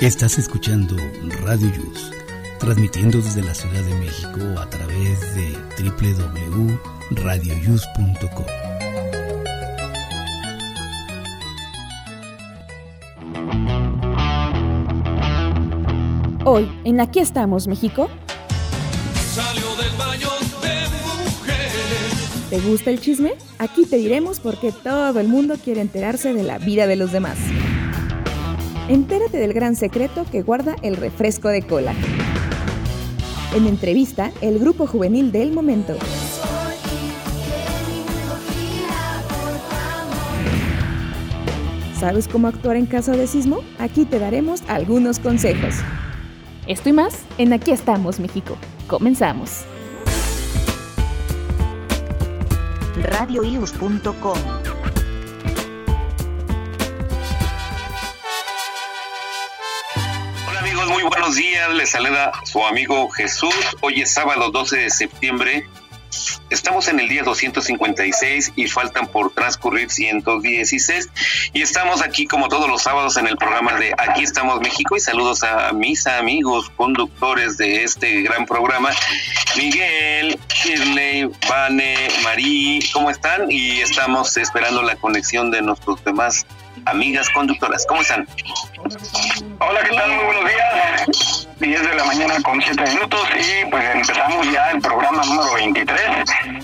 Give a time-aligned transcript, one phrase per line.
[0.00, 0.96] Estás escuchando
[1.42, 2.12] Radio Yus,
[2.60, 8.46] transmitiendo desde la Ciudad de México a través de www.radioyus.com.
[16.44, 18.08] Hoy, en Aquí estamos, México.
[22.50, 23.32] ¿Te gusta el chisme?
[23.58, 27.10] Aquí te diremos por qué todo el mundo quiere enterarse de la vida de los
[27.10, 27.38] demás.
[28.88, 31.94] Entérate del gran secreto que guarda el refresco de cola.
[33.54, 35.94] En entrevista, el grupo juvenil del momento.
[42.00, 43.58] ¿Sabes cómo actuar en caso de sismo?
[43.78, 45.74] Aquí te daremos algunos consejos.
[46.66, 48.56] Esto y más en Aquí estamos, México.
[48.86, 49.64] Comenzamos.
[53.02, 54.57] radioius.com
[61.08, 61.72] buenos días.
[61.74, 63.54] Les saluda su amigo Jesús.
[63.80, 65.66] Hoy es sábado 12 de septiembre.
[66.50, 71.08] Estamos en el día 256 y faltan por transcurrir 116.
[71.52, 75.00] Y estamos aquí como todos los sábados en el programa de Aquí estamos México y
[75.00, 78.90] saludos a mis amigos conductores de este gran programa.
[79.56, 83.50] Miguel, Shirley, Vane, Marí, ¿cómo están?
[83.50, 86.46] Y estamos esperando la conexión de nuestros demás
[86.86, 87.84] amigas conductoras.
[87.88, 88.26] ¿Cómo están?
[89.60, 90.10] Hola, ¿qué tal?
[90.12, 91.48] Muy buenos días.
[91.58, 96.00] 10 de la mañana con 7 minutos y pues empezamos ya el programa número 23,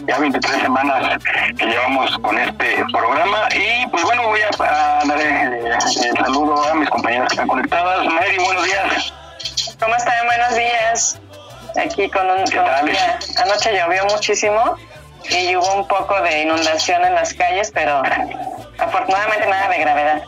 [0.06, 1.18] ya 23 semanas
[1.58, 5.76] que llevamos con este programa y pues bueno, voy a, a dar eh,
[6.10, 8.06] el saludo a mis compañeras que están conectadas.
[8.06, 9.12] Mary, buenos días.
[9.80, 10.26] ¿Cómo están?
[10.26, 11.20] Buenos días.
[11.76, 12.86] Aquí con un, ¿Qué con un tal?
[12.86, 13.18] día.
[13.42, 14.76] Anoche llovió muchísimo
[15.30, 18.02] y hubo un poco de inundación en las calles, pero
[18.78, 20.22] afortunadamente nada de gravedad.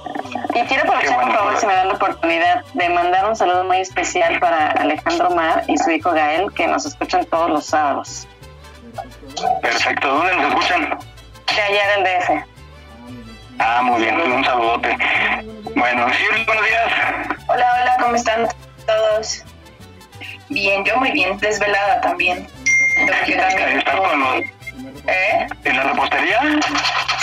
[0.54, 3.78] Y quiero aprovechar, por favor, si me dan la oportunidad, de mandar un saludo muy
[3.78, 8.26] especial para Alejandro Mar y su hijo Gael, que nos escuchan todos los sábados.
[9.60, 10.98] Perfecto, ¿dónde nos escuchan?
[11.54, 12.56] De allá del DF.
[13.58, 14.96] Ah, muy bien, un saludote.
[15.74, 16.92] Bueno, Shirley, buenos días.
[17.48, 18.48] Hola, hola, ¿cómo están
[18.86, 19.44] todos?
[20.48, 22.46] Bien, yo muy bien, desvelada también.
[23.26, 23.78] Yo también.
[23.78, 24.40] ¿Estás con los,
[25.06, 25.46] ¿Eh?
[25.64, 26.40] en la repostería?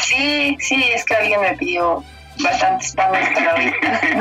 [0.04, 2.04] Sí, sí, es que alguien me pidió
[2.40, 3.74] bastantes panes para hoy.
[3.82, 3.88] ¡Qué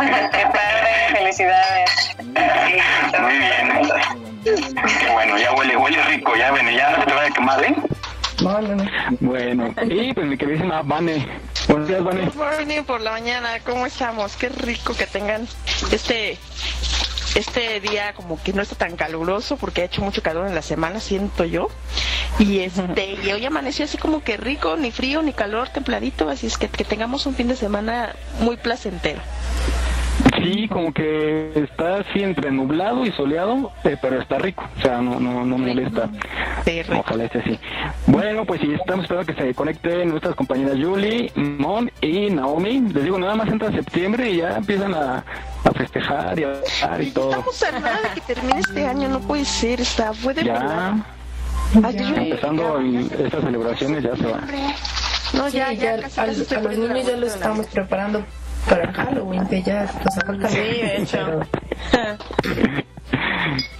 [0.52, 1.16] padre!
[1.16, 1.90] ¡Felicidades!
[2.18, 3.72] Sí, Muy bien.
[4.44, 7.64] Qué bueno, ya huele, huele rico, ya ven, ya no se te vaya a quemar,
[7.64, 7.74] ¿eh?
[9.20, 11.28] Bueno, y pues mi queridísima Vane.
[11.68, 12.24] Buenos días, Vane.
[12.24, 14.36] Good morning por la mañana, ¿cómo estamos?
[14.36, 15.46] Qué rico que tengan
[15.92, 16.36] este
[17.34, 20.62] este día como que no está tan caluroso porque ha hecho mucho calor en la
[20.62, 21.68] semana, siento yo.
[22.38, 26.46] Y este y hoy amaneció así como que rico, ni frío, ni calor, templadito, así
[26.46, 29.20] es que que tengamos un fin de semana muy placentero.
[30.42, 35.00] Sí, como que está así entre nublado y soleado, eh, pero está rico, o sea,
[35.00, 36.08] no, no, no molesta.
[36.64, 37.00] Sí, rico.
[37.00, 37.58] Ojalá esté así.
[38.06, 42.80] Bueno, pues sí, estamos esperando que se conecten nuestras compañeras Julie, Mon y Naomi.
[42.92, 45.24] Les digo, nada más entra septiembre y ya empiezan a,
[45.64, 46.48] a festejar y a
[46.80, 47.30] bailar y todo.
[47.30, 50.94] Estamos a nada de que termine este año, no puede ser, está, fue de verdad.
[51.74, 54.46] Ya, Ay, yo- empezando el- estas celebraciones ya se van.
[55.34, 58.22] No, Sí, ya, ya, ya, casi, a, casi los- niños ya los estamos preparando
[58.68, 61.40] para Halloween, que ya nos acerca Sí, de hecho.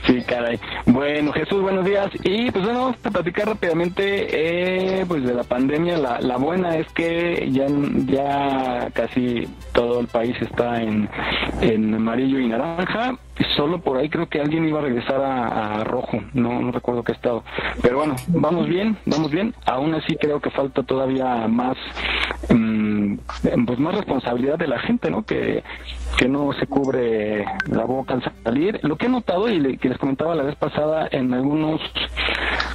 [0.07, 0.59] Sí, caray.
[0.87, 2.11] Bueno, Jesús, buenos días.
[2.25, 5.97] Y pues bueno, vamos a platicar rápidamente eh, pues de la pandemia.
[5.97, 7.67] La, la buena es que ya,
[8.07, 11.09] ya casi todo el país está en,
[11.61, 13.17] en amarillo y naranja.
[13.57, 16.19] Solo por ahí creo que alguien iba a regresar a, a rojo.
[16.35, 17.45] No, no recuerdo qué estado.
[17.81, 19.55] Pero bueno, vamos bien, vamos bien.
[19.65, 21.77] Aún así creo que falta todavía más,
[23.67, 25.25] pues más responsabilidad de la gente, ¿no?
[25.25, 25.63] Que,
[26.19, 28.79] que no se cubre la boca al salir.
[28.83, 31.81] Lo que he notado y le- que les comentaba la vez pasada en algunos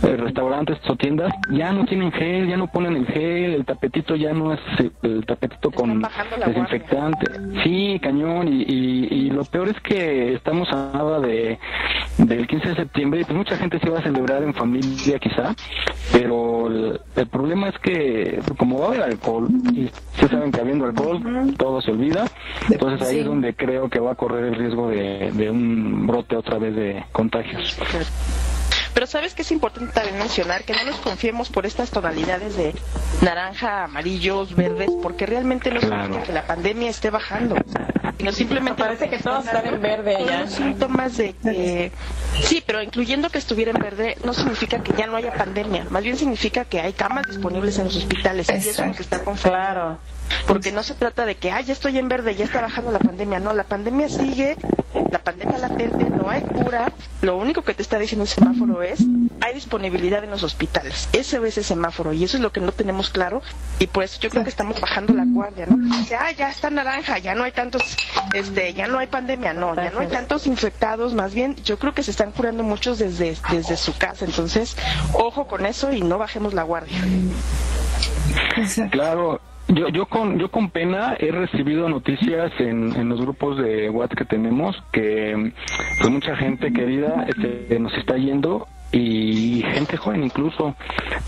[0.02, 4.34] restaurantes o tiendas ya no tienen gel, ya no ponen el gel, el tapetito ya
[4.34, 6.02] no es eh, el tapetito con
[6.46, 7.26] desinfectante.
[7.64, 8.48] Sí, cañón.
[8.48, 11.58] Y, y, y lo peor es que estamos a nada de
[12.18, 15.54] del 15 de septiembre y pues mucha gente se va a celebrar en familia quizá,
[16.12, 20.60] pero el, el problema es que como va a haber alcohol y ustedes saben que
[20.62, 21.22] habiendo alcohol
[21.58, 22.26] todo se olvida,
[22.72, 23.20] entonces ahí Sí.
[23.22, 26.76] es donde creo que va a correr el riesgo de, de un brote otra vez
[26.76, 27.78] de contagios.
[28.98, 32.74] Pero sabes que es importante también mencionar que no nos confiemos por estas tonalidades de
[33.22, 36.24] naranja, amarillos, verdes, porque realmente no significa Claro.
[36.26, 37.58] que la pandemia esté bajando.
[38.18, 40.42] Sino simplemente Parece que todos están en verde ya.
[40.42, 41.92] los síntomas de que
[42.42, 46.02] sí, pero incluyendo que estuviera en verde no significa que ya no haya pandemia, más
[46.02, 49.24] bien significa que hay camas disponibles en los hospitales y eso es lo que está
[49.24, 49.60] confiando.
[49.60, 50.00] Claro.
[50.48, 53.00] Porque no se trata de que, ah, ya estoy en verde, ya está bajando la
[53.00, 53.40] pandemia.
[53.40, 54.58] No, la pandemia sigue,
[55.12, 56.92] la pandemia latente, no hay cura.
[57.22, 59.00] Lo único que te está diciendo el semáforo es,
[59.42, 61.10] hay disponibilidad en los hospitales.
[61.14, 63.42] Ese es el semáforo y eso es lo que no tenemos claro
[63.80, 65.78] y por eso yo creo que estamos bajando la guardia, ¿no?
[66.20, 67.82] ah, ya está naranja, ya no hay tantos,
[68.34, 71.94] este, ya no hay pandemia, no, ya no hay tantos infectados, más bien yo creo
[71.94, 74.26] que se están curando muchos desde, desde su casa.
[74.26, 74.76] Entonces,
[75.14, 76.98] ojo con eso y no bajemos la guardia.
[78.92, 83.90] Claro, yo, yo con yo con pena he recibido noticias en, en los grupos de
[83.90, 85.54] WhatsApp que tenemos que
[86.00, 90.74] pues mucha gente querida este, nos está yendo y gente joven incluso,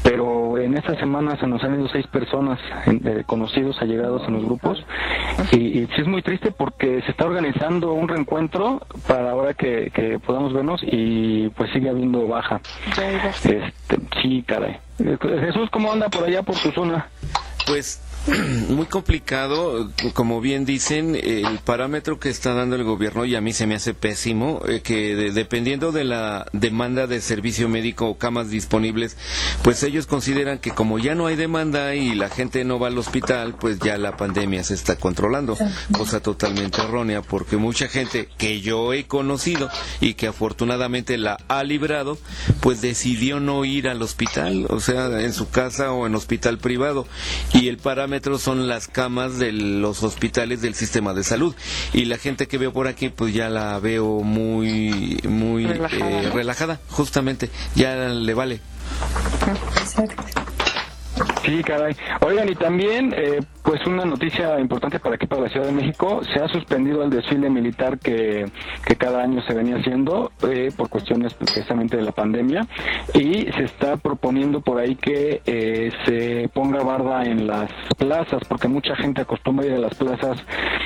[0.01, 2.57] pero en esta semana se nos han ido seis personas
[2.88, 4.83] eh, conocidos, allegados en los grupos
[5.51, 10.19] y, sí es muy triste porque se está organizando un reencuentro para ahora que, que
[10.19, 12.62] podamos vernos y pues sigue habiendo baja.
[12.88, 13.74] Este,
[14.21, 14.77] sí, caray.
[14.97, 17.07] Jesús, ¿cómo anda por allá por tu zona?
[17.68, 18.01] Pues
[18.69, 23.53] muy complicado, como bien dicen, el parámetro que está dando el gobierno y a mí
[23.53, 28.49] se me hace pésimo, eh, que dependiendo de la demanda de servicio médico o camas
[28.49, 29.17] disponibles,
[29.63, 32.97] pues ellos consideran que como ya no hay demanda y la gente no va al
[32.97, 35.57] hospital, pues ya la pandemia se está controlando,
[35.91, 39.69] cosa totalmente errónea, porque mucha gente que yo he conocido
[40.01, 42.17] y que afortunadamente la ha librado,
[42.59, 47.07] pues decidió no ir al hospital, o sea, en su casa o en hospital privado,
[47.53, 51.56] y el parámetro son las camas de los hospitales del sistema de salud.
[51.94, 56.80] Y la gente que veo por aquí, pues ya la veo muy, muy relajada, eh,
[56.89, 57.50] justamente.
[57.75, 58.62] Ya le vale.
[61.44, 61.95] Sí, caray.
[62.21, 66.21] Oigan, y también, eh, pues una noticia importante para aquí, para la Ciudad de México,
[66.33, 68.45] se ha suspendido el desfile militar que,
[68.86, 72.68] que cada año se venía haciendo eh, por cuestiones precisamente de la pandemia.
[73.13, 78.68] Y se está proponiendo por ahí que eh, se ponga barda en las plazas, porque
[78.68, 80.44] mucha gente acostumbra ir a las plazas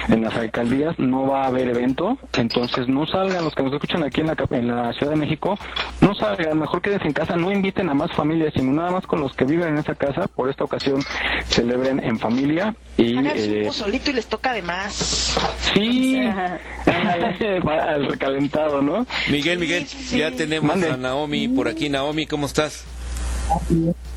[0.10, 4.04] en las alcaldías, no va a haber evento, entonces no salgan los que nos escuchan
[4.04, 5.58] aquí en la, en la Ciudad de México,
[6.02, 9.22] no salgan, mejor quédense en casa, no inviten a más familias, sino nada más con
[9.22, 11.02] los que viven en esa casa por esta ocasión
[11.48, 15.38] celebren en familia y eh, solito y les toca de más.
[15.74, 16.18] Sí,
[16.86, 19.08] al recalentado, ¿no?
[19.30, 21.88] Miguel, Miguel, ya tenemos a Naomi por aquí.
[21.88, 22.84] Naomi, ¿cómo estás?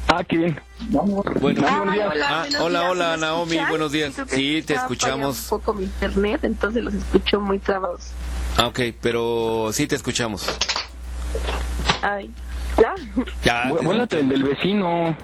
[0.08, 0.60] Ah, qué bien.
[1.40, 4.12] Bueno, ah, hola, hola, Naomi, buenos días.
[4.26, 5.42] Sí, te escuchamos.
[5.44, 8.08] Un poco mi internet, entonces los escucho muy trabados.
[8.56, 10.44] Ah, ok, pero sí te escuchamos.
[12.02, 12.32] Ay,
[12.78, 12.94] ¿Ya?
[13.42, 13.72] Ya.
[13.82, 15.16] Vuélate el del vecino.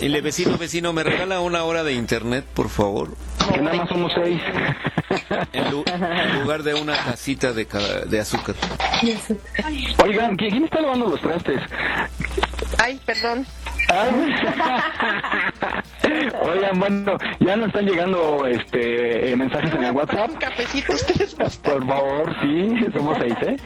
[0.00, 3.16] el vecino, vecino, ¿me regala una hora de internet, por favor?
[3.52, 4.40] Que nada más somos seis.
[5.52, 5.70] En,
[6.40, 7.66] lugar de una casita de,
[8.06, 8.54] de azúcar.
[10.04, 11.60] Oigan, ¿quién está lavando los trastes?
[12.78, 13.44] Ay, perdón.
[16.42, 20.30] Oigan, bueno, ya nos están llegando este mensajes en el WhatsApp.
[21.62, 23.56] Por favor, sí, somos seis, ¿eh?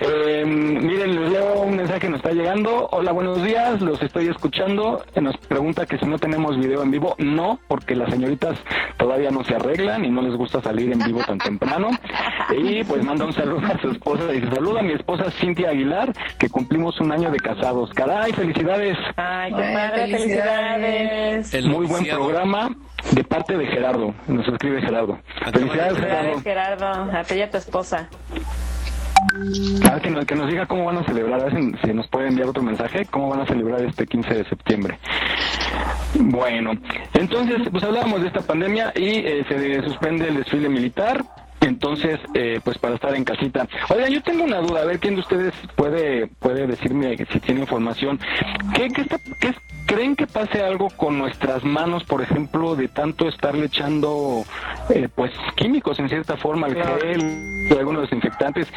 [0.00, 0.44] ¿eh?
[0.46, 2.88] Miren, les leo un mensaje que nos está llegando.
[2.92, 5.04] Hola, buenos días, los estoy escuchando.
[5.20, 7.14] Nos pregunta que si no tenemos video en vivo.
[7.18, 8.58] No, porque las señoritas
[8.96, 11.90] todavía no se arreglan y no les gusta salir en vivo tan temprano.
[12.56, 14.26] Y pues manda un saludo a su esposa.
[14.28, 17.90] Dice, saluda a mi esposa Cintia Aguilar, que cumplimos un año de casados.
[17.94, 18.96] Caray, felicidades.
[19.16, 21.52] Ay, qué padre, felicidades.
[21.66, 22.70] Muy buen programa
[23.12, 24.14] de parte de Gerardo.
[24.26, 25.18] Nos escribe Gerardo.
[25.52, 26.40] Felicidades, Gerardo.
[26.40, 28.08] Gerardo, a ti y a tu esposa.
[29.84, 32.28] Ah, que, nos, que nos diga cómo van a celebrar, a ver si, nos puede
[32.28, 34.98] enviar otro mensaje, cómo van a celebrar este 15 de septiembre.
[36.18, 36.72] Bueno,
[37.14, 41.24] entonces, pues hablábamos de esta pandemia y eh, se suspende el desfile militar.
[41.62, 43.66] Entonces, eh, pues para estar en casita.
[43.88, 47.60] Oiga, yo tengo una duda, a ver quién de ustedes puede puede decirme si tiene
[47.62, 48.18] información.
[48.74, 49.54] ¿Qué, qué, está, qué,
[49.86, 54.44] ¿Creen que pase algo con nuestras manos, por ejemplo, de tanto estarle echando
[54.88, 58.68] eh, pues químicos en cierta forma al gel o algunos desinfectantes?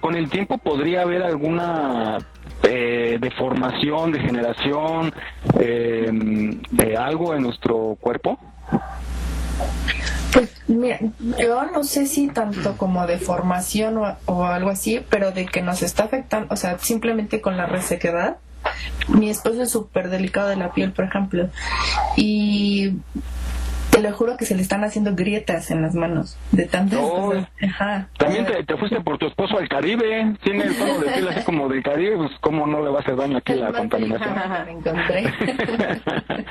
[0.00, 2.18] Con, el tiempo podría haber alguna
[2.64, 5.14] eh, deformación, degeneración,
[5.58, 6.10] eh,
[6.70, 8.38] de algo en nuestro cuerpo?
[10.32, 10.98] Pues mira,
[11.38, 15.82] yo no sé si tanto como deformación o, o algo así, pero de que nos
[15.82, 18.38] está afectando, o sea, simplemente con la resequedad
[19.08, 21.48] mi esposo es súper delicado de la piel, por ejemplo,
[22.16, 22.96] y
[24.00, 27.26] le juro que se le están haciendo grietas en las manos de tantas Oh.
[27.30, 27.46] cosas.
[27.62, 28.08] Ajá.
[28.18, 30.34] También te, te fuiste por tu esposo al Caribe.
[30.42, 32.16] Tiene el tono de piel así como del Caribe.
[32.16, 34.34] Pues, ¿cómo no le va a hacer daño aquí la El más contaminación?
[34.66, 35.32] me encontré.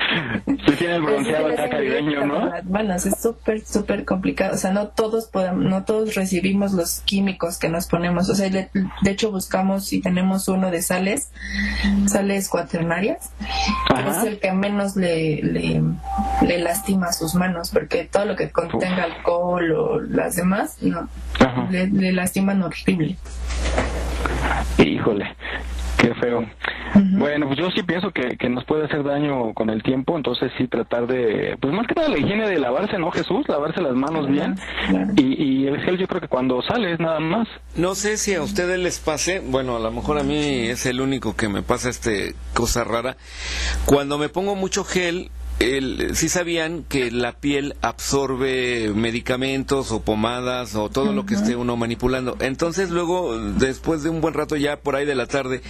[0.66, 2.50] Sí, tiene el bronceado acá caribeño, ¿no?
[2.68, 3.06] manos.
[3.06, 4.54] Es súper, súper complicado.
[4.54, 8.28] O sea, no todos podemos, no todos recibimos los químicos que nos ponemos.
[8.28, 8.68] O sea, de,
[9.02, 11.30] de hecho buscamos y tenemos uno de sales,
[12.06, 13.32] sales cuaternarias.
[13.90, 14.20] Ajá.
[14.20, 15.82] Es el que menos le, le,
[16.46, 21.08] le lastima a sus manos, porque todo lo que contenga alcohol o las demás, no,
[21.70, 23.16] le, le lastiman horrible.
[24.78, 25.34] Híjole,
[25.98, 26.46] qué feo.
[26.94, 30.52] Bueno, pues yo sí pienso que, que nos puede hacer daño con el tiempo, entonces
[30.58, 33.48] sí tratar de, pues más que nada la higiene de lavarse, ¿no, Jesús?
[33.48, 34.56] Lavarse las manos bien.
[34.88, 35.12] Claro.
[35.16, 37.48] Y, y el gel yo creo que cuando sales nada más.
[37.76, 41.00] No sé si a ustedes les pase, bueno, a lo mejor a mí es el
[41.00, 43.16] único que me pasa este cosa rara.
[43.86, 45.30] Cuando me pongo mucho gel,
[45.62, 51.56] el, sí sabían que la piel absorbe medicamentos o pomadas o todo lo que esté
[51.56, 52.36] uno manipulando.
[52.40, 55.62] Entonces luego, después de un buen rato ya por ahí de la tarde,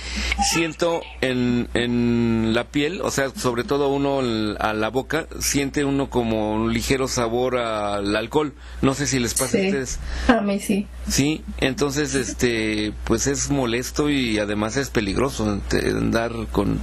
[0.52, 4.20] siento en, en la piel, o sea, sobre todo uno
[4.58, 8.54] a la boca, siente uno como un ligero sabor al alcohol.
[8.80, 9.98] No sé si les pasa a ustedes.
[10.28, 10.86] A mí sí.
[11.08, 16.80] Sí, entonces este pues es molesto y además es peligroso andar con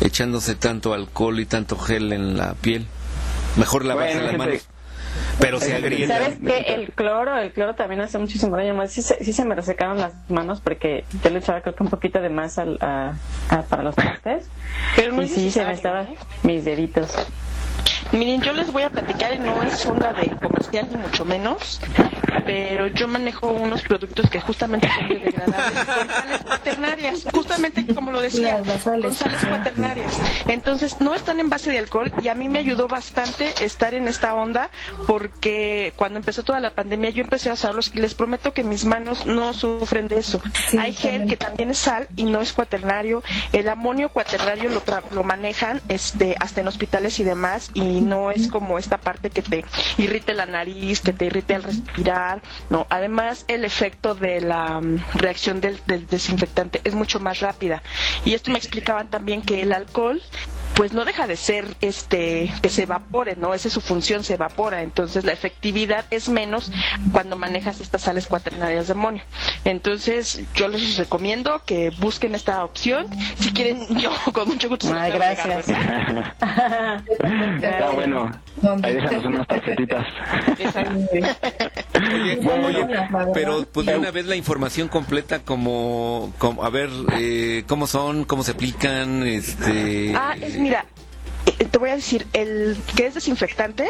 [0.00, 2.86] echándose tanto alcohol y tanto gel en la piel.
[3.56, 4.68] Mejor lavarse Bueno, las manos.
[5.40, 6.18] Pero se agrieta.
[6.18, 6.58] ¿Sabes qué?
[6.74, 8.74] El cloro, el cloro también hace muchísimo daño.
[8.74, 11.82] Más sí, se- sí se me resecaron las manos porque yo le echaba creo que
[11.82, 13.14] un poquito de más al, a,
[13.48, 14.46] a- para los trastes.
[14.96, 16.16] Pero y sí se me estaban ¿eh?
[16.42, 17.10] mis deditos.
[18.12, 21.80] Miren, yo les voy a platicar, y no es onda de comercial ni mucho menos,
[22.46, 28.20] pero yo manejo unos productos que justamente son biodegradables con sales cuaternarias, justamente como lo
[28.22, 30.18] decía, con sales cuaternarias.
[30.46, 34.08] Entonces, no están en base de alcohol y a mí me ayudó bastante estar en
[34.08, 34.70] esta onda
[35.06, 38.84] porque cuando empezó toda la pandemia yo empecé a usarlos y les prometo que mis
[38.86, 40.40] manos no sufren de eso.
[40.68, 43.22] Sí, Hay gel que también es sal y no es cuaternario.
[43.52, 48.30] El amonio cuaternario lo, tra- lo manejan este, hasta en hospitales y demás y no
[48.30, 49.64] es como esta parte que te
[49.98, 52.42] irrite la nariz, que te irrite al respirar.
[52.70, 57.82] No, además el efecto de la mm, reacción del, del desinfectante es mucho más rápida.
[58.24, 60.22] Y esto me explicaban también que el alcohol
[60.78, 63.52] pues no deja de ser este que se evapore, ¿no?
[63.52, 64.82] Esa es su función, se evapora.
[64.82, 66.70] Entonces la efectividad es menos
[67.10, 69.24] cuando manejas estas sales cuaternarias de amonio.
[69.64, 73.08] Entonces yo les recomiendo que busquen esta opción.
[73.40, 74.86] Si quieren, yo con mucho gusto.
[74.94, 75.68] regalar, gracias.
[77.60, 78.30] Está bueno.
[78.82, 80.06] Ahí déjanos unas tarjetitas.
[82.12, 82.86] Oye, Bueno, oye,
[83.34, 88.24] pero pues de una vez la información completa como, como a ver eh, cómo son,
[88.24, 90.84] cómo se aplican, este Ah, es, mira,
[91.46, 93.88] eh, te voy a decir, el que es desinfectante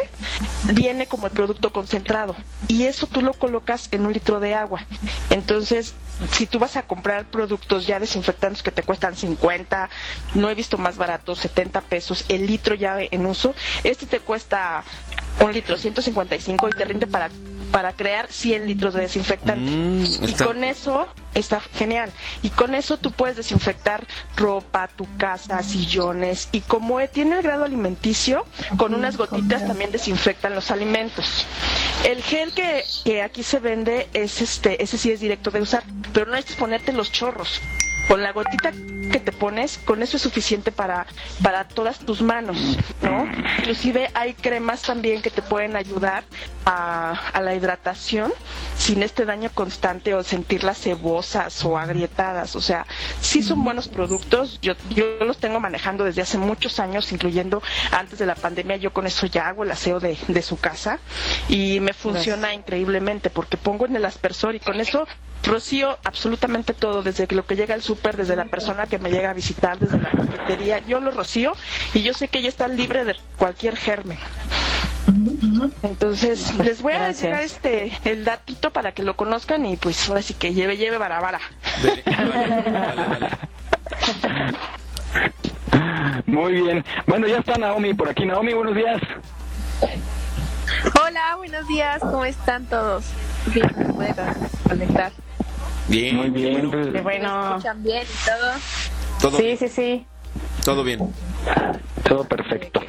[0.73, 2.37] viene como el producto concentrado
[2.69, 4.85] y eso tú lo colocas en un litro de agua.
[5.29, 5.93] Entonces,
[6.31, 9.89] si tú vas a comprar productos ya desinfectantes que te cuestan 50,
[10.35, 14.85] no he visto más baratos, 70 pesos, el litro ya en uso, este te cuesta
[15.41, 17.29] un litro 155 y te rinde para
[17.71, 19.61] para crear 100 litros de desinfectante.
[19.71, 22.11] Mm, y está- con eso está genial.
[22.43, 26.49] Y con eso tú puedes desinfectar ropa, tu casa, sillones.
[26.51, 28.45] Y como tiene el grado alimenticio,
[28.77, 31.45] con unas gotitas también desinfectan los alimentos.
[32.05, 35.83] El gel que, que aquí se vende es este, ese sí es directo de usar,
[36.13, 37.61] pero no necesitas ponerte los chorros.
[38.09, 38.71] Con la gotita
[39.11, 41.05] que te pones, con eso es suficiente para,
[41.43, 42.57] para todas tus manos,
[43.03, 43.29] ¿no?
[43.59, 46.23] Inclusive hay cremas también que te pueden ayudar
[46.65, 48.33] a, a la hidratación
[48.77, 52.55] sin este daño constante o sentirlas cebosas o agrietadas.
[52.55, 52.87] O sea,
[53.21, 54.59] sí son buenos productos.
[54.61, 57.61] Yo, yo los tengo manejando desde hace muchos años, incluyendo
[57.91, 58.77] antes de la pandemia.
[58.77, 60.99] Yo con eso ya hago el aseo de, de su casa
[61.47, 65.05] y me funciona increíblemente porque pongo en el aspersor y con eso
[65.43, 69.29] rocío absolutamente todo, desde lo que llega al súper, desde la persona que me llega
[69.29, 70.79] a visitar, desde la cafetería.
[70.79, 71.53] Yo lo rocío
[71.93, 74.17] y yo sé que ella está libre de cualquier germen.
[75.81, 77.21] Entonces, les voy a Gracias.
[77.21, 80.97] dejar este el datito para que lo conozcan y pues ahora sí que lleve, lleve
[80.97, 81.39] barabara.
[81.83, 82.03] Vale,
[82.73, 83.29] vale, vale.
[86.25, 86.85] Muy bien.
[87.07, 88.25] Bueno, ya está Naomi por aquí.
[88.25, 89.01] Naomi, buenos días.
[91.03, 93.05] Hola, buenos días, ¿cómo están todos?
[93.47, 94.13] Bien, me puede
[94.67, 95.11] conectar.
[95.89, 96.69] Bien, Muy bien.
[96.69, 97.47] pues, Qué ¿Me bueno.
[97.49, 98.51] escuchan bien y todo?
[99.21, 100.05] todo, Sí, sí, sí.
[100.63, 100.99] todo bien.
[102.07, 102.81] todo perfecto.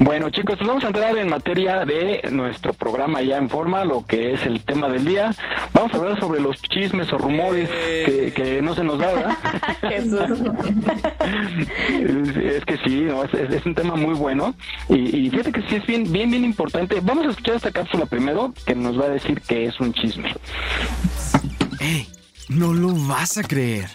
[0.00, 4.06] Bueno, chicos, pues vamos a entrar en materia de nuestro programa ya en forma, lo
[4.06, 5.34] que es el tema del día.
[5.72, 9.36] Vamos a hablar sobre los chismes o rumores que, no se nos da, ¿verdad?
[9.90, 10.04] es,
[12.64, 14.54] que sí, no, es, un tema muy bueno.
[14.88, 17.00] Y, y, fíjate que sí es bien, bien, bien importante.
[17.02, 20.32] Vamos a escuchar esta cápsula primero que nos va a decir que es un chisme.
[21.80, 22.06] ¡Ey!
[22.48, 23.90] No lo vas a creer.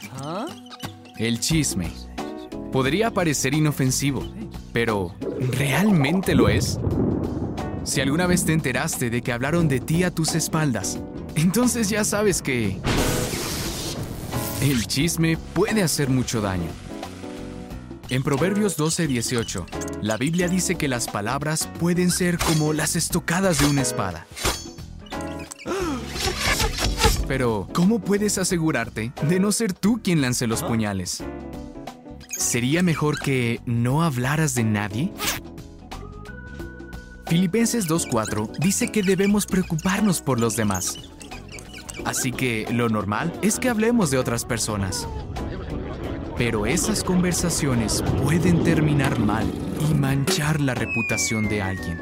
[1.18, 1.92] El chisme
[2.72, 4.24] podría parecer inofensivo,
[4.72, 5.16] pero
[5.58, 6.80] ¿realmente lo es?
[7.84, 11.00] Si alguna vez te enteraste de que hablaron de ti a tus espaldas,
[11.34, 12.80] entonces ya sabes que
[14.62, 16.70] el chisme puede hacer mucho daño.
[18.10, 19.66] En Proverbios 12:18,
[20.04, 24.28] la Biblia dice que las palabras pueden ser como las estocadas de una espada.
[27.28, 31.24] Pero, ¿cómo puedes asegurarte de no ser tú quien lance los puñales?
[32.38, 35.12] ¿Sería mejor que no hablaras de nadie?
[37.28, 40.98] Filipenses 2.4 dice que debemos preocuparnos por los demás.
[42.06, 45.08] Así que lo normal es que hablemos de otras personas.
[46.38, 49.50] Pero esas conversaciones pueden terminar mal
[49.90, 52.02] y manchar la reputación de alguien.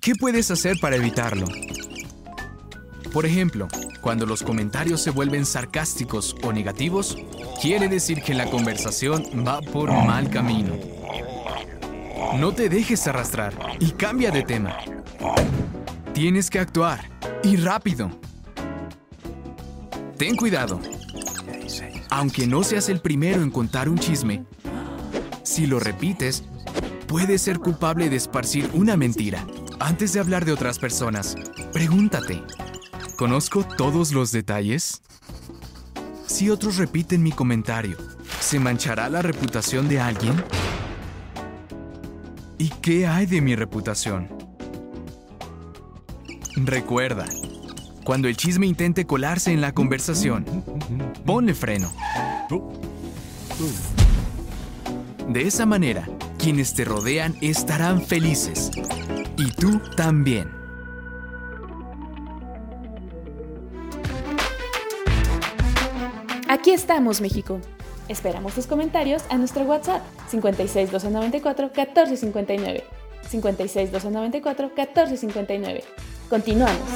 [0.00, 1.46] ¿Qué puedes hacer para evitarlo?
[3.12, 3.66] Por ejemplo,
[4.00, 7.16] cuando los comentarios se vuelven sarcásticos o negativos,
[7.60, 10.74] quiere decir que la conversación va por mal camino.
[12.38, 14.76] No te dejes arrastrar y cambia de tema.
[16.14, 17.10] Tienes que actuar
[17.42, 18.10] y rápido.
[20.16, 20.80] Ten cuidado.
[22.10, 24.44] Aunque no seas el primero en contar un chisme,
[25.42, 26.44] si lo repites,
[27.08, 29.44] puedes ser culpable de esparcir una mentira.
[29.80, 31.34] Antes de hablar de otras personas,
[31.72, 32.42] pregúntate,
[33.20, 35.02] ¿Conozco todos los detalles?
[36.26, 37.98] Si otros repiten mi comentario,
[38.40, 40.42] ¿se manchará la reputación de alguien?
[42.56, 44.26] ¿Y qué hay de mi reputación?
[46.56, 47.26] Recuerda,
[48.04, 50.46] cuando el chisme intente colarse en la conversación,
[51.26, 51.92] ponle freno.
[55.28, 56.08] De esa manera,
[56.38, 58.70] quienes te rodean estarán felices.
[59.36, 60.59] Y tú también.
[66.50, 67.60] Aquí estamos, México.
[68.08, 72.84] Esperamos tus comentarios a nuestro WhatsApp 56 294 1459.
[73.28, 75.84] 56 294 1459.
[76.28, 76.88] Continuamos.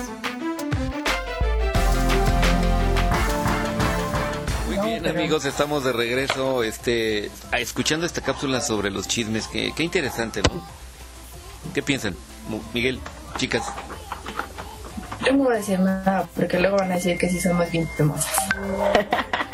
[4.67, 9.47] Muy bien, amigos, estamos de regreso este, escuchando esta cápsula sobre los chismes.
[9.47, 10.67] Qué, qué interesante, ¿no?
[11.73, 12.17] ¿Qué piensan?
[12.73, 12.99] Miguel,
[13.37, 13.63] chicas.
[15.25, 17.89] Yo no voy a decir nada porque luego van a decir que sí somos bien
[17.97, 18.35] famosas.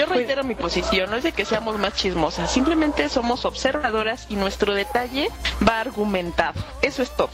[0.00, 4.36] Yo reitero mi posición, no es de que seamos más chismosas, simplemente somos observadoras y
[4.36, 5.28] nuestro detalle
[5.68, 6.58] va argumentado.
[6.80, 7.28] Eso es todo.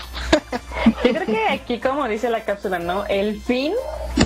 [1.04, 3.06] Yo creo que aquí, como dice la cápsula, ¿no?
[3.06, 3.72] El fin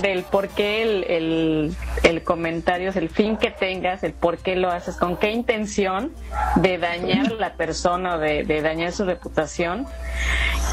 [0.01, 4.71] del por qué el, el, comentario es el fin que tengas, el por qué lo
[4.71, 6.11] haces, con qué intención
[6.57, 9.87] de dañar a la persona o de, dañar su reputación.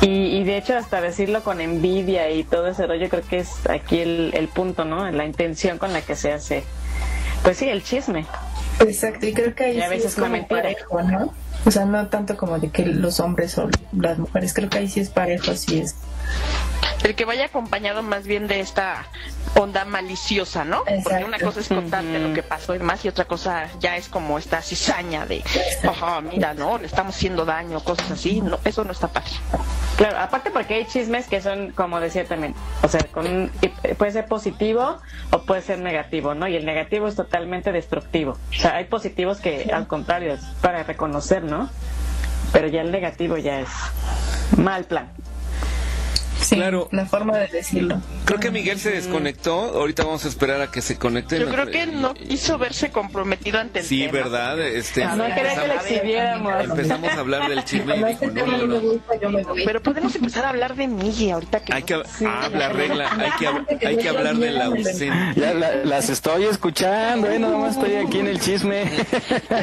[0.02, 3.68] Y, y, de hecho, hasta decirlo con envidia y todo ese rollo, creo que es
[3.70, 5.10] aquí el, el punto, ¿no?
[5.12, 6.64] La intención con la que se hace
[7.48, 8.26] pues sí, el chisme.
[8.82, 11.34] Exacto, y creo que ahí a veces es como parejo, ¿no?
[11.66, 14.90] O sea, no tanto como de que los hombres o las mujeres, creo que ahí
[14.90, 15.96] sí es parejo, sí es.
[17.04, 19.06] El que vaya acompañado más bien de esta
[19.56, 20.84] onda maliciosa, ¿no?
[21.04, 24.10] Porque una cosa es contarte lo que pasó y más y otra cosa ya es
[24.10, 25.44] como esta cizaña de,
[25.88, 26.78] ojo, mira, ¿no?
[26.78, 29.30] Le estamos haciendo daño, cosas así, no, eso no está padre.
[29.96, 33.52] Claro, aparte porque hay chismes que son, como decía también, o sea, con
[33.98, 34.98] puede ser positivo
[35.32, 36.48] o puede ser negativo, ¿no?
[36.48, 38.38] Y el negativo es totalmente destructivo.
[38.52, 41.70] O sea, hay positivos que al contrario es para reconocer, ¿no?
[42.52, 43.70] Pero ya el negativo ya es
[44.58, 45.12] mal plan
[46.50, 46.88] claro.
[46.92, 48.02] la forma de decirlo.
[48.26, 49.54] Creo que Miguel se desconectó.
[49.54, 51.40] Ahorita vamos a esperar a que se conecte.
[51.40, 54.60] Yo creo que no quiso verse comprometido ante el Sí, ¿verdad?
[54.60, 56.64] Este, no quería que le exhibiéramos.
[56.64, 59.54] Empezamos a hablar del chisme y dijo, no, no, no.
[59.66, 61.74] Pero podemos empezar a hablar de Miguel ahorita que...
[61.74, 63.32] Hay que, ah, la regla, hay
[63.78, 65.34] que, hay que hablar de la ausencia.
[65.36, 67.40] Ya las estoy escuchando, ¿eh?
[67.40, 68.86] Nada más estoy aquí en el chisme.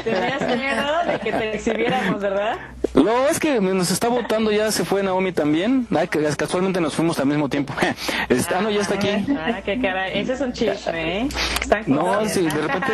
[0.04, 2.56] Tenías miedo de que te exhibiéramos, ¿verdad?
[2.94, 5.86] No, es que nos está votando, ya se fue Naomi también.
[5.94, 7.74] Ay, casualmente nos fuimos al mismo tiempo.
[7.80, 9.08] ah, no, ya está aquí.
[9.36, 10.08] Ah, qué cara.
[10.08, 11.28] Ese es un chisme, ¿eh?
[11.86, 12.92] No, sí, de repente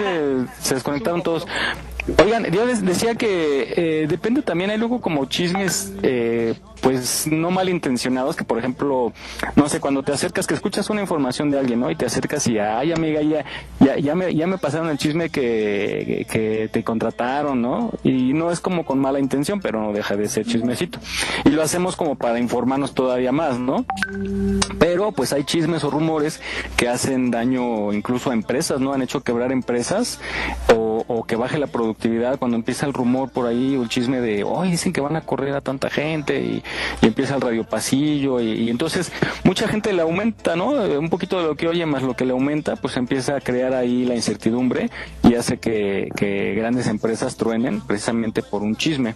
[0.61, 1.47] se desconectaron todos.
[2.23, 7.51] Oigan, yo les decía que eh, depende también, hay luego como chismes, eh, pues no
[7.51, 9.12] malintencionados, que por ejemplo,
[9.57, 11.90] no sé, cuando te acercas, que escuchas una información de alguien, ¿no?
[11.90, 13.45] Y te acercas y, ay amiga, ya,
[13.81, 17.93] ya, ya, me, ya me pasaron el chisme que, que te contrataron, ¿no?
[18.03, 20.99] Y no es como con mala intención, pero no deja de ser chismecito.
[21.45, 23.85] Y lo hacemos como para informarnos todavía más, ¿no?
[24.79, 26.40] Pero pues hay chismes o rumores
[26.77, 28.93] que hacen daño incluso a empresas, ¿no?
[28.93, 30.21] Han hecho quebrar empresas
[30.75, 34.21] o, o que baje la productividad cuando empieza el rumor por ahí o el chisme
[34.21, 36.62] de, hoy dicen que van a correr a tanta gente y,
[37.02, 39.12] empieza el radio pasillo y, entonces
[39.44, 40.70] mucha gente le aumenta, ¿no?
[40.70, 43.74] Un poquito de lo que oye más lo que le aumenta, pues empieza a crear
[43.74, 44.90] ahí la incertidumbre
[45.22, 49.14] y hace que, que grandes empresas truenen precisamente por un chisme.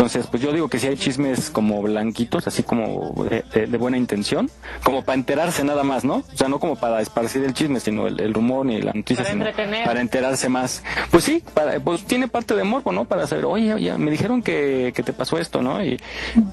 [0.00, 4.50] Entonces, pues yo digo que si hay chismes como blanquitos, así como de, buena intención,
[4.82, 6.24] como para enterarse nada más, ¿no?
[6.32, 9.44] O sea, no como para esparcir el chisme, sino el, rumor ni la noticia, sino
[9.84, 10.82] para enterarse más.
[11.10, 13.04] Pues sí, para, pues tiene parte de morbo, ¿no?
[13.04, 15.84] Para saber, oye, ya me dijeron que, que te pasó esto, ¿no?
[15.84, 16.00] Y,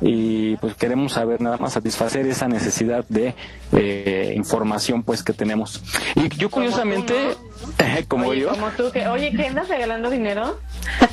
[0.01, 0.26] y,
[0.61, 3.35] pues queremos saber nada más, satisfacer esa necesidad de
[3.71, 5.81] eh, información, pues, que tenemos.
[6.15, 7.35] Y yo curiosamente,
[8.07, 8.49] como oye, yo.
[8.49, 10.59] Como tú, que, oye, ¿qué andas regalando dinero?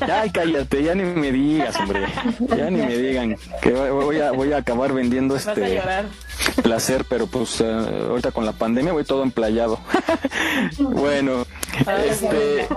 [0.01, 2.07] Ay, cállate, ya ni me digas, hombre.
[2.57, 5.81] Ya ni me digan que voy a, voy a acabar vendiendo este
[6.63, 9.79] placer, pero pues eh, ahorita con la pandemia voy todo emplayado.
[10.79, 11.47] bueno,
[12.07, 12.67] este...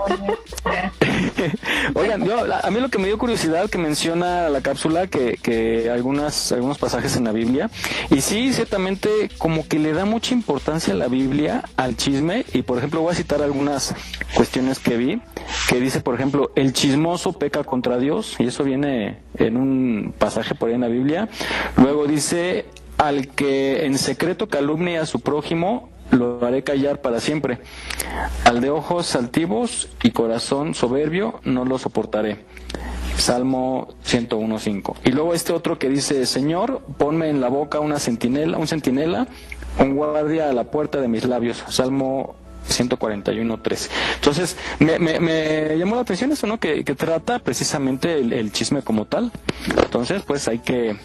[1.94, 5.90] Oigan, yo, a mí lo que me dio curiosidad que menciona la cápsula que, que
[5.90, 7.70] algunas, algunos pasajes en la Biblia,
[8.10, 12.62] y sí, ciertamente como que le da mucha importancia a la Biblia al chisme, y
[12.62, 13.67] por ejemplo voy a citar algunas
[14.34, 15.22] cuestiones que vi,
[15.68, 20.54] que dice, por ejemplo, el chismoso peca contra Dios, y eso viene en un pasaje
[20.54, 21.28] por ahí en la Biblia.
[21.76, 27.58] Luego dice, al que en secreto calumnia a su prójimo, lo haré callar para siempre.
[28.44, 32.44] Al de ojos altivos y corazón soberbio, no lo soportaré.
[33.16, 34.96] Salmo 101.5.
[35.04, 39.26] Y luego este otro que dice, Señor, ponme en la boca una centinela, un centinela,
[39.78, 41.64] un guardia a la puerta de mis labios.
[41.68, 42.36] Salmo
[42.68, 43.88] 141.3.
[44.14, 46.58] Entonces, me, me, llamó la atención eso, ¿no?
[46.58, 49.32] Que, trata precisamente el, chisme como tal.
[49.76, 50.96] Entonces, pues hay que,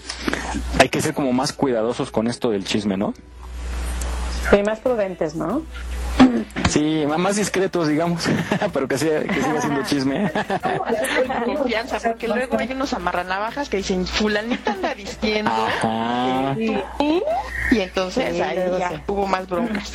[0.79, 3.13] hay que ser como más cuidadosos con esto del chisme, ¿no?
[4.49, 5.63] Sí, más prudentes, ¿no?
[6.69, 8.27] Sí, más discretos, digamos,
[8.73, 10.31] pero que, siga, que siga siendo chisme.
[11.45, 15.51] confianza, porque luego hay unos amarranavajas que dicen, fulanita anda diciendo,
[17.71, 19.91] y entonces ahí ya hubo más broncas.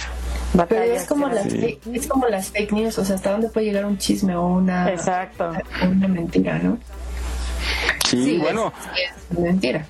[0.69, 3.67] Pero es como, las fake, es como las fake news, o sea, hasta dónde puede
[3.67, 5.51] llegar un chisme o una, Exacto.
[5.83, 6.79] una mentira, ¿no?
[8.09, 8.73] Sí, bueno.
[8.97, 9.87] Es, mentira.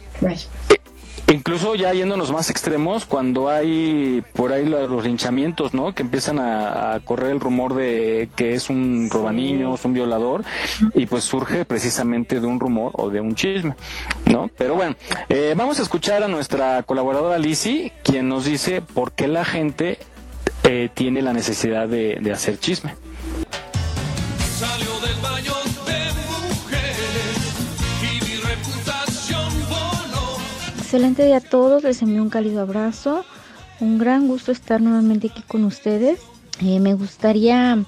[1.30, 5.94] Incluso ya yéndonos más extremos, cuando hay por ahí los linchamientos, ¿no?
[5.94, 10.42] Que empiezan a, correr el rumor de que es un robaniños, un violador,
[10.94, 13.74] y pues surge precisamente de un rumor o de un chisme,
[14.24, 14.50] ¿no?
[14.56, 14.96] Pero bueno,
[15.28, 19.98] eh, vamos a escuchar a nuestra colaboradora Lizzie, quien nos dice por qué la gente
[20.64, 22.94] eh, tiene la necesidad de, hacer chisme.
[30.78, 33.24] Excelente día a todos, les envío un cálido abrazo.
[33.80, 36.20] Un gran gusto estar nuevamente aquí con ustedes.
[36.60, 37.78] Eh, me gustaría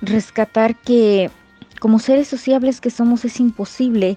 [0.00, 1.30] rescatar que
[1.78, 4.16] como seres sociables que somos es imposible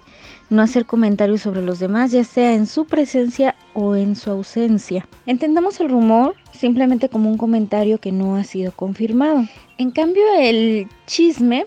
[0.50, 5.06] no hacer comentarios sobre los demás, ya sea en su presencia o en su ausencia.
[5.26, 9.44] Entendamos el rumor simplemente como un comentario que no ha sido confirmado.
[9.76, 11.66] En cambio, el chisme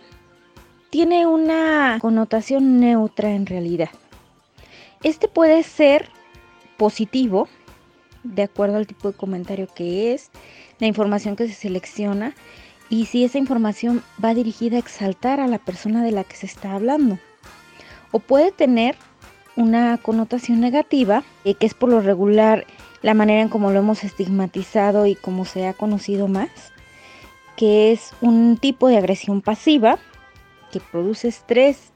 [0.89, 3.89] tiene una connotación neutra en realidad.
[5.04, 6.10] Este puede ser
[6.78, 7.48] positivo,
[8.24, 10.32] de acuerdo al tipo de comentario que es,
[10.80, 12.34] la información que se selecciona
[12.89, 16.48] y si esa información va dirigida a exaltar a la persona de la que se
[16.48, 17.20] está hablando
[18.12, 18.95] o puede tener
[19.56, 22.65] una connotación negativa, eh, que es por lo regular
[23.02, 26.50] la manera en cómo lo hemos estigmatizado y cómo se ha conocido más,
[27.56, 29.97] que es un tipo de agresión pasiva
[30.71, 31.91] que produce estrés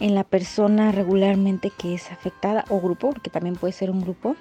[0.00, 4.36] en la persona regularmente que es afectada o grupo, porque también puede ser un grupo.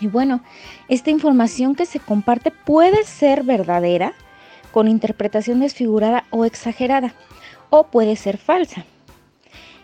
[0.00, 0.42] Y bueno,
[0.88, 4.14] esta información que se comparte puede ser verdadera,
[4.72, 7.14] con interpretación desfigurada o exagerada,
[7.68, 8.84] o puede ser falsa.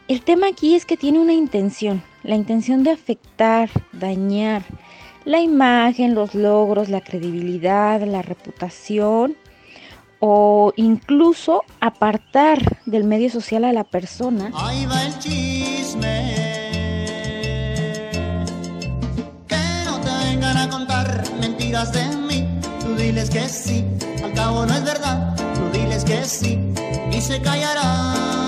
[0.09, 4.62] El tema aquí es que tiene una intención, la intención de afectar, dañar
[5.25, 9.37] la imagen, los logros, la credibilidad, la reputación
[10.21, 14.53] o incluso apartar del medio social a la persona.
[14.55, 16.35] Ahí va el chisme.
[19.49, 22.47] Que no te vengan a contar mentiras de mí.
[22.81, 23.85] Tú diles que sí,
[24.23, 25.35] al cabo no es verdad.
[25.37, 26.61] Tú diles que sí
[27.11, 28.46] y se callarán.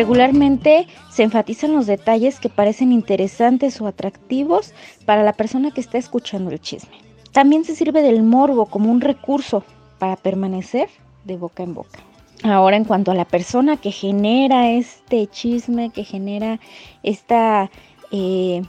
[0.00, 4.72] Regularmente se enfatizan los detalles que parecen interesantes o atractivos
[5.04, 6.96] para la persona que está escuchando el chisme.
[7.32, 9.62] También se sirve del morbo como un recurso
[9.98, 10.88] para permanecer
[11.26, 11.98] de boca en boca.
[12.42, 16.60] Ahora, en cuanto a la persona que genera este chisme, que genera
[17.02, 17.70] esta
[18.10, 18.62] eh,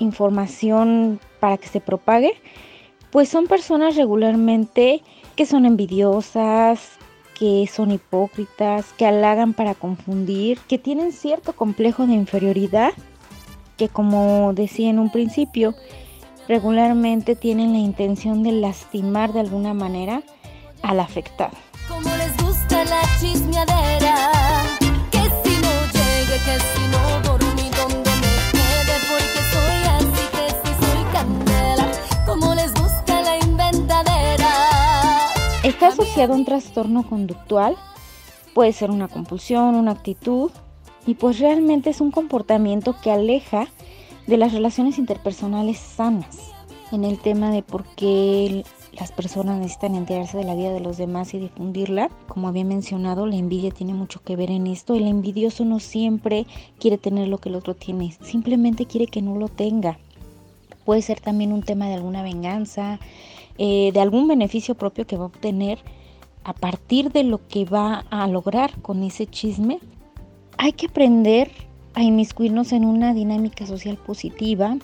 [0.00, 2.34] información para que se propague,
[3.12, 5.00] pues son personas regularmente
[5.36, 6.98] que son envidiosas,
[7.42, 12.92] que son hipócritas, que halagan para confundir, que tienen cierto complejo de inferioridad,
[13.76, 15.74] que como decía en un principio,
[16.46, 20.22] regularmente tienen la intención de lastimar de alguna manera
[20.82, 21.50] al afectado.
[22.04, 24.30] Les gusta la chismeadera,
[35.62, 37.76] Está asociado a un trastorno conductual,
[38.52, 40.50] puede ser una compulsión, una actitud,
[41.06, 43.68] y pues realmente es un comportamiento que aleja
[44.26, 46.52] de las relaciones interpersonales sanas
[46.90, 48.64] en el tema de por qué
[48.98, 52.10] las personas necesitan enterarse de la vida de los demás y difundirla.
[52.26, 54.96] Como había mencionado, la envidia tiene mucho que ver en esto.
[54.96, 56.44] El envidioso no siempre
[56.80, 59.96] quiere tener lo que el otro tiene, simplemente quiere que no lo tenga.
[60.84, 62.98] Puede ser también un tema de alguna venganza,
[63.64, 65.78] eh, de algún beneficio propio que va a obtener
[66.42, 69.78] a partir de lo que va a lograr con ese chisme.
[70.58, 71.48] Hay que aprender
[71.94, 74.78] a inmiscuirnos en una dinámica social positiva,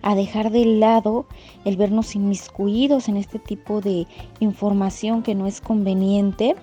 [0.00, 1.26] a dejar de lado
[1.66, 4.06] el vernos inmiscuidos en este tipo de
[4.40, 6.56] información que no es conveniente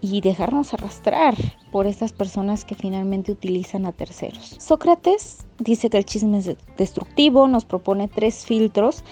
[0.00, 1.34] y dejarnos arrastrar
[1.72, 4.56] por estas personas que finalmente utilizan a terceros.
[4.60, 9.04] Sócrates dice que el chisme es destructivo, nos propone tres filtros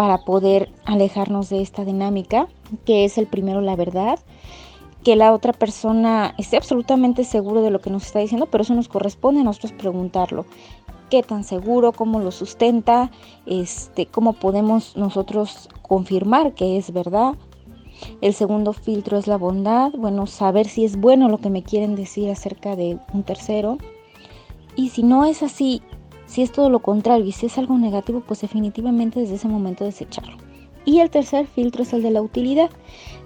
[0.00, 2.48] para poder alejarnos de esta dinámica,
[2.86, 4.18] que es el primero la verdad,
[5.04, 8.74] que la otra persona esté absolutamente seguro de lo que nos está diciendo, pero eso
[8.74, 10.46] nos corresponde a nosotros preguntarlo.
[11.10, 11.92] ¿Qué tan seguro?
[11.92, 13.10] ¿Cómo lo sustenta?
[13.44, 17.34] Este, ¿Cómo podemos nosotros confirmar que es verdad?
[18.22, 21.94] El segundo filtro es la bondad, bueno, saber si es bueno lo que me quieren
[21.94, 23.76] decir acerca de un tercero.
[24.76, 25.82] Y si no es así,
[26.30, 29.84] si es todo lo contrario y si es algo negativo, pues definitivamente desde ese momento
[29.84, 30.36] desecharlo.
[30.84, 32.70] Y el tercer filtro es el de la utilidad.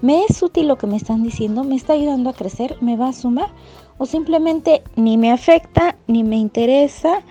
[0.00, 1.64] ¿Me es útil lo que me están diciendo?
[1.64, 2.78] ¿Me está ayudando a crecer?
[2.80, 3.50] ¿Me va a sumar?
[3.98, 7.22] ¿O simplemente ni me afecta, ni me interesa?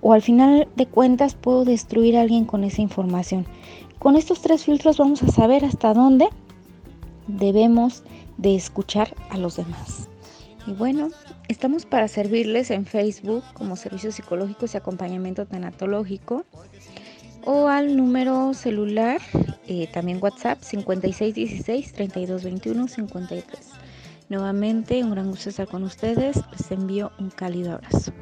[0.00, 3.46] ¿O al final de cuentas puedo destruir a alguien con esa información?
[4.00, 6.28] Con estos tres filtros vamos a saber hasta dónde
[7.28, 8.02] debemos
[8.38, 10.08] de escuchar a los demás.
[10.66, 11.10] Y bueno,
[11.48, 16.44] estamos para servirles en Facebook como Servicios Psicológicos y Acompañamiento Tanatológico
[17.44, 19.20] o al número celular,
[19.66, 23.42] eh, también WhatsApp 5616-3221-53.
[24.28, 26.40] Nuevamente, un gran gusto estar con ustedes.
[26.52, 28.12] Les envío un cálido abrazo.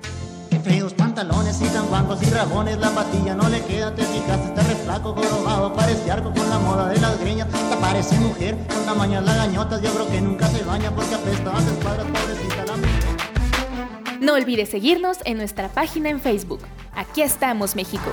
[0.63, 4.63] Feos pantalones y tan guangos y rabones, la patilla no le queda, te fijaste, este
[4.63, 9.25] reflaco jorobado, parece arco con la moda de las greñas, te parece mujer, con tamañas
[9.25, 14.69] lagañotas, yo creo que nunca se baña porque apesta a escuadras, pobrecita la No olvides
[14.69, 16.61] seguirnos en nuestra página en Facebook.
[16.95, 18.11] Aquí estamos, México.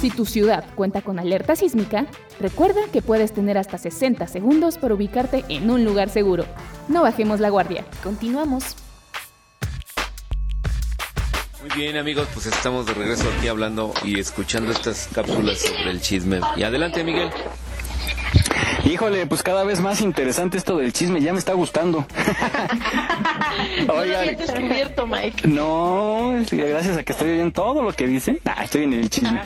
[0.00, 2.06] Si tu ciudad cuenta con alerta sísmica,
[2.38, 6.44] recuerda que puedes tener hasta 60 segundos para ubicarte en un lugar seguro.
[6.88, 7.84] No bajemos la guardia.
[8.02, 8.81] Continuamos.
[11.62, 16.00] Muy bien amigos, pues estamos de regreso aquí hablando y escuchando estas cápsulas sobre el
[16.00, 16.40] chisme.
[16.56, 17.30] Y adelante Miguel.
[18.84, 22.04] Híjole, pues cada vez más interesante esto del chisme, ya me está gustando.
[23.88, 24.32] Oigan.
[24.32, 25.46] No descubierto, Mike.
[25.46, 28.40] No, gracias a que estoy oyendo todo lo que dicen.
[28.44, 29.40] Ah, estoy en el chisme.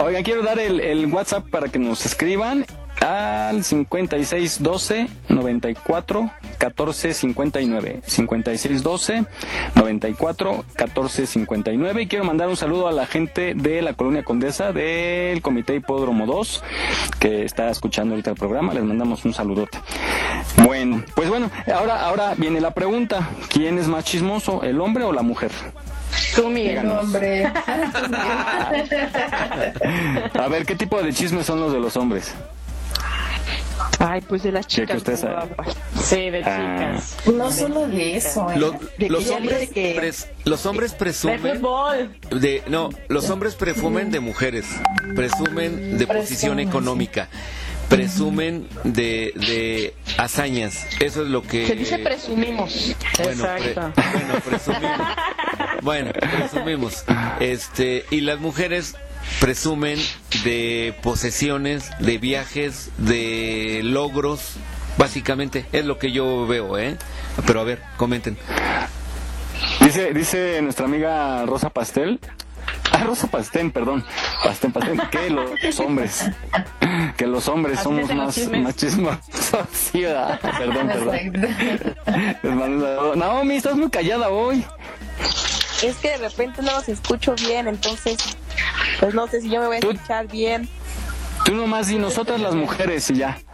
[0.00, 2.66] Oigan, quiero dar el, el WhatsApp para que nos escriban
[3.00, 9.24] al 5612 94 14 59 5612
[9.74, 14.72] 94 14 59 y quiero mandar un saludo a la gente de la colonia Condesa
[14.72, 16.62] del Comité Hipódromo 2
[17.18, 19.78] que está escuchando ahorita el programa les mandamos un saludote
[20.64, 25.12] bueno pues bueno ahora ahora viene la pregunta ¿quién es más chismoso el hombre o
[25.12, 25.50] la mujer?
[26.34, 26.88] Tú, Miguel.
[26.88, 27.46] Hombre.
[30.34, 32.34] a ver qué tipo de chismes son los de los hombres
[33.98, 35.02] Ay, pues de las que chicas.
[35.22, 35.76] guapas.
[36.02, 36.96] Sí, de Ah.
[36.96, 37.34] chicas.
[37.34, 38.50] No solo de eso.
[38.50, 38.58] ¿eh?
[38.58, 42.16] Lo- De los, que hombres que- pres- los hombres De presumen fútbol.
[42.30, 44.64] de no, los hombres presumen de mujeres,
[45.14, 47.28] presumen de posición económica,
[47.88, 50.86] presumen de, de hazañas.
[51.00, 52.94] Eso es lo que Se dice presumimos.
[53.22, 54.02] bueno, pre- Exacto.
[54.12, 55.00] bueno, presumimos.
[55.82, 57.04] Bueno, presumimos.
[57.40, 58.96] Este, y las mujeres
[59.38, 59.98] presumen
[60.44, 64.54] de posesiones, de viajes, de logros,
[64.98, 66.96] básicamente es lo que yo veo, ¿eh?
[67.46, 68.36] Pero a ver, comenten.
[69.80, 72.18] Dice, dice nuestra amiga Rosa Pastel.
[72.92, 74.04] Ah, Rosa Pastén, perdón.
[74.44, 75.00] Pastén, Pastén.
[75.10, 76.24] Que los hombres.
[77.16, 78.34] Que los hombres somos más.
[78.34, 80.40] Sí, ¿verdad?
[80.40, 82.36] perdón, perdón.
[82.42, 84.64] Les mando- Naomi, estás muy callada hoy.
[85.82, 88.18] Es que de repente no los escucho bien, entonces,
[88.98, 90.68] pues no sé si yo me voy a escuchar bien.
[91.44, 93.38] Tú nomás y nosotras las mujeres y ya.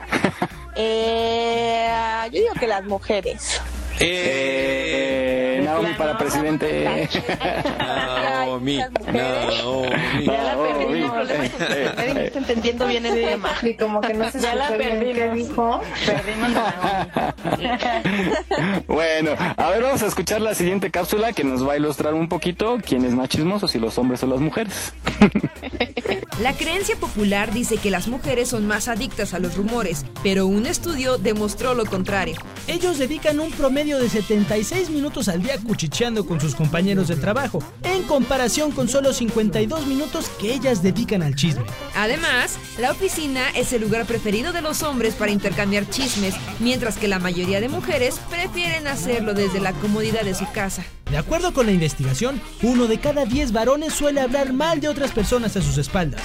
[0.78, 1.88] Eh,
[2.30, 3.62] yo digo que las mujeres.
[3.98, 5.25] Eh,
[5.66, 7.08] Naomi para presidente.
[7.78, 8.78] Naomi,
[9.12, 10.26] Naomi.
[10.26, 10.56] Ya la
[11.96, 13.50] nadie está entendiendo bien el tema.
[13.62, 15.34] Y como que no se Ya la perdimos.
[15.34, 15.80] dijo.
[16.06, 17.76] Perdimos Naomi.
[18.86, 22.28] Bueno, a ver, vamos a escuchar la siguiente cápsula que nos va a ilustrar un
[22.28, 24.92] poquito quién es más chismoso, si los hombres o las mujeres.
[26.40, 30.66] La creencia popular dice que las mujeres son más adictas a los rumores, pero un
[30.66, 32.36] estudio demostró lo contrario.
[32.68, 37.60] Ellos dedican un promedio de 76 minutos al día cuchicheando con sus compañeros de trabajo,
[37.82, 41.64] en comparación con solo 52 minutos que ellas dedican al chisme.
[41.94, 47.08] Además, la oficina es el lugar preferido de los hombres para intercambiar chismes, mientras que
[47.08, 50.84] la mayoría de mujeres prefieren hacerlo desde la comodidad de su casa.
[51.10, 55.12] De acuerdo con la investigación, uno de cada 10 varones suele hablar mal de otras
[55.12, 56.22] personas a sus espaldas.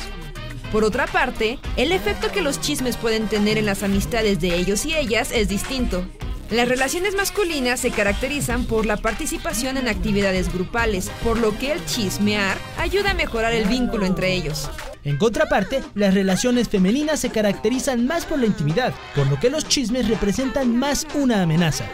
[0.71, 4.85] Por otra parte, el efecto que los chismes pueden tener en las amistades de ellos
[4.85, 6.05] y ellas es distinto.
[6.51, 11.85] Las relaciones masculinas se caracterizan por la participación en actividades grupales, por lo que el
[11.85, 14.69] chismear ayuda a mejorar el vínculo entre ellos.
[15.05, 19.65] En contraparte, las relaciones femeninas se caracterizan más por la intimidad, por lo que los
[19.65, 21.85] chismes representan más una amenaza.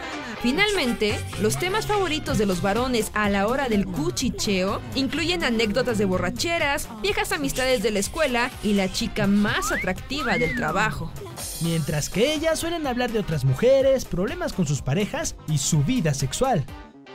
[0.42, 6.04] Finalmente, los temas favoritos de los varones a la hora del cuchicheo incluyen anécdotas de
[6.04, 11.10] borracheras, viejas amistades de la escuela y la chica más atractiva del trabajo.
[11.62, 16.14] Mientras que ellas suelen hablar de otras mujeres, problemas con sus parejas y su vida
[16.14, 16.64] sexual.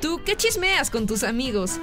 [0.02, 1.80] ¿Tú qué chismeas con tus amigos?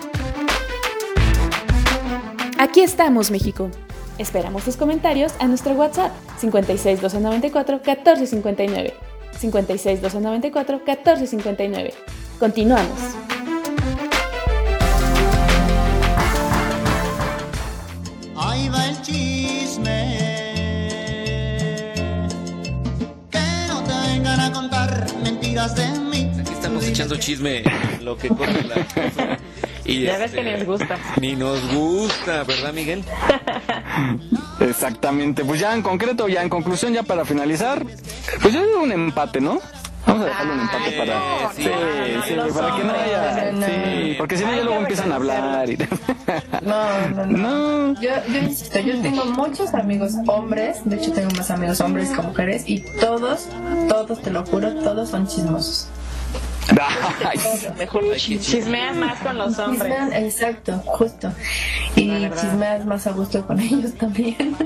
[2.59, 3.71] Aquí estamos, México.
[4.19, 8.93] Esperamos tus comentarios a nuestro WhatsApp 56 294 1459.
[9.41, 11.95] 56 294 1459.
[12.39, 12.99] Continuamos.
[18.37, 20.19] Ahí va el chisme.
[23.31, 26.31] Que no te vengan a contar mentiras de mí.
[26.39, 27.63] Aquí estamos echando chisme,
[28.03, 29.39] lo que corre la...
[29.91, 30.97] Y Ya ves este, que les gusta.
[31.21, 33.03] Ni nos gusta, ¿verdad, Miguel?
[34.61, 37.85] Exactamente, pues ya en concreto, ya en conclusión, ya para finalizar,
[38.41, 39.59] pues yo digo un empate, ¿no?
[40.07, 41.53] Vamos a dejarlo un empate para...
[41.55, 41.69] sí, Sí,
[42.15, 43.29] no, sí, los para que no haya...
[43.29, 45.77] hombres, no, Sí, porque si no ya luego empiezan a hablar y...
[46.63, 48.01] No, no, no.
[48.01, 52.23] Yo, yo insisto, yo tengo muchos amigos hombres, de hecho tengo más amigos hombres que
[52.23, 53.49] mujeres, y todos,
[53.89, 55.89] todos, te lo juro, todos son chismosos.
[57.79, 59.83] Mejor Chismeas más con los hombres.
[59.83, 61.33] Chismean, exacto, justo.
[61.97, 62.09] Y
[62.41, 64.57] chismeas más a gusto con ellos también.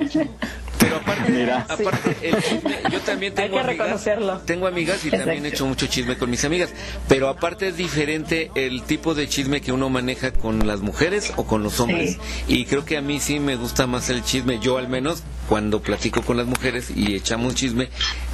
[0.79, 1.61] Pero aparte, Mira.
[1.67, 4.39] aparte el chisme, yo también tengo que amigas, reconocerlo.
[4.41, 6.71] tengo amigas y también he hecho mucho chisme con mis amigas,
[7.09, 11.45] pero aparte es diferente el tipo de chisme que uno maneja con las mujeres o
[11.47, 12.19] con los hombres.
[12.49, 15.81] Y creo que a mí sí me gusta más el chisme, yo al menos cuando
[15.81, 17.89] platico con las mujeres y echamos chisme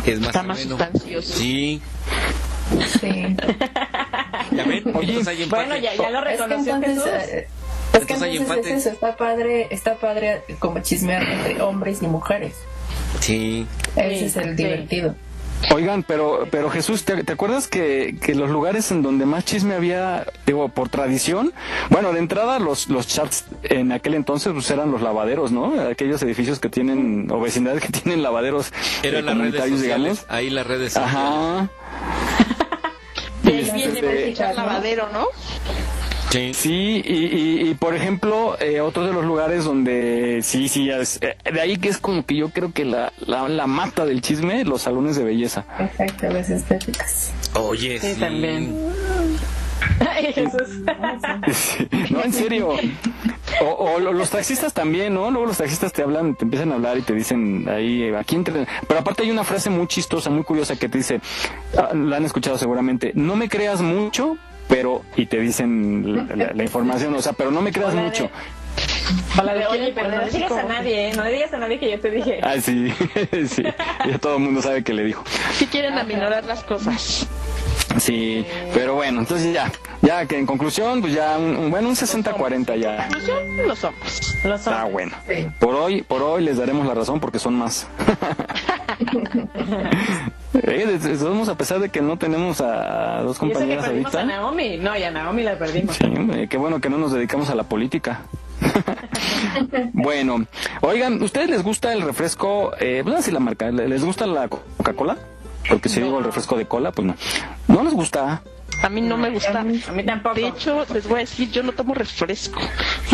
[0.04, 1.32] es más Está más sustancioso.
[1.38, 1.80] Sí,
[3.00, 3.36] Sí.
[4.52, 5.66] ya ven, entonces hay empate.
[5.66, 7.28] Bueno, ya, ya lo Es que reconoció entonces, Jesús.
[7.34, 7.48] eh,
[7.92, 8.60] es que Entonces empate.
[8.72, 12.54] es eso, está padre, está padre como chismear entre hombres y mujeres.
[13.20, 13.66] Sí.
[13.96, 14.62] Ese es el sí.
[14.62, 15.14] divertido.
[15.74, 19.74] Oigan, pero, pero Jesús, ¿te, te acuerdas que, que los lugares en donde más chisme
[19.74, 21.52] había, digo, por tradición?
[21.90, 25.78] Bueno, de entrada los, los chats en aquel entonces pues eran los lavaderos, ¿no?
[25.82, 30.12] Aquellos edificios que tienen, o vecindades que tienen lavaderos Eran eh, las redes comunitarios, sociales,
[30.20, 30.26] digamos.
[30.30, 31.14] ahí las redes sociales.
[31.14, 31.68] Ajá.
[33.58, 35.26] Este, lavadero, ¿no?
[36.30, 36.54] Sí.
[36.54, 41.18] Sí, y, y, y, por ejemplo, eh, otro de los lugares donde sí, sí, es,
[41.22, 44.22] eh, de ahí que es como que yo creo que la, la, la mata del
[44.22, 45.64] chisme, los salones de belleza.
[45.80, 47.32] Exacto, las estéticas.
[47.54, 48.20] Oye, Sí, sí.
[48.20, 48.72] también.
[50.08, 50.68] Ay, Jesús.
[52.10, 52.74] no, en serio.
[53.62, 55.30] O, o lo- los taxistas también, ¿no?
[55.30, 58.66] Luego los taxistas te hablan, te empiezan a hablar y te dicen ahí, aquí entre...
[58.86, 61.20] Pero aparte hay una frase muy chistosa, muy curiosa que te dice,
[61.76, 64.36] ah, la han escuchado seguramente, no me creas mucho,
[64.68, 65.02] pero...
[65.16, 68.30] Y te dicen la, la- la información, o sea, pero no me creas Hola, mucho.
[69.38, 71.12] O la de, oye, pero no le digas a nadie, ¿eh?
[71.16, 72.40] No le digas a nadie que yo te dije.
[72.42, 72.92] Ah, sí,
[73.48, 73.62] sí.
[74.08, 75.24] Ya todo el mundo sabe que le dijo.
[75.54, 77.26] Si quieren aminorar las cosas.
[77.98, 79.70] Sí, pero bueno, entonces ya,
[80.02, 83.08] ya que en conclusión, pues ya un, un- bueno, un 60-40 ya.
[83.66, 84.36] Los somos.
[84.44, 85.12] Los Ah, bueno.
[85.58, 87.86] Por hoy, por hoy les daremos la razón porque son más.
[90.52, 94.14] Eh, somos a pesar de que no tenemos a dos Y eso que compañeras perdimos
[94.14, 94.34] a ahorita.
[94.36, 94.76] Naomi.
[94.78, 95.96] No, y a Naomi la perdimos.
[95.96, 96.04] Sí,
[96.48, 98.22] qué bueno que no nos dedicamos a la política.
[99.92, 100.44] bueno,
[100.80, 102.72] oigan, ¿ustedes les gusta el refresco?
[102.80, 105.16] Eh, decir la marca, ¿les gusta la Coca-Cola?
[105.70, 107.14] Porque si digo el refresco de cola, pues no.
[107.68, 108.42] ¿No les gusta?
[108.82, 109.60] A mí no me gusta.
[109.60, 110.34] A mí tampoco.
[110.34, 112.60] De hecho, les voy a decir, yo no tomo refresco.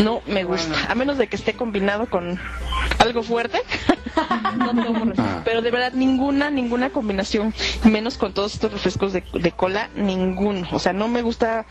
[0.03, 0.91] No me gusta.
[0.91, 2.39] A menos de que esté combinado con
[2.99, 3.61] algo fuerte.
[4.59, 5.43] no tomo refresco.
[5.45, 7.53] Pero de verdad, ninguna, ninguna combinación.
[7.85, 10.67] Menos con todos estos refrescos de, de cola, ninguno.
[10.73, 11.67] O sea, no me gusta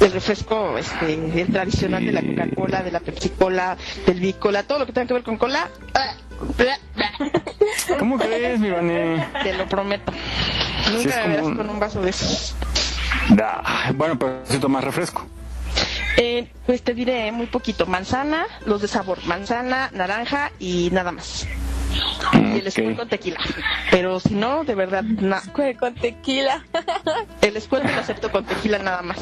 [0.00, 3.76] el refresco este, el tradicional de la Coca-Cola, de la Pepsi-Cola,
[4.06, 5.68] del Bicola, todo lo que tenga que ver con cola.
[5.94, 6.14] ah.
[7.98, 9.26] ¿Cómo crees, mi Vane?
[9.42, 10.12] Te lo prometo.
[10.92, 12.54] Nunca Sí, me verás un- con un vaso de esos.
[13.30, 13.62] Da,
[13.94, 15.26] bueno, pero si tomas refresco.
[16.16, 17.86] Eh, pues te diré muy poquito.
[17.86, 19.18] Manzana, los de sabor.
[19.26, 21.46] Manzana, naranja y nada más.
[22.34, 23.38] Y el squirt con tequila.
[23.90, 25.42] Pero si no, de verdad, nada.
[25.78, 26.64] con tequila.
[27.40, 29.18] El squirt lo acepto con tequila nada más.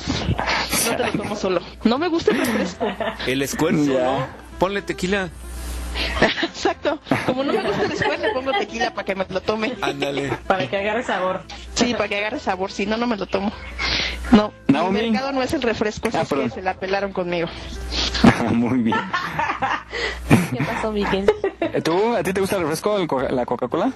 [0.89, 1.61] No te lo tomo solo.
[1.85, 2.87] No me gusta el refresco.
[3.27, 4.27] El esfuerzo, ¿no?
[4.59, 5.29] Ponle tequila.
[6.43, 6.99] Exacto.
[7.27, 9.75] Como no me gusta el squirt, le pongo tequila para que me lo tome.
[9.81, 10.31] Ándale.
[10.47, 11.43] Para que agarre sabor.
[11.75, 12.71] Sí, para que agarre sabor.
[12.71, 13.53] Si no, no me lo tomo.
[14.33, 14.53] No.
[14.69, 15.03] Naomi.
[15.03, 17.49] Mi mercado no es el refresco, así Ah, que se la pelaron conmigo.
[18.53, 18.99] Muy bien.
[20.51, 21.31] ¿Qué pasó, Miguel?
[21.61, 23.93] Eh, ¿Tú, a ti te gusta el refresco, el la Coca-Cola?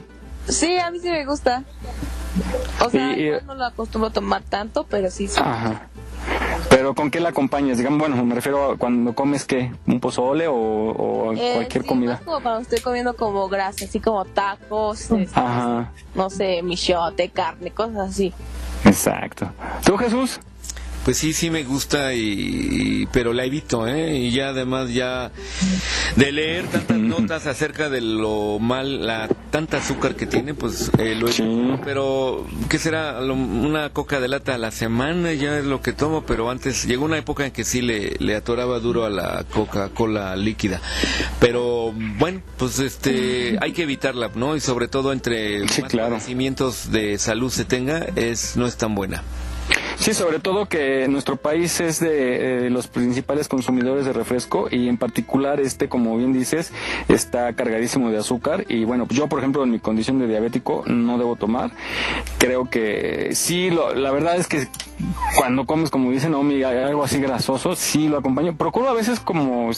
[0.48, 1.64] Sí, a mí sí me gusta.
[2.80, 5.28] O sea, Y- no lo acostumbro a tomar tanto, pero sí.
[5.28, 5.40] sí.
[5.42, 5.82] Ajá.
[6.68, 7.78] Pero ¿con qué la acompañas?
[7.78, 11.88] Digamos, bueno, me refiero a cuando comes qué, un pozole o, o Eh, cualquier sí,
[11.88, 12.12] comida.
[12.12, 17.28] más como cuando estoy comiendo como grasa, así como tacos, este, Ajá, no sé, michote,
[17.30, 18.32] carne, cosas así.
[18.84, 19.50] exacto.
[19.84, 20.40] ¿Tú, Jesús?
[21.10, 22.20] Pues sí, sí me gusta, y,
[23.02, 24.16] y- pero la evito, ¿eh?
[24.16, 25.32] Y ya además ya
[26.14, 31.16] de leer tantas notas acerca de lo mal, la tanta azúcar que tiene, pues eh,
[31.16, 31.42] lo evito.
[31.46, 31.80] ¿no?
[31.84, 33.20] Pero, ¿qué será?
[33.22, 36.86] Lo- una coca de lata a la semana ya es lo que tomo, pero antes
[36.86, 40.80] llegó una época en que sí le, le atoraba duro a la Coca-Cola líquida.
[41.40, 44.54] Pero, bueno, pues este, hay que evitarla, ¿no?
[44.54, 49.24] Y sobre todo entre más padecimientos de salud se tenga, es no es tan buena.
[49.96, 54.88] Sí, sobre todo que nuestro país es de eh, los principales consumidores de refresco y
[54.88, 56.72] en particular este, como bien dices,
[57.08, 61.18] está cargadísimo de azúcar y bueno, yo por ejemplo en mi condición de diabético no
[61.18, 61.70] debo tomar.
[62.38, 64.66] Creo que sí, lo- la verdad es que
[65.36, 68.56] cuando comes como dicen Omi, hay algo así grasoso, sí lo acompaño.
[68.56, 69.70] Procuro a veces como,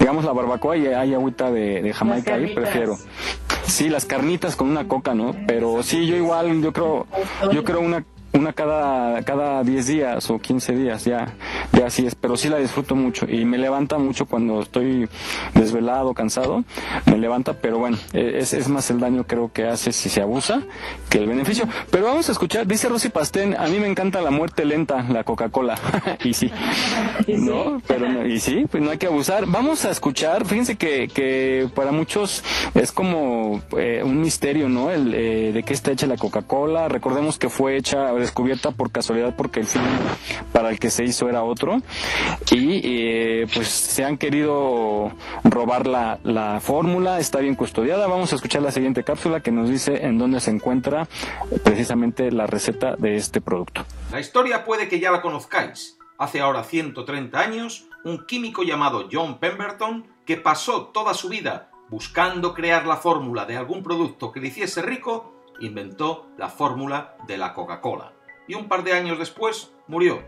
[0.00, 2.98] digamos, la barbacoa y hay agüita de, de Jamaica ahí, prefiero.
[3.66, 5.34] Sí, las carnitas con una coca, ¿no?
[5.46, 7.06] Pero sí, yo igual, yo creo,
[7.52, 11.34] yo creo una una cada cada 10 días o 15 días ya
[11.72, 15.08] ya así es pero sí la disfruto mucho y me levanta mucho cuando estoy
[15.54, 16.64] desvelado cansado
[17.06, 20.22] me levanta pero bueno eh, es, es más el daño creo que hace si se
[20.22, 20.62] abusa
[21.08, 21.64] que el beneficio.
[21.90, 25.24] Pero vamos a escuchar dice Rosy Pastén a mí me encanta la muerte lenta la
[25.24, 25.76] Coca-Cola
[26.24, 26.50] y sí.
[27.28, 29.46] No pero no- y sí pues no hay que abusar.
[29.46, 35.14] Vamos a escuchar fíjense que, que para muchos es como eh, un misterio no el
[35.14, 36.88] eh, de qué está hecha la Coca-Cola.
[36.88, 39.82] Recordemos que fue hecha descubierta por casualidad porque el fin
[40.52, 41.78] para el que se hizo era otro.
[42.50, 45.12] Y eh, pues se han querido
[45.44, 48.06] robar la, la fórmula está bien custodiada.
[48.06, 51.08] Vamos a escuchar la siguiente cápsula que nos dice en dónde se encuentra
[51.64, 53.84] precisamente la receta de este producto.
[54.12, 55.98] La historia puede que ya la conozcáis.
[56.18, 62.54] Hace ahora 130 años, un químico llamado John Pemberton, que pasó toda su vida buscando
[62.54, 67.54] crear la fórmula de algún producto que le hiciese rico, inventó la fórmula de la
[67.54, 68.12] Coca-Cola.
[68.48, 70.22] Y un par de años después murió.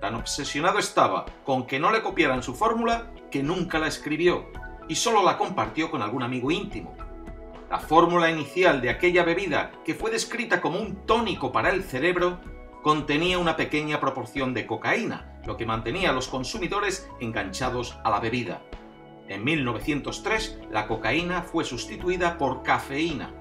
[0.00, 4.46] Tan obsesionado estaba con que no le copiaran su fórmula que nunca la escribió
[4.88, 6.96] y solo la compartió con algún amigo íntimo.
[7.70, 12.40] La fórmula inicial de aquella bebida, que fue descrita como un tónico para el cerebro,
[12.82, 18.20] contenía una pequeña proporción de cocaína, lo que mantenía a los consumidores enganchados a la
[18.20, 18.62] bebida.
[19.28, 23.34] En 1903, la cocaína fue sustituida por cafeína.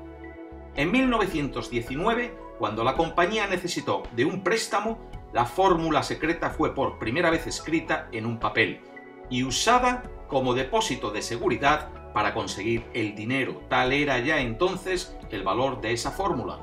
[0.78, 5.00] En 1919, cuando la compañía necesitó de un préstamo,
[5.34, 8.82] la fórmula secreta fue por primera vez escrita en un papel
[9.28, 13.64] y usada como depósito de seguridad para conseguir el dinero.
[13.70, 16.60] Tal era ya entonces el valor de esa fórmula.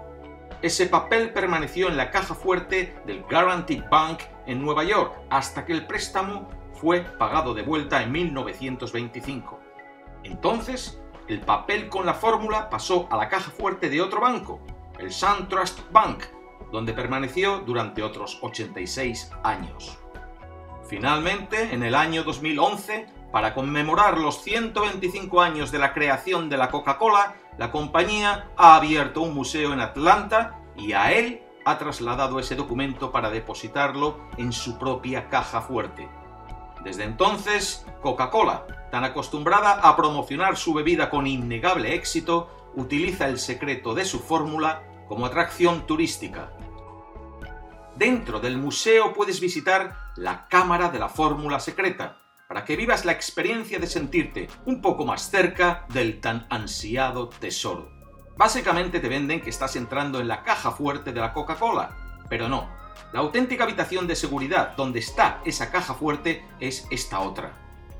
[0.62, 5.72] Ese papel permaneció en la caja fuerte del Guaranty Bank en Nueva York hasta que
[5.72, 9.58] el préstamo fue pagado de vuelta en 1925.
[10.22, 14.60] Entonces, el papel con la fórmula pasó a la caja fuerte de otro banco,
[14.98, 16.24] el SunTrust Bank,
[16.70, 19.98] donde permaneció durante otros 86 años.
[20.88, 26.68] Finalmente, en el año 2011, para conmemorar los 125 años de la creación de la
[26.68, 32.54] Coca-Cola, la compañía ha abierto un museo en Atlanta y a él ha trasladado ese
[32.54, 36.08] documento para depositarlo en su propia caja fuerte.
[36.84, 43.94] Desde entonces, Coca-Cola, tan acostumbrada a promocionar su bebida con innegable éxito, utiliza el secreto
[43.94, 46.52] de su fórmula como atracción turística.
[47.96, 52.18] Dentro del museo puedes visitar la cámara de la fórmula secreta,
[52.48, 57.90] para que vivas la experiencia de sentirte un poco más cerca del tan ansiado tesoro.
[58.36, 61.96] Básicamente te venden que estás entrando en la caja fuerte de la Coca-Cola,
[62.28, 62.68] pero no.
[63.12, 67.52] La auténtica habitación de seguridad donde está esa caja fuerte es esta otra,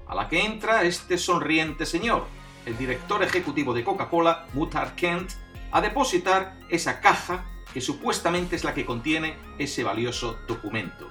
[0.09, 2.27] a la que entra este sonriente señor,
[2.67, 5.31] el director ejecutivo de Coca-Cola, Mutar Kent,
[5.71, 11.11] a depositar esa caja que supuestamente es la que contiene ese valioso documento.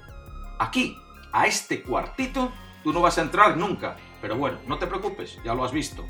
[0.60, 0.98] Aquí,
[1.32, 2.52] a este cuartito,
[2.84, 6.06] tú no vas a entrar nunca, pero bueno, no te preocupes, ya lo has visto.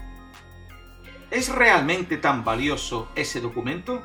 [1.31, 4.03] ¿Es realmente tan valioso ese documento?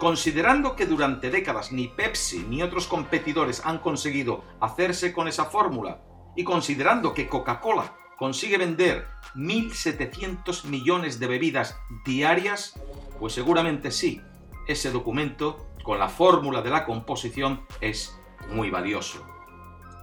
[0.00, 6.02] Considerando que durante décadas ni Pepsi ni otros competidores han conseguido hacerse con esa fórmula,
[6.34, 12.80] y considerando que Coca-Cola consigue vender 1.700 millones de bebidas diarias,
[13.18, 14.20] pues seguramente sí,
[14.66, 18.18] ese documento con la fórmula de la composición es
[18.50, 19.24] muy valioso.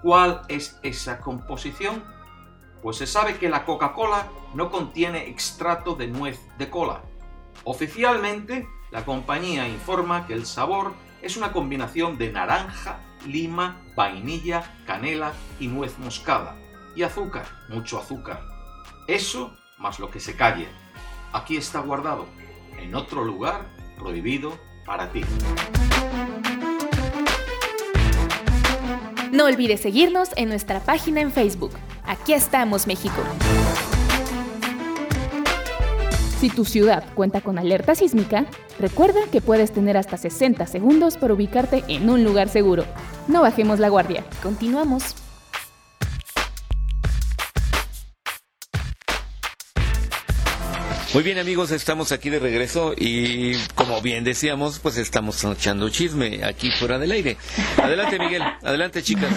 [0.02, 2.04] ¿Cuál es esa composición?
[2.82, 7.02] pues se sabe que la Coca-Cola no contiene extracto de nuez de cola.
[7.64, 15.34] Oficialmente, la compañía informa que el sabor es una combinación de naranja, lima, vainilla, canela
[15.60, 16.56] y nuez moscada.
[16.96, 18.42] Y azúcar, mucho azúcar.
[19.08, 20.68] Eso más lo que se calle.
[21.34, 22.26] Aquí está guardado,
[22.78, 25.22] en otro lugar prohibido para ti.
[29.32, 31.74] No olvides seguirnos en nuestra página en Facebook.
[32.04, 33.22] Aquí estamos, México.
[36.40, 38.46] Si tu ciudad cuenta con alerta sísmica,
[38.78, 42.86] recuerda que puedes tener hasta 60 segundos para ubicarte en un lugar seguro.
[43.28, 44.24] No bajemos la guardia.
[44.44, 45.16] Continuamos.
[51.14, 56.44] Muy bien amigos, estamos aquí de regreso y como bien decíamos, pues estamos echando chisme
[56.44, 57.38] aquí fuera del aire.
[57.82, 59.32] Adelante Miguel, adelante chicas.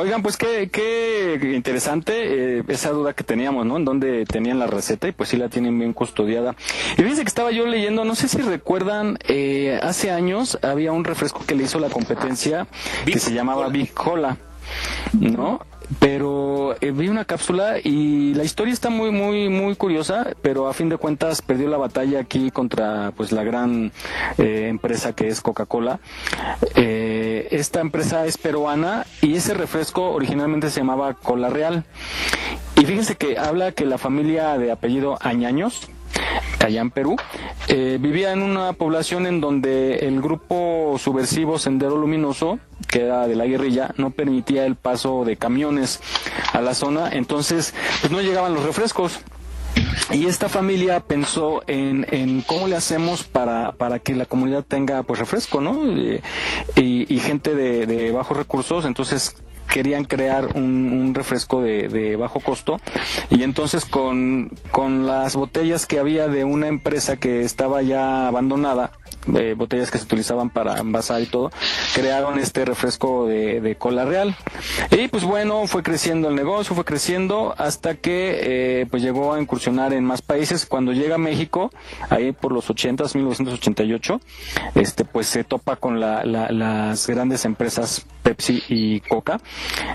[0.00, 3.76] Oigan, pues qué, qué interesante eh, esa duda que teníamos, ¿no?
[3.76, 6.56] En dónde tenían la receta y pues sí la tienen bien custodiada.
[6.94, 11.04] Y fíjense que estaba yo leyendo, no sé si recuerdan, eh, hace años había un
[11.04, 12.66] refresco que le hizo la competencia
[13.04, 14.38] que se llamaba Big Cola,
[15.12, 15.60] ¿no?
[15.98, 20.72] Pero eh, vi una cápsula y la historia está muy muy muy curiosa pero a
[20.72, 23.92] fin de cuentas perdió la batalla aquí contra pues la gran
[24.38, 26.00] eh, empresa que es Coca-Cola.
[26.74, 31.84] Eh, esta empresa es peruana y ese refresco originalmente se llamaba Cola Real.
[32.76, 35.88] Y fíjense que habla que la familia de apellido Añaños
[36.58, 37.16] allá en Perú,
[37.68, 42.58] eh, vivía en una población en donde el grupo subversivo Sendero Luminoso,
[42.88, 46.00] que era de la guerrilla, no permitía el paso de camiones
[46.52, 49.20] a la zona, entonces pues no llegaban los refrescos.
[50.10, 55.20] Y esta familia pensó en, cómo le hacemos para, para que la comunidad tenga pues
[55.20, 55.86] refresco, ¿no?
[55.86, 56.20] Y,
[56.74, 59.36] y, gente de bajos recursos, entonces
[59.70, 62.78] querían crear un, refresco de, bajo costo
[63.30, 68.92] y entonces con, con las botellas que había de una empresa que estaba ya abandonada,
[69.34, 71.50] eh, botellas que se utilizaban para envasar y todo,
[71.94, 74.34] crearon este refresco de, cola real.
[74.90, 79.40] Y pues bueno, fue creciendo el negocio, fue creciendo hasta que eh, pues llegó a
[79.40, 80.66] incursionar en más países.
[80.66, 81.70] Cuando llega a México,
[82.08, 84.20] ahí por los 80, 1988,
[84.74, 89.40] este pues se topa con la, las grandes empresas Pepsi y Coca,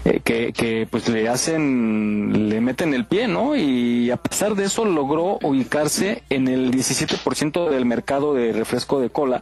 [0.03, 3.55] eh, que, que pues le hacen, le meten el pie, ¿no?
[3.55, 9.09] Y a pesar de eso logró ubicarse en el 17% del mercado de refresco de
[9.09, 9.41] cola,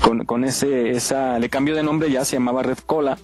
[0.00, 3.18] con, con ese, esa, le cambió de nombre ya, se llamaba Red Cola.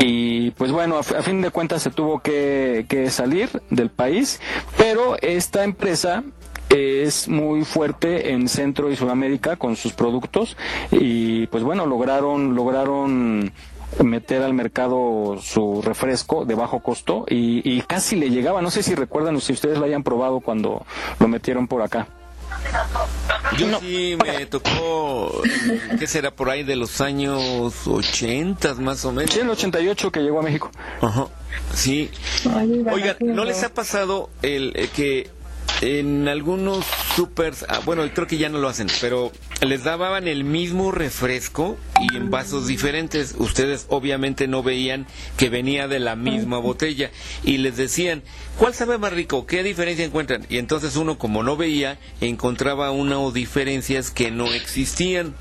[0.00, 4.40] Y pues bueno, a, fin de cuentas se tuvo que, que salir del país,
[4.78, 6.24] pero esta empresa
[6.72, 10.56] es muy fuerte en Centro y Sudamérica con sus productos
[10.90, 13.52] y pues bueno, lograron lograron
[14.02, 18.82] meter al mercado su refresco de bajo costo y, y casi le llegaba, no sé
[18.82, 20.84] si recuerdan o si ustedes lo hayan probado cuando
[21.18, 22.08] lo metieron por acá.
[23.58, 25.42] Yo sí me tocó,
[25.98, 29.32] ¿qué será por ahí de los años 80 más o menos?
[29.32, 30.70] Sí, el 88 que llegó a México.
[31.00, 31.26] Ajá.
[31.74, 32.10] Sí.
[32.90, 35.30] Oigan, ¿no les ha pasado el eh, que
[35.82, 40.44] en algunos súper, ah, bueno, creo que ya no lo hacen, pero les daban el
[40.44, 43.34] mismo refresco y en vasos diferentes.
[43.36, 45.06] Ustedes obviamente no veían
[45.36, 47.10] que venía de la misma botella
[47.42, 48.22] y les decían,
[48.58, 49.44] ¿cuál sabe más rico?
[49.44, 50.46] ¿Qué diferencia encuentran?
[50.48, 55.34] Y entonces uno como no veía, encontraba una o diferencias que no existían.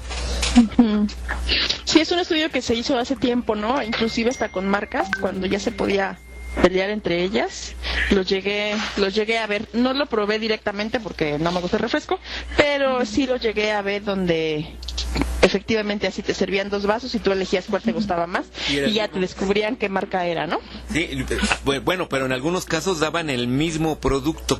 [1.85, 3.81] Sí, es un estudio que se hizo hace tiempo, ¿no?
[3.83, 6.17] Inclusive hasta con marcas, cuando ya se podía
[6.61, 7.73] pelear entre ellas.
[8.09, 11.83] Los llegué, los llegué a ver, no lo probé directamente porque no me gusta el
[11.83, 12.19] refresco,
[12.57, 14.75] pero sí lo llegué a ver donde
[15.41, 19.07] efectivamente así te servían dos vasos y tú elegías cuál te gustaba más y, ya
[19.07, 20.59] te descubrían qué marca era, ¿no?
[20.93, 21.25] Sí,
[21.83, 24.59] bueno, pero en algunos casos daban el mismo producto.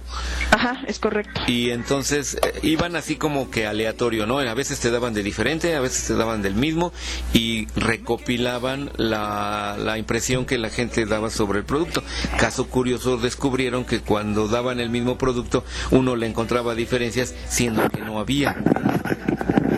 [0.52, 1.42] Ajá, es correcto.
[1.48, 4.40] Y entonces eh, iban así como que aleatorio, ¿no?
[4.40, 6.94] A veces te daban de diferente, a veces te daban del mismo
[7.34, 12.04] y recopilaban la, la impresión que la gente daba sobre el producto.
[12.38, 18.02] Caso curioso, descubrieron que cuando daban el mismo producto uno le encontraba diferencias siendo que
[18.02, 18.56] no había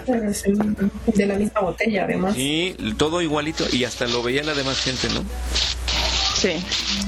[0.05, 2.35] de la misma botella, además.
[2.35, 5.23] Sí, todo igualito y hasta lo veía la demás gente, ¿no?
[6.43, 7.02] Sí.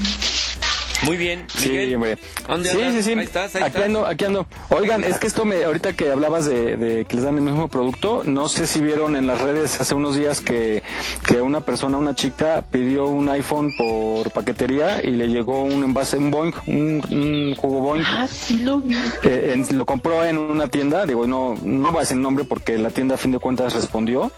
[1.06, 1.44] Muy bien.
[1.48, 2.18] Sí, hombre.
[2.64, 4.46] sí, sí, sí, Ahí estás, ahí aquí ando, aquí ando.
[4.70, 8.22] Oigan, es que esto me, ahorita que hablabas de, que les dan el mismo producto,
[8.24, 10.82] no sé si vieron en las redes hace unos días que,
[11.24, 16.16] que una persona, una chica, pidió un iPhone por paquetería y le llegó un envase,
[16.16, 18.04] un Boeing, un, jugo Boeing.
[18.04, 18.96] Ah, sí lo vi.
[19.22, 22.90] Eh, lo compró en una tienda, digo, no, no voy a decir nombre porque la
[22.90, 24.32] tienda a fin de cuentas respondió.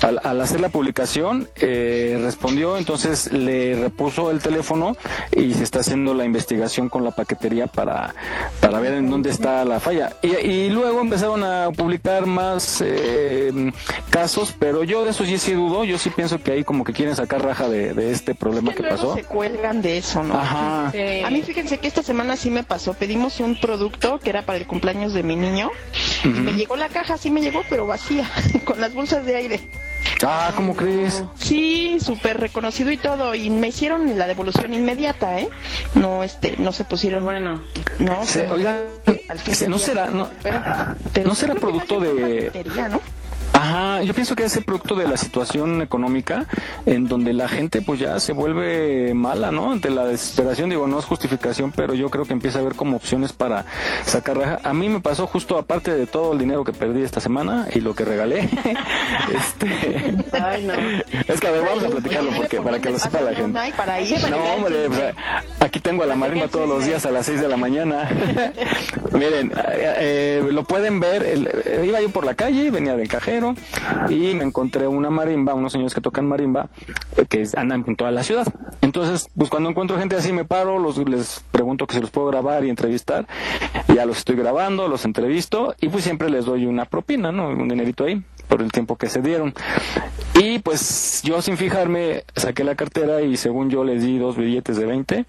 [0.00, 4.96] Al, al hacer la publicación, eh, respondió, entonces le repuso el teléfono
[5.36, 8.14] y se está haciendo la investigación con la paquetería para,
[8.60, 10.16] para ver en dónde está la falla.
[10.22, 13.72] Y, luego empezaron a publicar más eh,
[14.10, 16.92] casos, pero yo de eso sí sí dudo, yo sí pienso que ahí como que
[16.92, 19.14] quieren sacar raja de, este problema que pasó.
[19.14, 20.34] Se cuelgan de eso, ¿no?
[20.34, 20.88] Ajá.
[20.88, 24.58] A mí fíjense que esta semana sí me pasó, pedimos un producto que era para
[24.58, 25.70] el cumpleaños de mi niño,
[26.24, 28.30] y me llegó la caja, sí me llegó, pero vacía,
[28.64, 29.60] con las bolsas de aire.
[30.26, 31.24] Ah, ¿cómo crees?
[31.36, 33.34] Sí, súper reconocido y todo.
[33.34, 35.48] Y me hicieron la devolución inmediata, ¿eh?
[35.94, 37.62] No, este, no se pusieron, bueno,
[37.98, 38.24] no.
[38.24, 38.84] Se, oigan,
[39.68, 40.28] no será, no,
[41.24, 42.64] no será producto de...
[42.90, 43.00] ¿no?
[43.54, 46.46] Ajá, yo pienso que es el producto de la situación económica
[46.86, 49.70] en donde la gente pues ya se vuelve mala, ¿no?
[49.70, 52.96] Ante la desesperación, digo, no es justificación, pero yo creo que empieza a haber como
[52.96, 53.64] opciones para
[54.04, 54.58] sacar raja.
[54.64, 57.80] A mí me pasó justo aparte de todo el dinero que perdí esta semana y
[57.80, 58.40] lo que regalé.
[59.32, 60.16] este...
[60.32, 60.74] Ay, no.
[61.32, 63.56] Es que a ver, vamos a platicarlo porque para que lo sepa la gente.
[64.30, 65.14] No, hombre,
[65.60, 68.10] aquí tengo a la marimba todos los días a las 6 de la mañana.
[69.12, 69.94] Miren, eh,
[70.42, 73.43] eh, lo pueden ver, el, iba yo por la calle, venía del cajero
[74.08, 76.68] y me encontré una marimba, unos señores que tocan marimba,
[77.16, 78.46] eh, que andan en toda la ciudad.
[78.80, 82.28] Entonces, pues cuando encuentro gente así me paro, los, les pregunto que si los puedo
[82.28, 83.26] grabar y entrevistar,
[83.94, 87.48] ya los estoy grabando, los entrevisto y pues siempre les doy una propina, ¿no?
[87.48, 89.54] Un dinerito ahí por el tiempo que se dieron.
[90.34, 94.76] Y pues yo sin fijarme saqué la cartera y según yo les di dos billetes
[94.76, 95.24] de 20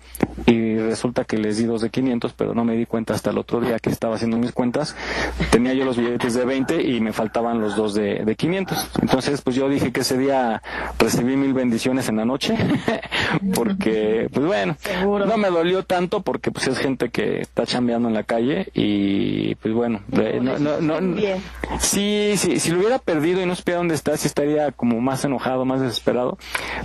[0.47, 3.37] y resulta que les di dos de 500, pero no me di cuenta hasta el
[3.37, 4.95] otro día que estaba haciendo mis cuentas.
[5.51, 8.89] Tenía yo los billetes de 20 y me faltaban los dos de, de 500.
[9.01, 10.61] Entonces pues yo dije que ese día
[10.97, 12.57] recibí mil bendiciones en la noche
[13.53, 18.13] porque pues bueno, no me dolió tanto porque pues es gente que está chambeando en
[18.13, 20.01] la calle y pues bueno,
[20.41, 21.21] no, no, no,
[21.79, 25.23] sí, sí, si lo hubiera perdido y no supiera dónde está, sí estaría como más
[25.23, 26.37] enojado, más desesperado.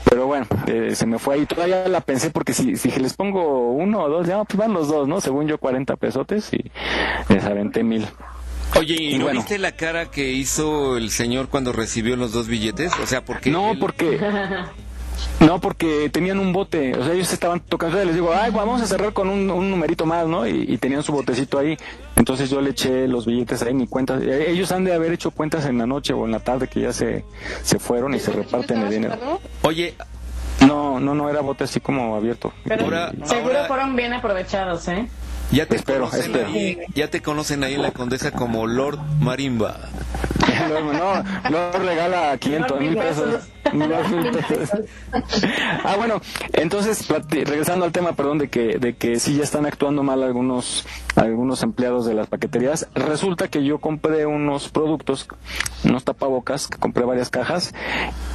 [0.08, 1.46] Pero bueno, eh, se me fue ahí.
[1.46, 4.88] Todavía la pensé porque si, si les pongo uno o dos, ya pues van los
[4.88, 5.20] dos, ¿no?
[5.20, 6.70] Según yo, 40 pesotes y
[7.32, 8.06] les aventé mil.
[8.78, 12.92] Oye, ¿y, no viste la cara que hizo el señor cuando recibió los dos billetes?
[13.02, 13.50] O sea, porque...
[13.50, 14.20] No, porque...
[15.40, 18.86] No, porque tenían un bote, o sea, ellos estaban tocando, les digo, ay, vamos a
[18.86, 20.46] cerrar con un, numerito más, ¿no?
[20.46, 21.76] Y, tenían su botecito ahí.
[22.16, 24.22] Entonces yo le eché los billetes ahí, ni cuentas.
[24.22, 26.80] Eh, ellos han de haber hecho cuentas en la noche o en la tarde que
[26.80, 27.24] ya se,
[27.62, 29.40] se fueron y se reparten el dinero.
[29.62, 29.94] Oye,
[30.66, 32.52] no, no, no, era bote así como abierto.
[33.24, 35.08] seguro fueron bien aprovechados, ¿eh?
[35.52, 36.48] Ya te, espero, espero.
[36.94, 39.80] ya te conocen ahí en la condesa como Lord Marimba.
[40.68, 43.48] no, no regala 500 mil pesos.
[45.84, 46.20] ah, bueno,
[46.52, 50.86] entonces, regresando al tema, perdón, de que, de que sí ya están actuando mal algunos,
[51.16, 55.28] algunos empleados de las paqueterías, resulta que yo compré unos productos,
[55.84, 57.74] unos tapabocas, que compré varias cajas,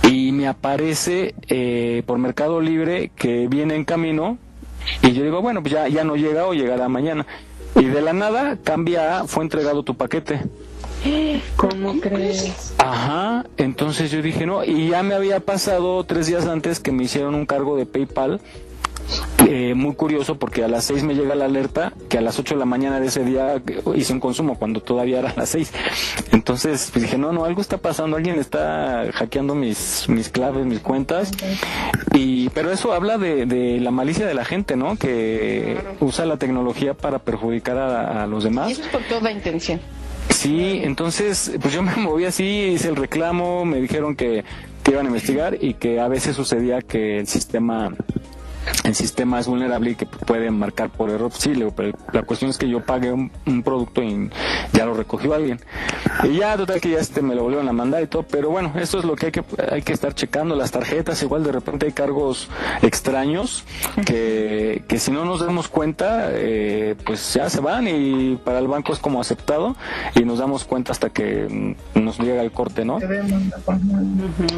[0.04, 4.38] y me aparece eh, por Mercado Libre que viene en camino
[5.02, 7.26] y yo digo, bueno, pues ya, ya no llega o llegará mañana.
[7.76, 10.42] Y de la nada cambia fue entregado tu paquete.
[11.56, 12.74] ¿Cómo crees?
[12.78, 17.04] Ajá, entonces yo dije, no, y ya me había pasado tres días antes que me
[17.04, 18.40] hicieron un cargo de PayPal
[19.48, 22.56] eh, muy curioso porque a las 6 me llega la alerta que a las 8
[22.56, 23.62] de la mañana de ese día
[23.96, 25.72] hice un consumo cuando todavía era las 6.
[26.32, 30.80] Entonces pues dije, no, no, algo está pasando, alguien está hackeando mis, mis claves, mis
[30.80, 31.32] cuentas.
[32.14, 34.96] Y, pero eso habla de, de la malicia de la gente, ¿no?
[34.98, 38.70] Que usa la tecnología para perjudicar a, a los demás.
[38.70, 39.80] Y eso es por toda intención.
[40.36, 44.44] Sí, entonces, pues yo me moví así, hice el reclamo, me dijeron que,
[44.84, 47.94] que iban a investigar y que a veces sucedía que el sistema
[48.84, 51.32] el sistema es vulnerable y que puede marcar por error.
[51.34, 54.30] Sí, pero la cuestión es que yo pagué un, un producto y
[54.74, 55.60] ya lo recogió alguien.
[56.24, 58.74] Y ya, total que ya este me lo volvieron a mandar y todo, pero bueno,
[58.76, 61.86] esto es lo que hay que, hay que estar checando, las tarjetas, igual de repente
[61.86, 62.50] hay cargos
[62.82, 63.64] extraños
[64.06, 68.68] que, que si no nos damos cuenta, eh, pues ya se van y para el
[68.68, 69.76] banco es como aceptado
[70.16, 73.00] y nos damos cuenta hasta que nos llega el corte, ¿no?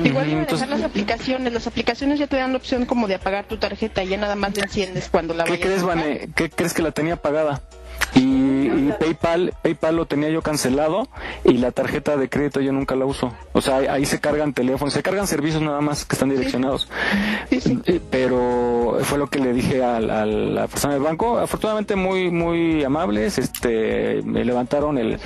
[0.03, 1.53] Igual deben dejar las aplicaciones.
[1.53, 4.53] Las aplicaciones ya te dan la opción como de apagar tu tarjeta ya nada más
[4.53, 5.85] la enciendes cuando la ¿Qué vayas crees, a.
[5.85, 6.29] Vane?
[6.35, 7.61] ¿Qué crees que la tenía pagada?
[8.15, 11.07] Y, y PayPal, PayPal lo tenía yo cancelado
[11.43, 13.31] y la tarjeta de crédito yo nunca la uso.
[13.53, 16.89] O sea, ahí, ahí se cargan teléfonos, se cargan servicios nada más que están direccionados.
[17.51, 21.37] Eh, Pero fue lo que le dije al- a, la persona del banco.
[21.37, 25.19] Afortunadamente muy muy amables, este, me levantaron el.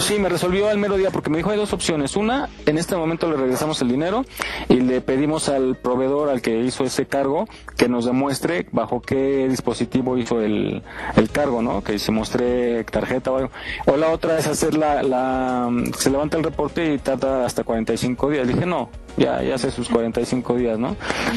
[0.00, 2.16] Sí, me resolvió al mero día porque me dijo hay dos opciones.
[2.16, 4.24] Una, en este momento le regresamos el dinero
[4.68, 7.46] y le pedimos al proveedor al que hizo ese cargo
[7.76, 10.82] que nos demuestre bajo qué dispositivo hizo el,
[11.16, 11.82] el cargo, ¿no?
[11.82, 13.50] Que se muestre tarjeta o algo.
[13.86, 18.30] O la otra es hacer la, la se levanta el reporte y tarda hasta 45
[18.30, 18.46] días.
[18.46, 20.96] dije, no, ya, ya hace sus 45 días, ¿no?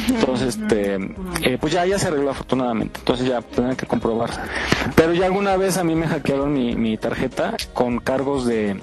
[0.10, 0.96] Entonces, este,
[1.44, 3.00] eh, pues ya, ya se arregló afortunadamente.
[3.00, 4.30] Entonces ya tendrán que comprobar.
[4.96, 8.80] Pero ya alguna vez a mí me hackearon mi, mi tarjeta con cargos de,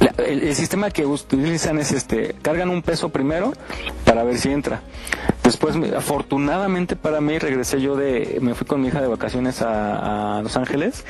[0.00, 3.52] la- el, el sistema que utilizan es este, cargan un peso primero
[4.04, 4.80] para ver si entra.
[5.44, 9.62] Después, me- afortunadamente para mí, regresé yo de, me fui con mi hija de vacaciones
[9.62, 11.04] a Los Ángeles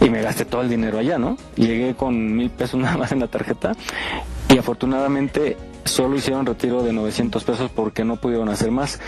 [0.00, 1.36] y me gasté todo el dinero allá, ¿no?
[1.56, 3.72] Llegué con mil pesos nada más en la tarjeta
[4.52, 9.00] y afortunadamente solo hicieron retiro de 900 pesos porque no pudieron hacer más.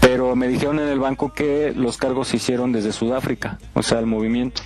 [0.00, 3.98] Pero me dijeron en el banco que los cargos se hicieron desde Sudáfrica, o sea,
[3.98, 4.62] el movimiento.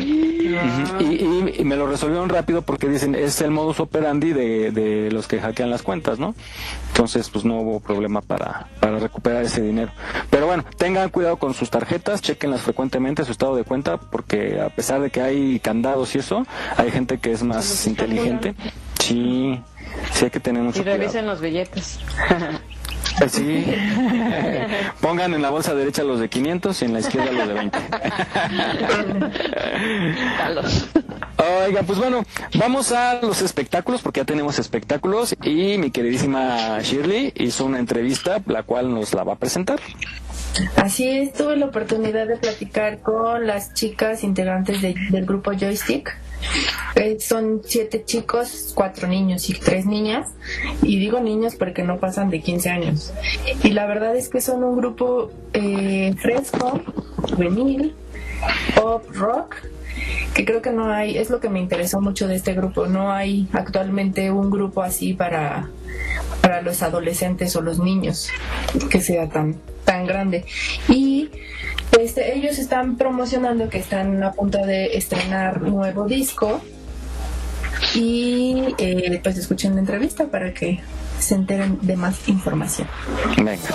[0.00, 0.56] Y,
[1.04, 5.26] y- y me lo resolvieron rápido porque dicen es el modus operandi de, de los
[5.28, 6.34] que hackean las cuentas, ¿no?
[6.88, 9.92] Entonces, pues no hubo problema para, para recuperar ese dinero.
[10.30, 14.68] Pero bueno, tengan cuidado con sus tarjetas, chequenlas frecuentemente, su estado de cuenta, porque a
[14.68, 16.46] pesar de que hay candados y eso,
[16.76, 18.54] hay gente que es más inteligente.
[19.00, 19.60] Sí,
[20.12, 20.98] sí hay que tener mucho Y cuidado.
[20.98, 21.98] revisen los billetes.
[23.20, 23.66] Eh, Sí.
[25.00, 27.78] Pongan en la bolsa derecha los de 500 y en la izquierda los de 20.
[31.66, 32.24] Oiga, pues bueno,
[32.58, 38.40] vamos a los espectáculos porque ya tenemos espectáculos y mi queridísima Shirley hizo una entrevista
[38.46, 39.80] la cual nos la va a presentar.
[40.76, 46.16] Así es, tuve la oportunidad de platicar con las chicas integrantes de- del grupo Joystick.
[46.94, 50.30] Eh, son siete chicos, cuatro niños y tres niñas.
[50.82, 53.12] Y digo niños porque no pasan de 15 años.
[53.62, 56.80] Y la verdad es que son un grupo eh, fresco,
[57.16, 57.94] juvenil,
[58.74, 59.56] pop, rock,
[60.34, 62.86] que creo que no hay, es lo que me interesó mucho de este grupo.
[62.86, 65.68] No hay actualmente un grupo así para,
[66.40, 68.28] para los adolescentes o los niños
[68.90, 70.44] que sea tan, tan grande.
[70.88, 71.30] Y
[71.92, 76.60] pues ellos están promocionando que están a punto de estrenar nuevo disco
[77.94, 80.80] y eh, pues escuchen la entrevista para que
[81.18, 82.88] se enteren de más información.
[83.36, 83.68] Venga.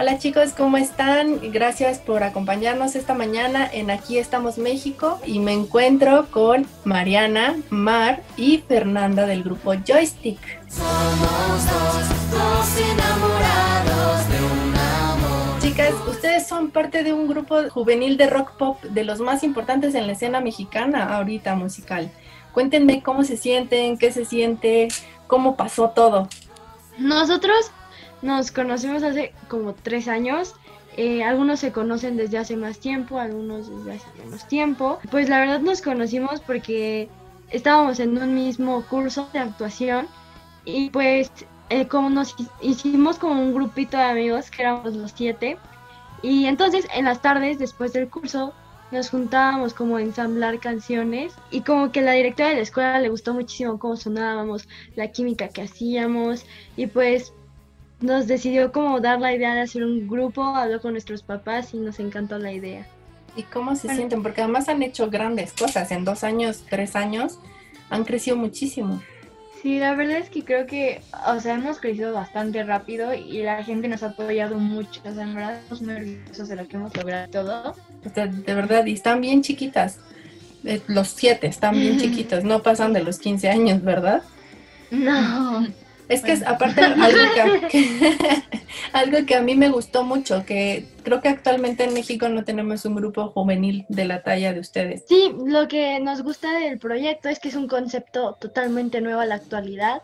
[0.00, 1.40] Hola chicos, ¿cómo están?
[1.50, 8.22] Gracias por acompañarnos esta mañana en Aquí estamos México y me encuentro con Mariana, Mar
[8.36, 10.38] y Fernanda del grupo Joystick.
[10.70, 15.60] Somos dos, dos enamorados de un amor.
[15.62, 19.96] Chicas, ustedes son parte de un grupo juvenil de rock pop de los más importantes
[19.96, 22.08] en la escena mexicana ahorita musical.
[22.52, 24.86] Cuéntenme cómo se sienten, qué se siente,
[25.26, 26.28] cómo pasó todo.
[26.98, 27.72] Nosotros
[28.22, 30.54] nos conocimos hace como tres años.
[30.96, 34.98] eh, algunos se conocen desde hace más tiempo, algunos desde hace menos tiempo.
[35.10, 37.12] Pues la verdad nos conocimos porque
[37.50, 40.08] estábamos en un mismo curso de actuación
[40.64, 41.30] y pues
[41.70, 45.58] eh, nos hi- hicimos como un grupito de amigos que éramos los siete
[46.22, 48.54] y entonces en las tardes después del curso
[48.90, 53.10] nos juntábamos como a ensamblar canciones y como que la directora de la escuela le
[53.10, 56.44] gustó muchísimo cómo sonábamos, la química que hacíamos
[56.76, 57.34] y pues
[58.00, 61.78] nos decidió como dar la idea de hacer un grupo, habló con nuestros papás y
[61.78, 62.86] nos encantó la idea.
[63.36, 64.22] ¿Y cómo se sienten?
[64.22, 65.90] Porque además han hecho grandes cosas.
[65.90, 67.38] En dos años, tres años,
[67.90, 69.00] han crecido muchísimo.
[69.62, 73.64] Sí, la verdad es que creo que, o sea, hemos crecido bastante rápido y la
[73.64, 75.00] gente nos ha apoyado mucho.
[75.04, 77.74] O sea, en verdad estamos muy orgullosos de lo que hemos logrado todo.
[78.04, 79.98] O sea, de verdad, y están bien chiquitas.
[80.64, 84.22] Eh, Los siete están bien chiquitos, no pasan de los 15 años, ¿verdad?
[84.90, 85.66] No.
[86.08, 87.88] Es que es aparte algo que,
[88.92, 92.84] algo que a mí me gustó mucho, que creo que actualmente en México no tenemos
[92.84, 95.04] un grupo juvenil de la talla de ustedes.
[95.08, 99.26] Sí, lo que nos gusta del proyecto es que es un concepto totalmente nuevo a
[99.26, 100.02] la actualidad,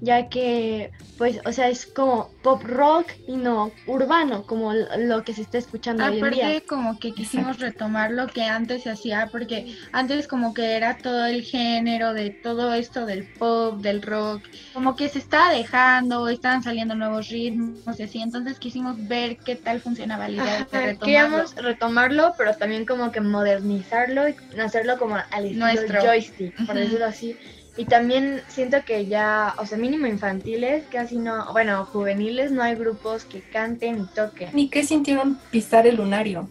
[0.00, 5.34] ya que, pues, o sea, es como pop rock y no urbano, como lo que
[5.34, 6.46] se está escuchando hoy en día.
[6.46, 10.96] Aparte como que quisimos retomar lo que antes se hacía, porque antes como que era
[10.96, 14.42] todo el género de todo esto del pop, del rock,
[14.72, 19.56] como que se estaba dejando, estaban saliendo nuevos ritmos y así, entonces quisimos ver qué
[19.56, 21.00] tal funcionaba la idea de retomarlo.
[21.00, 26.00] Queríamos retomarlo, pero también como que modernizarlo y hacerlo como al estilo Nuestro.
[26.00, 27.36] joystick, por decirlo así.
[27.76, 32.74] Y también siento que ya, o sea, mínimo infantiles, casi no, bueno, juveniles, no hay
[32.74, 34.50] grupos que canten y toquen.
[34.52, 36.50] ¿Ni qué sintieron pisar el lunario?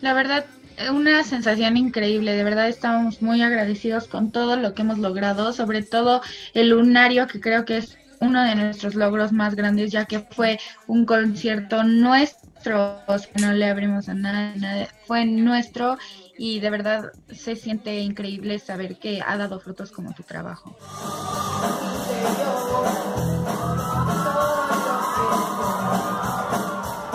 [0.00, 0.44] La verdad,
[0.90, 5.82] una sensación increíble, de verdad estamos muy agradecidos con todo lo que hemos logrado, sobre
[5.82, 6.22] todo
[6.54, 10.58] el lunario, que creo que es uno de nuestros logros más grandes, ya que fue
[10.86, 15.96] un concierto nuestro, no le abrimos a nadie, nadie, fue nuestro
[16.38, 20.76] y de verdad se siente increíble saber que ha dado frutos como tu trabajo.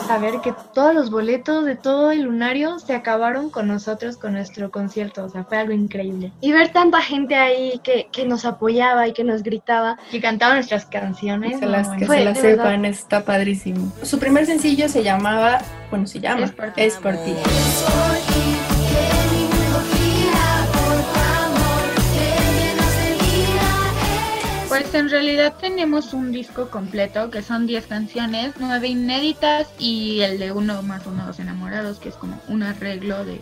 [0.07, 4.71] Saber que todos los boletos de todo el lunario se acabaron con nosotros, con nuestro
[4.71, 6.31] concierto, o sea, fue algo increíble.
[6.39, 10.53] Y ver tanta gente ahí que, que nos apoyaba y que nos gritaba, que cantaba
[10.55, 11.53] nuestras canciones.
[11.53, 13.91] Que se las, bueno, que fue se las de verdad sepan, está padrísimo.
[14.03, 17.35] Su primer sencillo se llamaba, bueno, se llama Es por ti.
[24.79, 30.37] Pues en realidad tenemos un disco completo que son 10 canciones, 9 inéditas y el
[30.37, 33.41] de uno más uno dos enamorados, que es como un arreglo de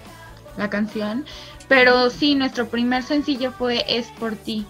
[0.55, 1.25] la canción.
[1.67, 4.65] Pero sí, nuestro primer sencillo fue Es por ti.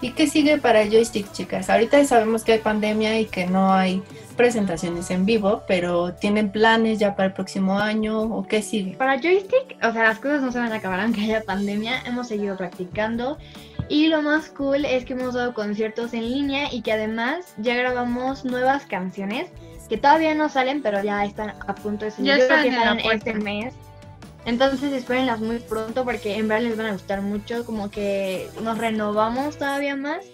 [0.00, 1.70] ¿Y qué sigue para Joystick, chicas?
[1.70, 4.02] Ahorita sabemos que hay pandemia y que no hay
[4.34, 8.96] presentaciones en vivo, pero ¿tienen planes ya para el próximo año o qué sigue?
[8.96, 12.02] Para joystick, o sea, las cosas no se van a acabar aunque haya pandemia.
[12.06, 13.38] Hemos seguido practicando.
[13.88, 17.74] Y lo más cool es que hemos dado conciertos en línea y que además ya
[17.74, 19.48] grabamos nuevas canciones
[19.88, 22.32] que todavía no salen, pero ya están a punto de salir.
[22.32, 23.74] Ya Yo creo que salen este mes.
[24.46, 28.78] Entonces espérenlas muy pronto porque en verdad les van a gustar mucho, como que nos
[28.78, 30.24] renovamos todavía más.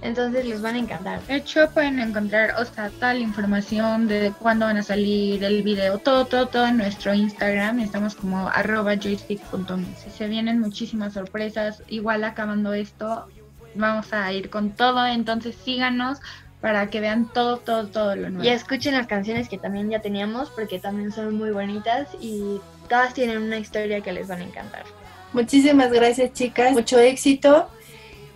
[0.00, 1.20] Entonces les van a encantar.
[1.26, 5.62] De hecho, pueden encontrar, o sea, toda la información de cuándo van a salir el
[5.62, 7.80] video, todo, todo, todo en nuestro Instagram.
[7.80, 10.12] Estamos como arroba joystick.mix.
[10.16, 11.82] Se vienen muchísimas sorpresas.
[11.88, 13.26] Igual acabando esto,
[13.74, 15.04] vamos a ir con todo.
[15.04, 16.18] Entonces síganos
[16.60, 18.44] para que vean todo, todo, todo lo nuevo.
[18.44, 23.14] Y escuchen las canciones que también ya teníamos porque también son muy bonitas y todas
[23.14, 24.84] tienen una historia que les van a encantar.
[25.32, 26.72] Muchísimas gracias, chicas.
[26.72, 27.68] Mucho éxito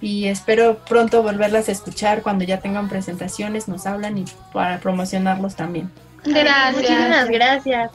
[0.02, 5.54] y espero pronto volverlas a escuchar cuando ya tengan presentaciones, nos hablan y para promocionarlos
[5.54, 5.90] también.
[6.24, 6.76] Gracias.
[6.76, 7.90] Muchísimas gracias.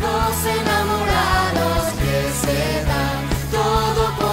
[0.00, 4.29] Los enamorados que se dan todo por el alma bien.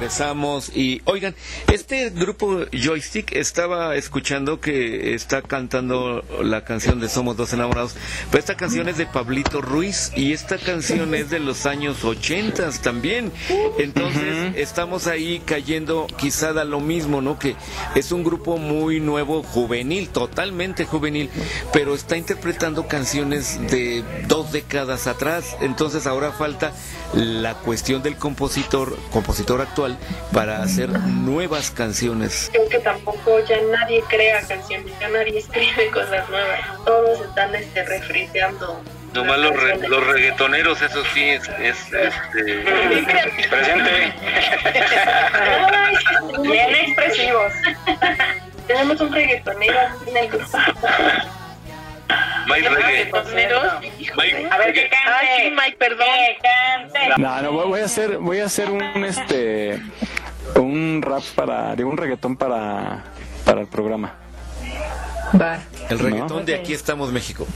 [0.00, 1.34] Regresamos y oigan,
[1.70, 7.96] este grupo Joystick estaba escuchando que está cantando la canción de Somos dos enamorados,
[8.30, 12.70] pero esta canción es de Pablito Ruiz y esta canción es de los años 80
[12.82, 13.30] también.
[13.78, 17.38] Entonces estamos ahí cayendo quizá a lo mismo, ¿no?
[17.38, 17.54] Que
[17.94, 21.28] es un grupo muy nuevo, juvenil, totalmente juvenil,
[21.74, 25.58] pero está interpretando canciones de dos décadas atrás.
[25.60, 26.72] Entonces ahora falta
[27.12, 29.89] la cuestión del compositor, compositor actual,
[30.32, 32.48] para hacer nuevas canciones.
[32.52, 36.60] Creo que tampoco ya nadie crea canciones, ya nadie escribe cosas nuevas.
[36.84, 38.82] Todos están este, refriteando.
[39.12, 42.64] Nomás los, re- los reggaetoneros, eso sí, es, es este...
[43.50, 44.14] Presente.
[46.42, 47.52] Bien expresivos.
[48.68, 50.58] Tenemos un reggaetonero en el grupo.
[52.48, 53.64] Mike Reggaetoneros.
[53.64, 55.10] A ver, que cante.
[55.20, 56.06] Ay, sí, Mike, perdón.
[56.06, 57.20] Que cante.
[57.20, 59.80] No, no, voy a hacer, voy a hacer un este
[60.56, 63.04] un rap para, digo, un reggaetón para,
[63.44, 64.14] para el programa.
[65.88, 67.46] El reggaetón de aquí estamos México.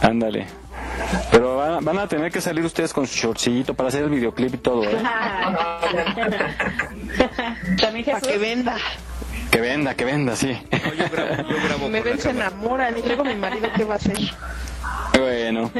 [0.00, 0.46] Ándale.
[1.30, 4.54] Pero van, van a tener que salir ustedes con su shortcito para hacer el videoclip
[4.54, 4.96] y todo, ¿eh?
[7.80, 8.76] También para que venda.
[9.54, 10.58] Que venda, que venda, sí.
[11.88, 14.18] Me ven se enamoran y luego mi marido qué va a hacer.
[15.16, 15.70] Bueno.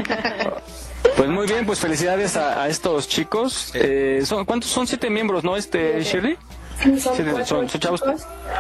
[1.17, 3.73] Pues muy bien, pues felicidades a, a estos chicos.
[3.75, 4.87] Eh, son, ¿Cuántos son?
[4.87, 6.39] Siete miembros, ¿no, este Shirley?
[6.83, 8.03] Son, Sí, cuatro son- son chavos.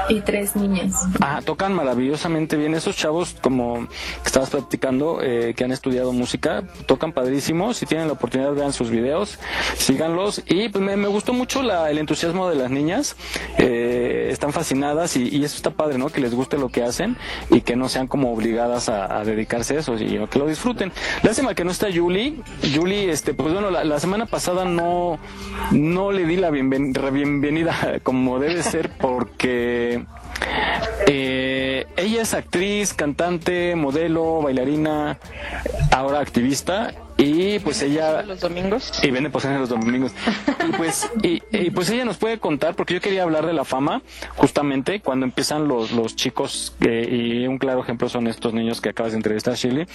[0.09, 0.95] y tres niñas.
[1.21, 2.75] Ah, tocan maravillosamente bien.
[2.75, 7.75] Esos chavos, como que estabas platicando, eh, que han estudiado música, tocan padrísimo.
[7.75, 9.39] Si tienen la oportunidad, vean sus videos,
[9.77, 10.43] síganlos.
[10.47, 13.17] Y pues me, me gustó mucho la- el entusiasmo de las niñas.
[13.59, 16.09] Eh, están fascinadas y, y eso está padre, ¿no?
[16.09, 17.17] Que les guste lo que hacen
[17.51, 20.93] y que no sean como obligadas a, a dedicarse a eso, sino que lo disfruten.
[21.23, 22.37] Lástima que no está Julie.
[22.75, 25.19] Julie, este, pues bueno, la, la semana pasada no,
[25.73, 30.05] no le di la bienven- bienvenida como debe ser porque
[31.09, 35.19] eh, ella es actriz, cantante, modelo, bailarina,
[35.91, 38.93] ahora activista y pues ella los domingos.
[39.03, 40.13] Y vende pociones los domingos.
[40.69, 43.65] Y pues y, y, pues ella nos puede contar porque yo quería hablar de la
[43.65, 44.03] fama
[44.37, 48.89] justamente cuando empiezan los los chicos eh, y un claro ejemplo son estos niños que
[48.91, 49.87] acabas de entrevistar Shirley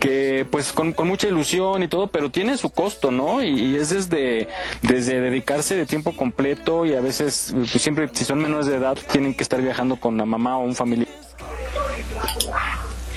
[0.00, 3.76] que pues con, con mucha ilusión y todo pero tiene su costo no y, y
[3.76, 4.48] es desde
[4.82, 8.98] desde dedicarse de tiempo completo y a veces pues siempre si son menores de edad
[9.12, 11.08] tienen que estar viajando con la mamá o un familiar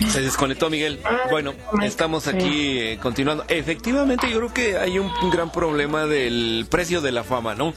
[0.10, 1.00] Se desconectó Miguel.
[1.30, 3.46] Bueno, estamos aquí eh, continuando.
[3.48, 7.74] Efectivamente, yo creo que hay un, gran problema del precio de la fama, ¿no?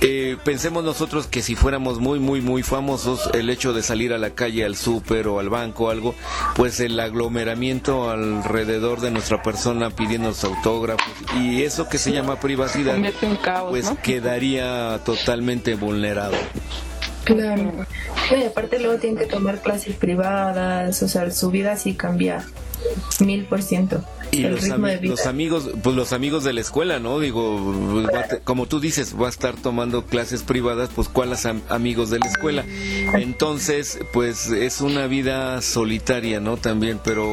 [0.00, 4.18] Eh, pensemos nosotros que si fuéramos muy, muy, muy famosos, el hecho de salir a
[4.18, 6.14] la calle, al súper o al banco o algo,
[6.54, 12.96] pues el aglomeramiento alrededor de nuestra persona pidiendo autógrafos y eso que se llama privacidad,
[13.42, 14.00] caos, pues ¿no?
[14.02, 16.36] quedaría totalmente vulnerado.
[17.24, 17.86] Claro.
[18.30, 22.44] Y aparte luego tienen que tomar clases privadas, o sea, su vida sí cambia
[23.20, 24.02] mil por ciento.
[24.32, 25.10] Y los, ritmo ami- de vida.
[25.10, 27.18] los amigos, pues los amigos de la escuela, ¿no?
[27.18, 32.10] Digo, te- como tú dices, va a estar tomando clases privadas, pues ¿cuáles am- amigos
[32.10, 32.64] de la escuela?
[33.14, 36.56] Entonces, pues es una vida solitaria, ¿no?
[36.56, 37.26] También, pero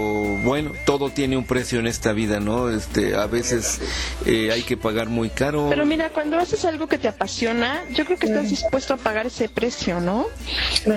[0.43, 2.70] bueno, todo tiene un precio en esta vida, ¿no?
[2.70, 3.80] Este, a veces
[4.26, 5.68] eh, hay que pagar muy caro.
[5.70, 9.28] Pero mira, cuando haces algo que te apasiona, yo creo que estás dispuesto a pagar
[9.28, 10.26] ese precio, ¿no?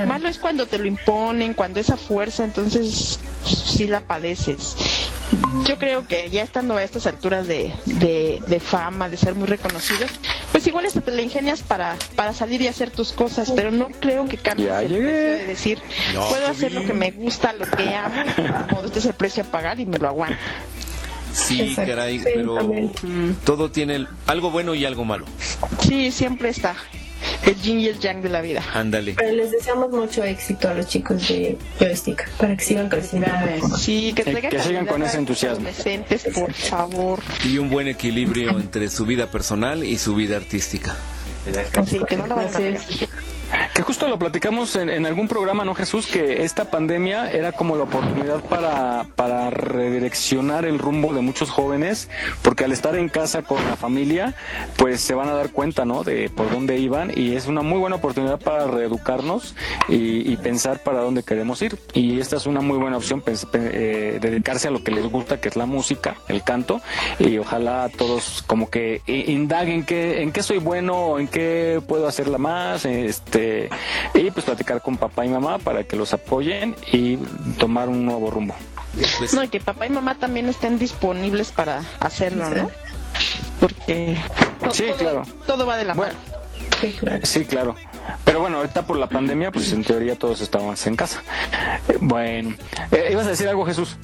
[0.07, 4.77] Malo es cuando te lo imponen, cuando esa fuerza, entonces sí la padeces.
[5.67, 9.47] Yo creo que ya estando a estas alturas de, de, de fama, de ser muy
[9.47, 10.07] reconocido,
[10.51, 13.89] pues igual hasta te la ingenias para, para salir y hacer tus cosas, pero no
[14.01, 15.03] creo que cambie Ya el llegué.
[15.05, 15.79] precio de decir,
[16.15, 18.23] No, puedo hacer lo que me gusta, lo que amo,
[18.69, 20.37] como este es el precio a pagar y me lo aguanto.
[21.33, 21.93] Sí, Exacto.
[21.93, 22.91] caray, pero también.
[23.45, 25.27] todo tiene algo bueno y algo malo.
[25.81, 26.75] Sí, siempre está
[27.47, 28.65] el yin y el yang de la vida.
[28.75, 29.15] Ándale.
[29.17, 33.29] Pero les deseamos mucho éxito a los chicos de Joystick para que sigan creciendo.
[33.79, 35.67] Sí, que, traigan que sigan con ese entusiasmo.
[35.69, 37.21] adolescentes, por favor.
[37.45, 40.97] Y un buen equilibrio entre su vida personal y su vida artística.
[41.87, 42.51] Sí, que no a.
[43.75, 46.07] Que justo lo platicamos en, algún programa, ¿no, Jesús?
[46.07, 52.09] Que esta pandemia era como la oportunidad para, para redireccionar el rumbo de muchos jóvenes,
[52.43, 54.35] porque al estar en casa con la familia,
[54.77, 56.05] pues se van a dar cuenta, ¿no?
[56.05, 59.55] De por dónde iban y es una muy buena oportunidad para reeducarnos
[59.89, 61.79] y, pensar para dónde queremos ir.
[61.93, 65.39] Y esta es una muy buena opción, pe- eh, dedicarse a lo que les gusta,
[65.41, 66.81] que es la música, el canto,
[67.19, 72.39] y ojalá todos como que indaguen qué, en qué soy bueno, en qué puedo hacerla
[72.39, 73.40] más, este,
[74.15, 77.17] y pues platicar con papá y mamá para que los apoyen y
[77.59, 78.55] tomar un nuevo rumbo.
[79.33, 82.71] No, y que papá y mamá también estén disponibles para hacerlo, ¿no?
[83.61, 84.17] Porque
[84.63, 85.23] to- Sí, todo, claro.
[85.47, 86.13] todo va de la mano.
[87.23, 87.75] Sí, claro.
[88.25, 91.23] Pero bueno, ahorita por la pandemia, pues en teoría todos estábamos en casa.
[91.89, 92.57] Eh, Bueno,
[92.91, 93.97] eh, ¿ibas a decir algo, Jesús?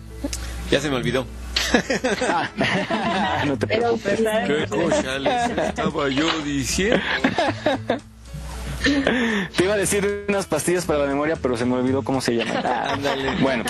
[0.71, 1.27] Ya se me olvidó.
[3.47, 4.21] no te preocupes.
[4.47, 7.01] ¿Qué cosa les estaba yo diciendo?
[8.85, 12.35] Te iba a decir unas pastillas para la memoria, pero se me olvidó cómo se
[12.37, 12.61] llama.
[12.93, 13.37] Ándale.
[13.41, 13.65] Bueno,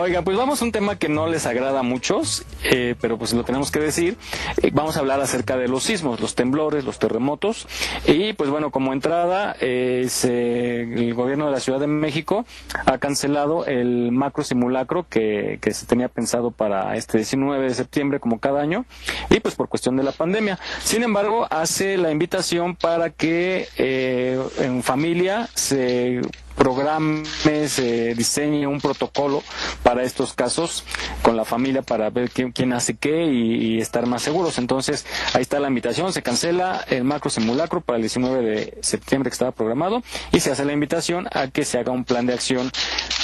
[0.00, 3.32] oiga, pues vamos a un tema que no les agrada a muchos, eh, pero pues
[3.32, 4.16] lo tenemos que decir.
[4.62, 7.66] Eh, vamos a hablar acerca de los sismos, los temblores, los terremotos.
[8.06, 12.44] Y pues bueno, como entrada, eh, se- el gobierno de la Ciudad de México
[12.86, 18.20] ha cancelado el macro simulacro que, que se tenía pensado para este 19 de septiembre,
[18.20, 18.84] como cada año,
[19.30, 20.58] y pues por cuestión de la pandemia.
[20.82, 26.20] Sin embargo, hace la invitación para que eh, en familia se
[26.56, 27.24] programe,
[27.68, 29.42] se diseñe un protocolo
[29.82, 30.84] para estos casos
[31.22, 34.58] con la familia para ver quién, hace qué y, estar más seguros.
[34.58, 39.30] Entonces, ahí está la invitación, se cancela el macro simulacro para el 19 de septiembre
[39.30, 42.34] que estaba programado y se hace la invitación a que se haga un plan de
[42.34, 42.70] acción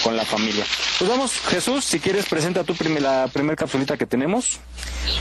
[0.02, 0.64] con la familia.
[0.98, 4.58] Pues vamos, Jesús, si quieres presenta tú prim- la primera capsulita que tenemos.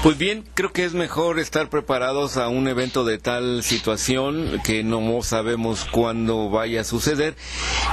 [0.04, 4.84] Pues bien, creo que es mejor estar preparados a un evento de tal situación que
[4.84, 7.36] no sabemos cuándo vaya a suceder.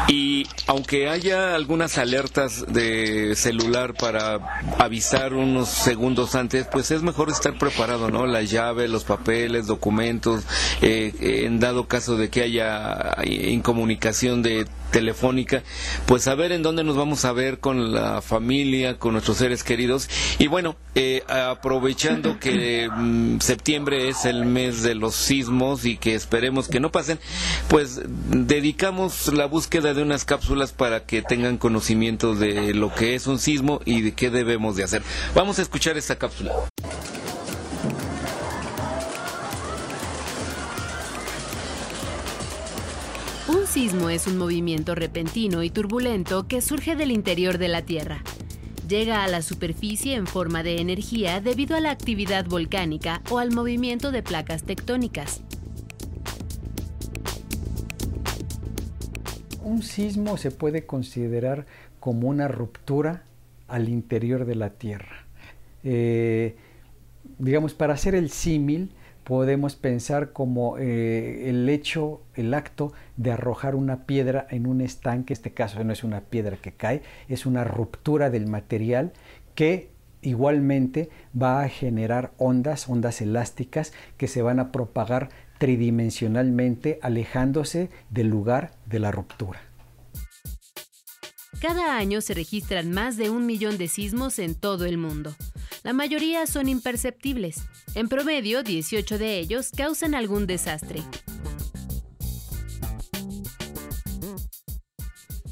[0.08, 7.30] Y aunque haya algunas alertas de celular para avisar unos segundos antes, pues es mejor
[7.30, 8.26] estar preparado, ¿no?
[8.26, 10.44] La llave, los papeles, documentos,
[10.82, 15.64] eh, en dado caso de que haya incomunicación de telefónica,
[16.06, 20.08] pues saber en dónde nos vamos a ver con la familia, con nuestros seres queridos.
[20.38, 26.14] Y bueno, eh, aprovechando que mm, septiembre es el mes de los sismos y que
[26.14, 27.18] esperemos que no pasen,
[27.66, 33.26] pues dedicamos la búsqueda de unas cápsulas para que tengan conocimiento de lo que es
[33.26, 35.02] un sismo y de qué debemos de hacer.
[35.34, 36.52] Vamos a escuchar esta cápsula.
[43.74, 48.22] Sismo es un movimiento repentino y turbulento que surge del interior de la Tierra.
[48.88, 53.50] Llega a la superficie en forma de energía debido a la actividad volcánica o al
[53.50, 55.42] movimiento de placas tectónicas.
[59.64, 61.66] Un sismo se puede considerar
[61.98, 63.24] como una ruptura
[63.66, 65.26] al interior de la Tierra.
[65.82, 66.54] Eh,
[67.40, 68.92] digamos, para hacer el símil,
[69.24, 75.32] podemos pensar como eh, el hecho, el acto de arrojar una piedra en un estanque,
[75.32, 79.12] en este caso no es una piedra que cae, es una ruptura del material
[79.54, 79.90] que
[80.22, 81.10] igualmente
[81.40, 88.72] va a generar ondas, ondas elásticas que se van a propagar tridimensionalmente alejándose del lugar
[88.86, 89.60] de la ruptura.
[91.60, 95.34] Cada año se registran más de un millón de sismos en todo el mundo.
[95.82, 97.62] La mayoría son imperceptibles.
[97.94, 101.00] En promedio, 18 de ellos causan algún desastre.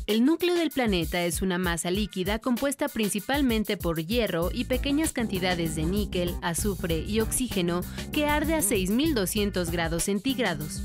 [0.09, 5.77] El núcleo del planeta es una masa líquida compuesta principalmente por hierro y pequeñas cantidades
[5.77, 10.83] de níquel, azufre y oxígeno que arde a 6200 grados centígrados.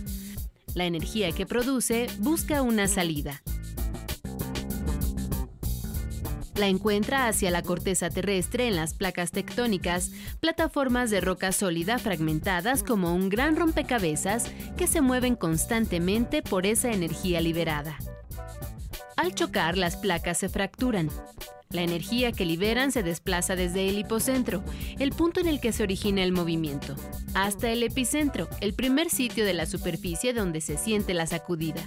[0.76, 3.42] La energía que produce busca una salida.
[6.56, 12.84] La encuentra hacia la corteza terrestre en las placas tectónicas, plataformas de roca sólida fragmentadas
[12.84, 14.46] como un gran rompecabezas
[14.78, 17.98] que se mueven constantemente por esa energía liberada.
[19.18, 21.10] Al chocar, las placas se fracturan.
[21.70, 24.64] La energía que liberan se desplaza desde el hipocentro,
[25.00, 26.96] el punto en el que se origina el movimiento,
[27.34, 31.82] hasta el epicentro, el primer sitio de la superficie donde se siente la sacudida.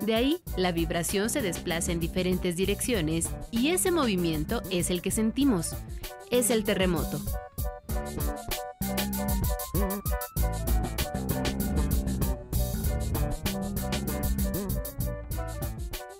[0.00, 5.12] De ahí, la vibración se desplaza en diferentes direcciones y ese movimiento es el que
[5.12, 5.76] sentimos.
[6.30, 7.20] Es el terremoto.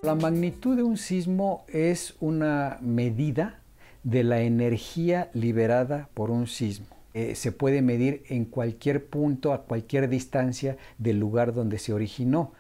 [0.09, 3.61] La magnitud de un sismo es una medida
[4.05, 6.87] de la energía liberada por un sismo.
[7.13, 12.55] Eh, se puede medir en cualquier punto, a cualquier distancia del lugar donde se originó.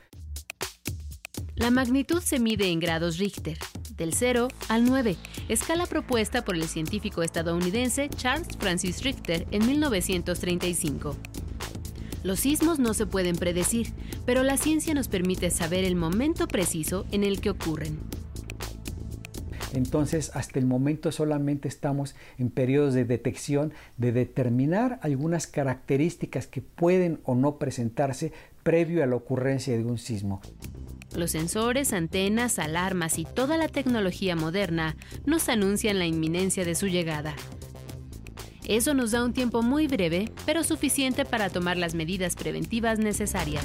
[1.57, 3.57] La magnitud se mide en grados Richter,
[3.97, 5.17] del 0 al 9,
[5.49, 11.17] escala propuesta por el científico estadounidense Charles Francis Richter en 1935.
[12.25, 13.93] Los sismos no se pueden predecir,
[14.29, 17.99] pero la ciencia nos permite saber el momento preciso en el que ocurren.
[19.73, 26.61] Entonces, hasta el momento solamente estamos en periodos de detección, de determinar algunas características que
[26.61, 30.43] pueden o no presentarse previo a la ocurrencia de un sismo.
[31.17, 36.87] Los sensores, antenas, alarmas y toda la tecnología moderna nos anuncian la inminencia de su
[36.87, 37.35] llegada.
[38.67, 43.65] Eso nos da un tiempo muy breve, pero suficiente para tomar las medidas preventivas necesarias.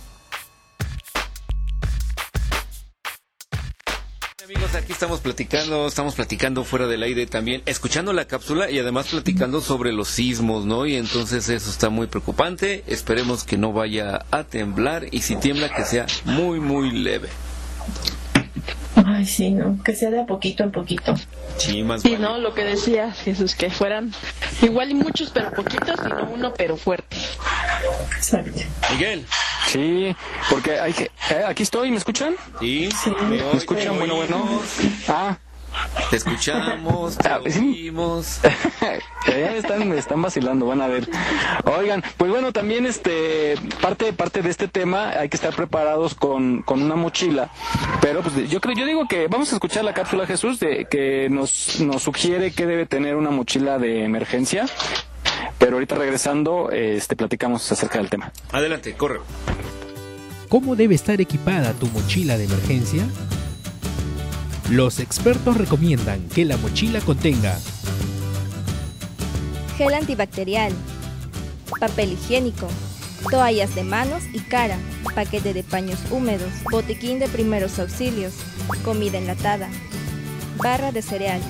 [4.81, 9.61] Aquí estamos platicando, estamos platicando fuera del aire también, escuchando la cápsula y además platicando
[9.61, 10.85] sobre los sismos, ¿no?
[10.87, 12.83] Y entonces eso está muy preocupante.
[12.87, 17.29] Esperemos que no vaya a temblar y si tiembla que sea muy, muy leve.
[19.05, 19.81] Ay, sí, ¿no?
[19.83, 21.15] Que sea de a poquito en poquito.
[21.57, 22.37] Sí, más Sí, ¿no?
[22.37, 24.13] Lo que decía Jesús, que fueran
[24.61, 27.17] igual y muchos, pero poquitos, y no uno, pero fuerte.
[28.15, 28.59] Exacto.
[28.91, 29.25] Miguel.
[29.67, 30.15] Sí,
[30.49, 31.03] porque hay que...
[31.29, 32.35] eh, aquí estoy, ¿me escuchan?
[32.59, 32.89] Sí,
[33.29, 33.97] ¿Me escuchan?
[33.97, 34.61] Bueno, bueno.
[35.07, 35.37] Ah.
[36.09, 38.39] Te escuchamos, te oímos.
[39.27, 41.07] Eh, están, me están vacilando, van a ver.
[41.65, 46.63] Oigan, pues bueno, también este parte parte de este tema hay que estar preparados con,
[46.63, 47.51] con una mochila.
[48.01, 51.29] Pero pues yo creo, yo digo que vamos a escuchar la cápsula Jesús de que
[51.29, 54.65] nos, nos sugiere que debe tener una mochila de emergencia.
[55.59, 58.33] Pero pero ahorita regresando, este, platicamos acerca del tema.
[58.51, 59.21] Adelante, corre.
[60.49, 63.05] ¿Cómo debe estar equipada tu mochila de emergencia?
[64.71, 67.59] Los expertos recomiendan que la mochila contenga
[69.77, 70.71] gel antibacterial,
[71.77, 72.69] papel higiénico,
[73.29, 74.77] toallas de manos y cara,
[75.13, 78.33] paquete de paños húmedos, botiquín de primeros auxilios,
[78.85, 79.67] comida enlatada,
[80.55, 81.41] barra de cereal,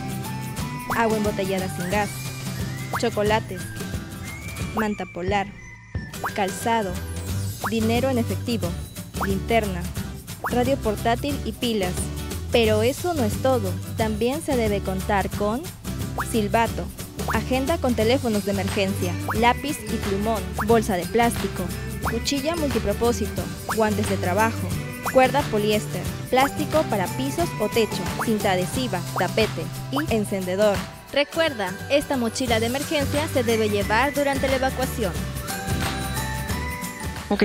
[0.98, 2.10] agua embotellada sin gas,
[3.00, 3.62] chocolates,
[4.76, 5.46] manta polar,
[6.34, 6.92] calzado,
[7.70, 8.68] dinero en efectivo,
[9.24, 9.84] linterna,
[10.42, 11.94] radio portátil y pilas.
[12.52, 15.62] Pero eso no es todo, también se debe contar con
[16.32, 16.86] silbato,
[17.34, 21.64] agenda con teléfonos de emergencia, lápiz y plumón, bolsa de plástico,
[22.10, 23.42] cuchilla multipropósito,
[23.78, 24.68] guantes de trabajo,
[25.14, 30.76] cuerda poliéster, plástico para pisos o techo, cinta adhesiva, tapete y encendedor.
[31.14, 35.14] Recuerda, esta mochila de emergencia se debe llevar durante la evacuación.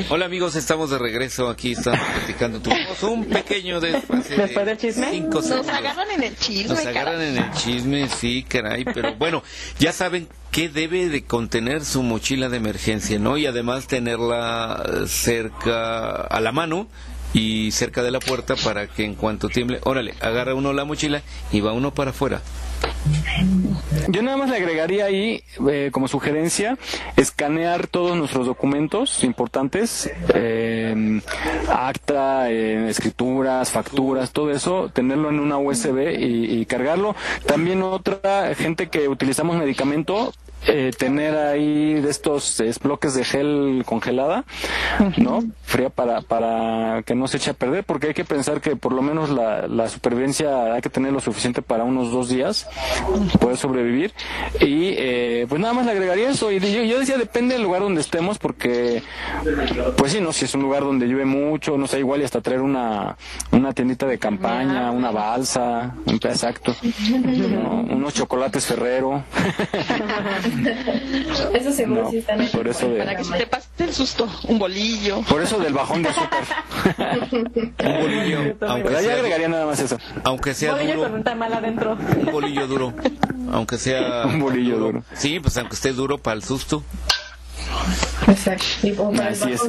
[0.09, 2.61] Hola amigos, estamos de regreso aquí, estamos platicando.
[2.61, 5.07] Tuvimos un pequeño desfase Después del chisme.
[5.13, 5.69] cinco Nos segundos.
[5.75, 6.75] agarran en el chisme.
[6.75, 9.45] Nos agarran en el chisme, sí, caray, pero bueno,
[9.79, 13.37] ya saben qué debe de contener su mochila de emergencia, ¿no?
[13.39, 16.89] Y además tenerla cerca a la mano
[17.33, 21.23] y cerca de la puerta para que en cuanto tiemble, órale, agarra uno la mochila
[21.53, 22.43] y va uno para afuera.
[24.09, 26.79] Yo nada más le agregaría ahí, eh, como sugerencia,
[27.17, 31.21] escanear todos nuestros documentos importantes, eh,
[31.69, 37.17] acta, eh, escrituras, facturas, todo eso, tenerlo en una USB y, y cargarlo.
[37.47, 40.33] También otra gente que utilizamos medicamento,
[40.67, 44.45] eh, tener ahí de estos eh, bloques de gel congelada,
[45.17, 45.45] ¿no?
[45.63, 48.93] Fría para, para que no se eche a perder, porque hay que pensar que por
[48.93, 52.69] lo menos la, la supervivencia hay que tener lo suficiente para unos dos días,
[53.41, 54.13] poder sobrevivir.
[54.61, 56.51] Y eh, pues nada más le agregaría eso.
[56.51, 59.03] Y yo, yo decía, depende del lugar donde estemos, porque,
[59.97, 62.41] pues sí, no, si es un lugar donde llueve mucho, no sé, igual y hasta
[62.41, 63.17] traer una,
[63.53, 67.83] una tiendita de campaña, una balsa, un exacto, ¿no?
[67.89, 69.23] unos chocolates Ferrero.
[71.55, 73.93] Eso seguro No, sí están hechos por eso de- Para que se te pase el
[73.93, 75.23] susto, un bolillo.
[75.23, 76.45] Por eso del bajón de azúcar.
[77.33, 79.99] Un bolillo, aunque sea, agregaría nada más eso.
[80.25, 81.93] aunque sea Bolillo duro, con un tamal adentro.
[82.17, 82.95] un bolillo duro,
[83.53, 85.03] aunque sea Un bolillo duro.
[85.15, 86.83] Sí, pues aunque esté duro para el susto.
[88.29, 88.65] Exacto.
[89.23, 89.63] Así es.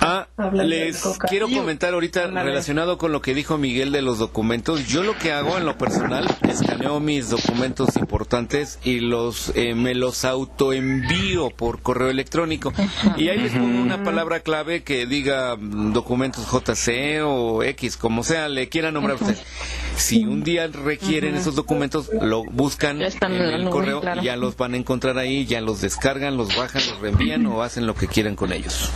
[0.00, 4.86] Ah, les quiero comentar ahorita relacionado con lo que dijo Miguel de los documentos.
[4.86, 9.94] Yo lo que hago en lo personal, escaneo mis documentos importantes y los eh, me
[9.94, 12.72] los autoenvío por correo electrónico.
[13.16, 18.22] Y ahí les pongo una palabra clave que diga mm, documentos JC o X, como
[18.22, 19.38] sea, le quiera nombrar a usted.
[19.96, 24.74] Si un día requieren esos documentos, lo buscan en el correo y ya los van
[24.74, 28.36] a encontrar ahí, ya los descargan, los bajan, los reenvían o hacen lo que quieran
[28.36, 28.92] con ellos.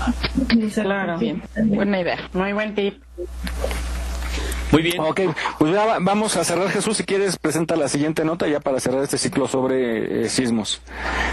[0.74, 1.18] Claro.
[1.64, 2.18] Buena idea.
[2.32, 3.02] Muy buen tip.
[4.72, 5.00] Muy bien.
[5.00, 5.20] Ok,
[5.58, 9.02] pues ya vamos a cerrar Jesús, si quieres presenta la siguiente nota ya para cerrar
[9.02, 10.80] este ciclo sobre eh, sismos.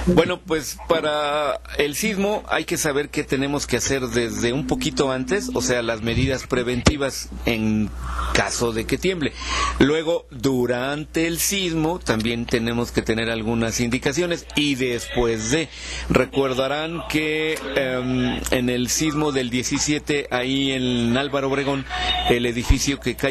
[0.08, 5.12] Bueno, pues para el sismo hay que saber qué tenemos que hacer desde un poquito
[5.12, 7.90] antes, o sea, las medidas preventivas en
[8.34, 9.32] caso de que tiemble.
[9.80, 15.70] Luego, durante el sismo también tenemos que tener algunas indicaciones y después de,
[16.10, 21.86] recordarán que em, en el sismo del 17 ahí en Álvaro Obregón,
[22.30, 23.29] el edificio que cayó,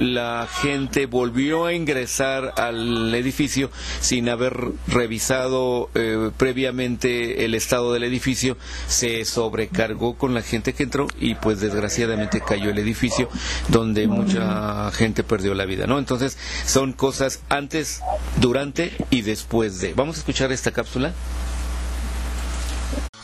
[0.00, 3.70] la gente volvió a ingresar al edificio
[4.00, 4.56] sin haber
[4.88, 8.56] revisado eh, previamente el estado del edificio,
[8.88, 13.28] se sobrecargó con la gente que entró y pues desgraciadamente cayó el edificio
[13.68, 15.98] donde mucha gente perdió la vida, ¿no?
[15.98, 18.00] Entonces son cosas antes,
[18.40, 19.94] durante y después de.
[19.94, 21.14] Vamos a escuchar esta cápsula.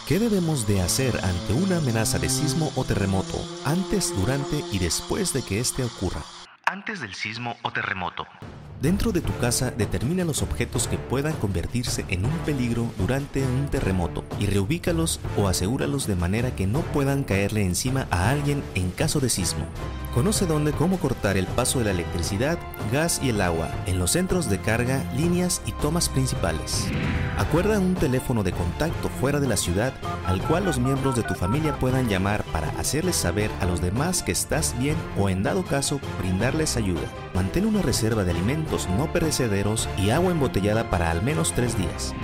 [0.06, 5.32] ¿Qué debemos de hacer ante una amenaza de sismo o terremoto antes, durante y después
[5.32, 6.22] de que éste ocurra?
[6.66, 8.26] Antes del sismo o terremoto.
[8.82, 13.68] Dentro de tu casa determina los objetos que puedan convertirse en un peligro durante un
[13.68, 18.90] terremoto y reubícalos o asegúralos de manera que no puedan caerle encima a alguien en
[18.90, 19.66] caso de sismo.
[20.12, 22.58] Conoce dónde cómo cortar el paso de la electricidad,
[22.90, 26.88] gas y el agua en los centros de carga, líneas y tomas principales.
[27.38, 29.94] Acuerda un teléfono de contacto fuera de la ciudad
[30.26, 34.24] al cual los miembros de tu familia puedan llamar para hacerles saber a los demás
[34.24, 37.08] que estás bien o en dado caso brindarles ayuda.
[37.34, 42.14] Mantén una reserva de alimentos no perecederos y agua embotellada para al menos tres días.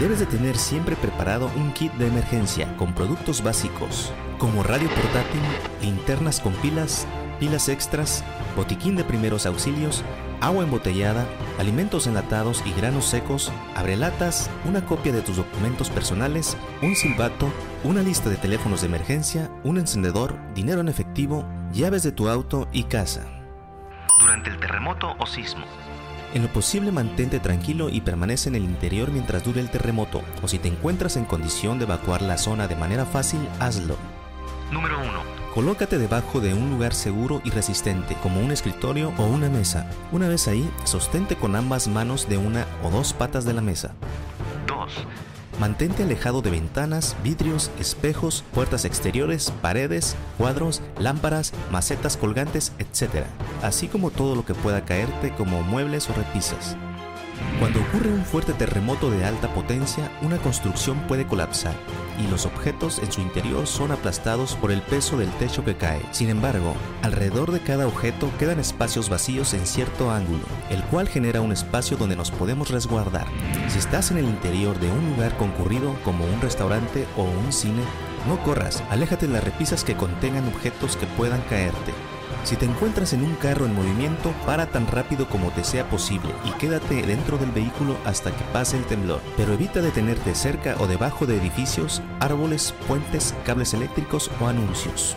[0.00, 5.40] Debes de tener siempre preparado un kit de emergencia con productos básicos como radio portátil,
[5.82, 7.06] linternas con pilas,
[7.40, 8.24] pilas extras,
[8.56, 10.04] botiquín de primeros auxilios,
[10.40, 11.26] agua embotellada,
[11.58, 17.48] alimentos enlatados y granos secos, abrelatas, una copia de tus documentos personales, un silbato,
[17.84, 22.68] una lista de teléfonos de emergencia, un encendedor, dinero en efectivo, llaves de tu auto
[22.72, 23.35] y casa.
[24.20, 25.64] Durante el terremoto o sismo.
[26.34, 30.48] En lo posible mantente tranquilo y permanece en el interior mientras dure el terremoto, o
[30.48, 33.96] si te encuentras en condición de evacuar la zona de manera fácil, hazlo.
[34.70, 35.08] Número 1.
[35.54, 39.88] Colócate debajo de un lugar seguro y resistente, como un escritorio o una mesa.
[40.12, 43.94] Una vez ahí, sostente con ambas manos de una o dos patas de la mesa.
[45.56, 45.60] 2.
[45.60, 53.24] Mantente alejado de ventanas, vidrios, espejos, puertas exteriores, paredes, cuadros, lámparas, macetas colgantes, etc.
[53.62, 56.76] Así como todo lo que pueda caerte como muebles o repisas.
[57.58, 61.74] Cuando ocurre un fuerte terremoto de alta potencia, una construcción puede colapsar
[62.18, 66.00] y los objetos en su interior son aplastados por el peso del techo que cae.
[66.12, 71.40] Sin embargo, alrededor de cada objeto quedan espacios vacíos en cierto ángulo, el cual genera
[71.40, 73.26] un espacio donde nos podemos resguardar.
[73.68, 77.82] Si estás en el interior de un lugar concurrido como un restaurante o un cine,
[78.28, 81.92] no corras, aléjate de las repisas que contengan objetos que puedan caerte.
[82.46, 86.32] Si te encuentras en un carro en movimiento, para tan rápido como te sea posible
[86.44, 90.86] y quédate dentro del vehículo hasta que pase el temblor, pero evita detenerte cerca o
[90.86, 95.16] debajo de edificios, árboles, puentes, cables eléctricos o anuncios.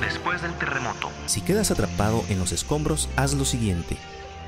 [0.00, 1.10] Después del terremoto.
[1.26, 3.98] Si quedas atrapado en los escombros, haz lo siguiente.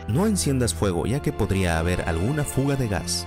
[0.09, 3.27] No enciendas fuego ya que podría haber alguna fuga de gas.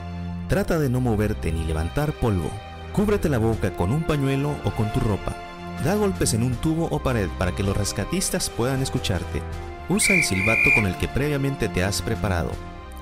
[0.49, 2.49] Trata de no moverte ni levantar polvo.
[2.91, 5.52] Cúbrete la boca con un pañuelo o con tu ropa.
[5.83, 9.41] Da golpes en un tubo o pared para que los rescatistas puedan escucharte.
[9.89, 12.51] Usa el silbato con el que previamente te has preparado.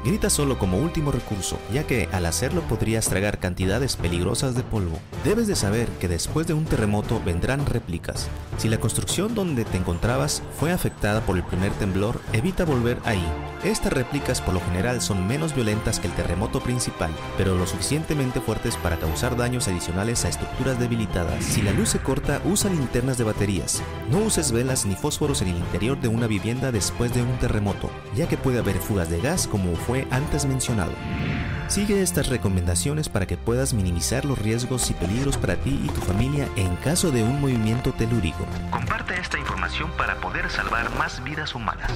[0.04, 4.98] Grita solo como último recurso, ya que al hacerlo podrías tragar cantidades peligrosas de polvo.
[5.24, 8.28] Debes de saber que después de un terremoto vendrán réplicas.
[8.58, 13.24] Si la construcción donde te encontrabas fue afectada por el primer temblor, evita volver ahí.
[13.64, 18.42] Estas réplicas por lo general son menos violentas que el terremoto principal, pero lo suficientemente
[18.42, 21.46] fuertes para causar daños adicionales a estructuras debilitadas.
[21.46, 23.84] Si la luz se corta, usa linternas de baterías.
[24.10, 27.92] No uses velas ni fósforos en el interior de una vivienda después de un terremoto,
[28.16, 30.94] ya que puede haber fugas de gas como fue antes mencionado.
[31.68, 36.00] Sigue estas recomendaciones para que puedas minimizar los riesgos y peligros para ti y tu
[36.00, 38.46] familia en caso de un movimiento telúrico.
[38.70, 41.92] Comparte esta información para poder salvar más vidas humanas.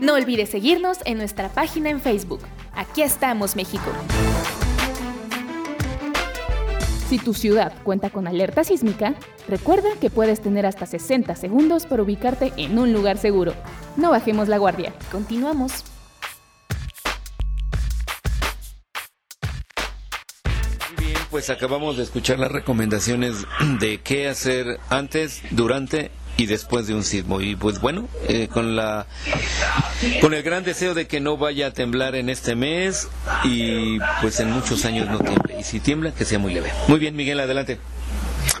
[0.00, 2.40] No olvides seguirnos en nuestra página en Facebook.
[2.74, 3.92] Aquí estamos, México.
[7.08, 9.14] Si tu ciudad cuenta con alerta sísmica,
[9.46, 13.54] recuerda que puedes tener hasta 60 segundos para ubicarte en un lugar seguro.
[13.96, 14.92] No bajemos la guardia.
[15.12, 15.84] Continuamos.
[20.96, 23.46] Muy bien, pues acabamos de escuchar las recomendaciones
[23.78, 27.40] de qué hacer antes, durante y después de un sismo.
[27.40, 29.06] Y pues bueno, eh, con la
[30.20, 33.08] con el gran deseo de que no vaya a temblar en este mes
[33.44, 35.58] y pues en muchos años no tiemble.
[35.58, 36.70] Y si tiembla, que sea muy leve.
[36.88, 37.78] Muy bien, Miguel, adelante.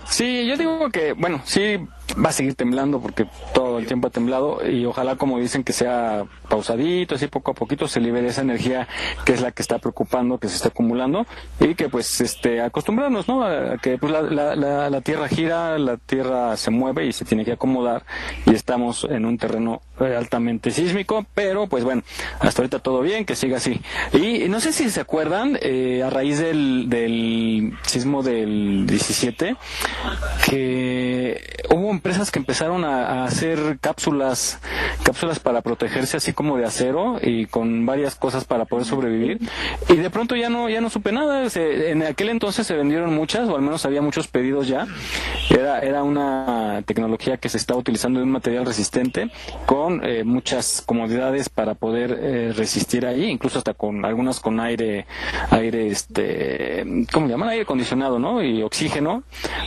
[0.08, 1.78] Sí, yo digo que, bueno, sí
[2.24, 5.72] va a seguir temblando porque todo el tiempo ha temblado y ojalá, como dicen, que
[5.72, 8.88] sea pausadito, así poco a poquito se libere esa energía
[9.24, 11.26] que es la que está preocupando, que se está acumulando
[11.60, 13.44] y que pues este acostumbrarnos, ¿no?
[13.44, 17.44] A que pues la, la, la, tierra gira, la tierra se mueve y se tiene
[17.44, 18.04] que acomodar
[18.46, 22.02] y estamos en un terreno eh, altamente sísmico, pero pues bueno,
[22.40, 23.80] hasta ahorita todo bien, que siga así.
[24.12, 29.56] Y no sé si se acuerdan, eh, a raíz del, del sismo del 17,
[30.48, 34.58] que hubo empresas que empezaron a, hacer cápsulas,
[35.04, 39.40] cápsulas para protegerse así como de acero y con varias cosas para poder sobrevivir.
[39.88, 41.46] Y de pronto ya no, ya no supe nada.
[41.54, 44.86] en aquel entonces se vendieron muchas, o al menos había muchos pedidos ya.
[45.50, 49.30] Era, era una tecnología que se estaba utilizando de un material resistente
[49.66, 55.06] con eh, muchas comodidades para poder eh, resistir ahí, incluso hasta con algunas con aire,
[55.50, 57.48] aire, este, ¿cómo llaman?
[57.50, 58.42] Aire acondicionado, ¿no?
[58.42, 59.22] Y oxígeno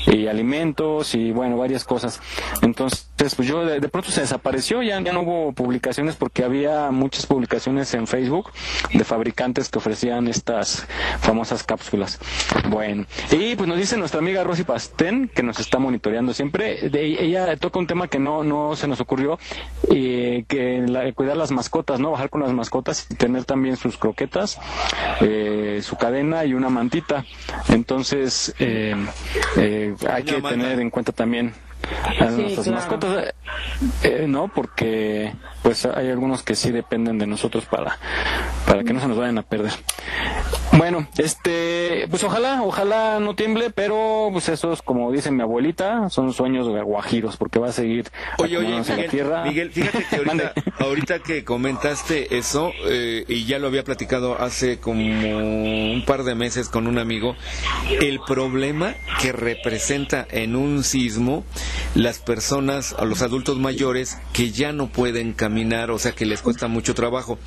[0.07, 2.21] y alimentos y bueno, varias cosas.
[2.61, 7.26] Entonces, pues yo de, pronto se desapareció, ya, ya no hubo publicaciones porque había muchas
[7.26, 8.52] publicaciones en Facebook
[8.94, 10.88] de fabricantes que ofrecían estas
[11.20, 12.20] famosas cápsulas.
[12.70, 17.24] Bueno, y pues nos dice nuestra amiga Rosy Pastén, que nos está monitoreando siempre, de,
[17.24, 19.40] ella toca un tema que no, no se nos ocurrió,
[19.90, 22.11] eh, que la, cuidar las mascotas, ¿no?
[22.11, 24.60] Bajar con las mascotas y tener también sus croquetas,
[25.22, 27.26] eh, su cadena y una mantita.
[27.70, 28.95] Entonces, eh,
[29.57, 31.53] eh hay que tener en cuenta también
[32.20, 33.34] a nuestras mascotas,
[34.03, 37.98] eh, no, porque pues hay algunos que sí dependen de nosotros para,
[38.65, 39.73] para que no se nos vayan a perder.
[40.73, 46.10] Bueno, este, pues ojalá, ojalá no tiemble, pero pues eso es como dice mi abuelita,
[46.10, 49.44] son sueños guajiros, porque va a seguir Oye, oye, la Miguel, tierra.
[49.44, 54.80] Miguel, fíjate que ahorita, ahorita que comentaste eso, eh, y ya lo había platicado hace
[54.80, 57.36] como un par de meses con un amigo,
[58.02, 61.44] el problema que representa en un sismo
[61.95, 66.41] las personas, a los adultos mayores, que ya no pueden caminar, o sea que les
[66.41, 67.39] cuesta mucho trabajo,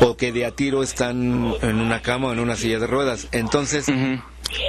[0.00, 3.26] o que de a tiro están en una cama o en una silla de ruedas.
[3.32, 3.86] Entonces,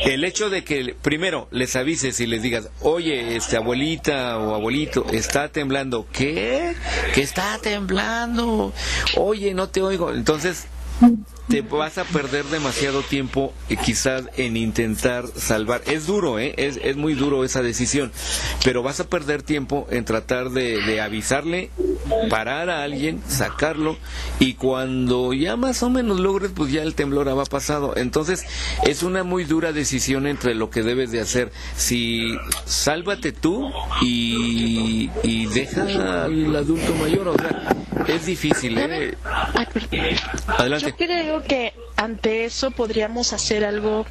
[0.04, 5.06] el hecho de que primero les avises y les digas, oye, este abuelita o abuelito,
[5.12, 6.74] está temblando, ¿qué?
[7.14, 8.74] Que está temblando,
[9.16, 10.12] oye, no te oigo.
[10.12, 10.66] Entonces,
[11.48, 15.82] te vas a perder demasiado tiempo eh, quizás en intentar salvar.
[15.86, 16.54] Es duro, ¿eh?
[16.58, 18.12] es, es muy duro esa decisión,
[18.64, 21.70] pero vas a perder tiempo en tratar de, de avisarle,
[22.30, 23.98] parar a alguien, sacarlo
[24.40, 27.94] y cuando ya más o menos logres, pues ya el temblor ha pasado.
[27.98, 28.46] Entonces
[28.86, 31.52] es una muy dura decisión entre lo que debes de hacer.
[31.76, 35.84] Si sálvate tú y, y deja
[36.26, 37.76] al adulto mayor, o sea,
[38.08, 38.78] es difícil.
[38.78, 39.16] ¿eh?
[40.48, 40.94] Adelante.
[41.32, 44.06] Creo que ante eso podríamos hacer algo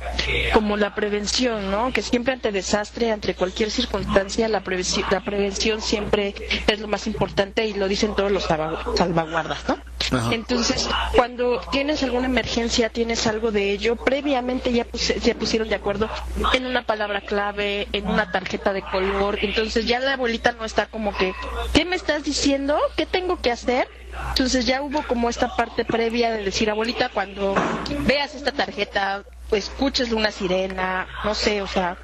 [0.54, 1.92] como la prevención, ¿no?
[1.92, 6.34] Que siempre ante desastre, ante cualquier circunstancia, la prevención, la prevención siempre
[6.66, 9.76] es lo más importante y lo dicen todos los salva- salvaguardas, ¿no?
[10.16, 10.32] Ajá.
[10.34, 15.74] Entonces, cuando tienes alguna emergencia, tienes algo de ello, previamente ya puse- se pusieron de
[15.74, 16.08] acuerdo
[16.54, 20.86] en una palabra clave, en una tarjeta de color, entonces ya la abuelita no está
[20.86, 21.34] como que,
[21.74, 22.78] ¿qué me estás diciendo?
[22.96, 23.88] ¿Qué tengo que hacer?
[24.30, 27.54] Entonces ya hubo como esta parte previa de decir, abuelita, cuando
[28.00, 31.96] veas esta tarjeta, pues escuches una sirena, no sé, o sea,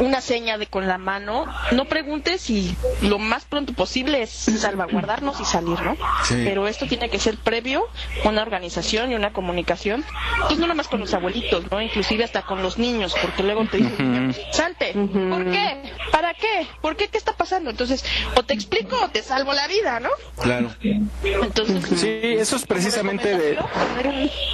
[0.00, 5.40] una seña de con la mano, no preguntes y lo más pronto posible es salvaguardarnos
[5.40, 5.96] y salir, ¿no?
[6.24, 6.42] Sí.
[6.44, 7.86] Pero esto tiene que ser previo,
[8.24, 10.04] una organización y una comunicación,
[10.48, 11.80] pues no nada más con los abuelitos, ¿no?
[11.80, 15.82] Inclusive hasta con los niños, porque luego te dicen, salte, ¿por qué?
[16.10, 16.66] ¿Para qué?
[16.80, 17.08] ¿Por qué?
[17.08, 17.70] ¿Qué está pasando?
[17.70, 18.04] Entonces,
[18.36, 20.10] o te explico o te salvo la vida, ¿no?
[20.40, 20.70] Claro.
[21.22, 23.58] Entonces, Sí, eso es precisamente de,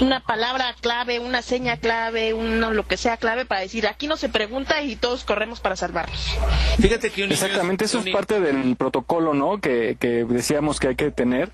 [0.01, 4.17] una palabra clave, una seña clave, uno lo que sea clave para decir aquí no
[4.17, 6.37] se pregunta y todos corremos para salvarnos.
[6.81, 9.61] Fíjate que un Exactamente, es- eso es parte del protocolo, ¿no?
[9.61, 11.51] Que, que decíamos que hay que tener.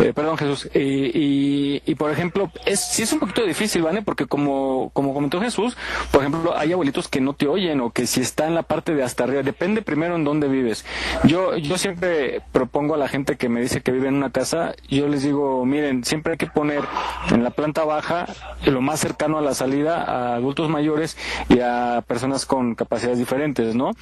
[0.00, 0.68] Eh, perdón, Jesús.
[0.74, 4.02] Y, y, y, por ejemplo, es, sí es un poquito difícil, ¿vale?
[4.02, 5.76] Porque como, como comentó Jesús,
[6.10, 8.94] por ejemplo, hay abuelitos que no te oyen o que si está en la parte
[8.96, 10.84] de hasta arriba, depende primero en dónde vives.
[11.22, 14.74] Yo, yo siempre propongo a la gente que me dice que vive en una casa,
[14.88, 16.82] yo les digo, miren, siempre hay que poner
[17.30, 18.26] en la planta baja,
[18.64, 21.16] lo más cercano a la salida, a adultos mayores
[21.48, 23.92] y a personas con capacidades diferentes, ¿no?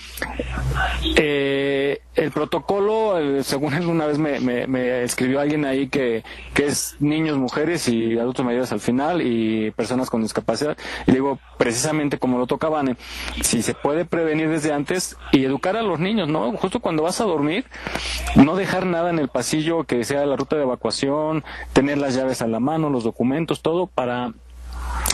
[1.16, 6.24] Eh, el protocolo, eh, según alguna vez me, me- me escribió alguien ahí que,
[6.54, 10.76] que es niños, mujeres y adultos mayores al final y personas con discapacidad.
[11.06, 12.96] Y digo, precisamente como lo toca Vane,
[13.42, 16.52] si se puede prevenir desde antes y educar a los niños, ¿no?
[16.56, 17.64] Justo cuando vas a dormir,
[18.36, 22.42] no dejar nada en el pasillo que sea la ruta de evacuación, tener las llaves
[22.42, 24.32] a la mano, los documentos, todo para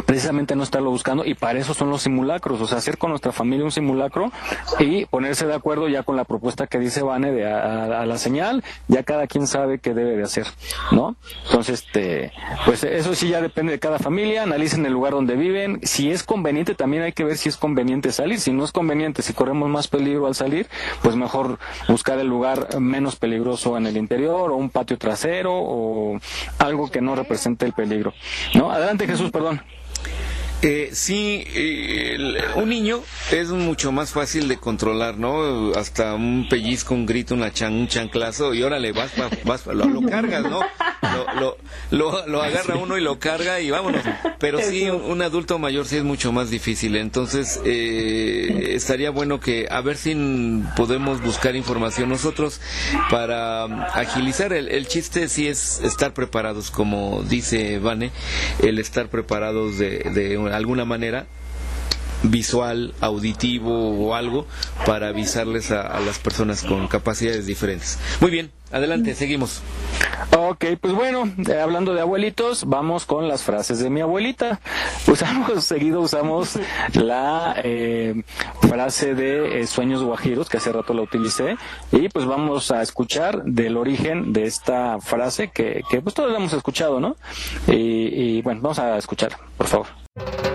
[0.06, 3.32] precisamente no estarlo buscando y para eso son los simulacros, o sea, hacer con nuestra
[3.32, 4.30] familia un simulacro
[4.78, 8.18] y ponerse de acuerdo ya con la propuesta que dice Vane de a, a- la
[8.18, 10.46] señal, ya cada quien sabe qué debe de hacer,
[10.92, 11.16] ¿no?
[11.46, 12.32] Entonces, este,
[12.66, 16.22] pues eso sí ya depende de cada familia, analicen el lugar donde viven, si es
[16.22, 19.68] conveniente también hay que ver si es conveniente salir, si no es conveniente, si corremos
[19.70, 20.68] más peligro al salir,
[21.02, 26.18] pues mejor buscar el lugar menos peligroso en el interior o un patio trasero o
[26.58, 28.12] algo que no represente el peligro,
[28.54, 28.70] ¿no?
[28.70, 29.62] Adelante Jesús, perdón.
[30.66, 35.72] Eh, sí, eh, el- un niño es mucho más fácil de controlar, ¿no?
[35.74, 39.74] Hasta un pellizco, un grito, una chan, un chanclazo y órale, vas, pa- vas, pa-
[39.74, 40.60] lo, lo cargas, ¿no?
[41.02, 41.56] Lo, lo,
[41.90, 44.00] lo, lo agarra uno y lo carga y vámonos.
[44.38, 46.96] Pero sí, un, un adulto mayor sí es mucho más difícil.
[46.96, 50.14] Entonces, eh, estaría bueno que a ver si
[50.76, 52.62] podemos buscar información nosotros
[53.10, 54.54] para um, agilizar.
[54.54, 58.12] El, el chiste sí es estar preparados, como dice Vane,
[58.62, 61.26] el estar preparados de, de alguna manera
[62.24, 64.46] visual, auditivo o algo
[64.86, 67.98] para avisarles a, las personas con capacidades diferentes.
[68.20, 69.62] Muy bien, adelante, seguimos.
[70.36, 74.60] Ok, pues bueno, eh, hablando de abuelitos, vamos con las frases de mi abuelita.
[75.06, 76.58] Usamos, seguido usamos
[76.94, 78.22] la eh,
[78.68, 81.56] frase de eh, sueños guajiros, que hace rato la utilicé,
[81.92, 86.38] y pues vamos a escuchar del origen de esta frase que, que pues todos la
[86.38, 87.16] hemos escuchado, ¿no?
[87.68, 90.53] Y, y bueno, vamos a escuchar, por favor.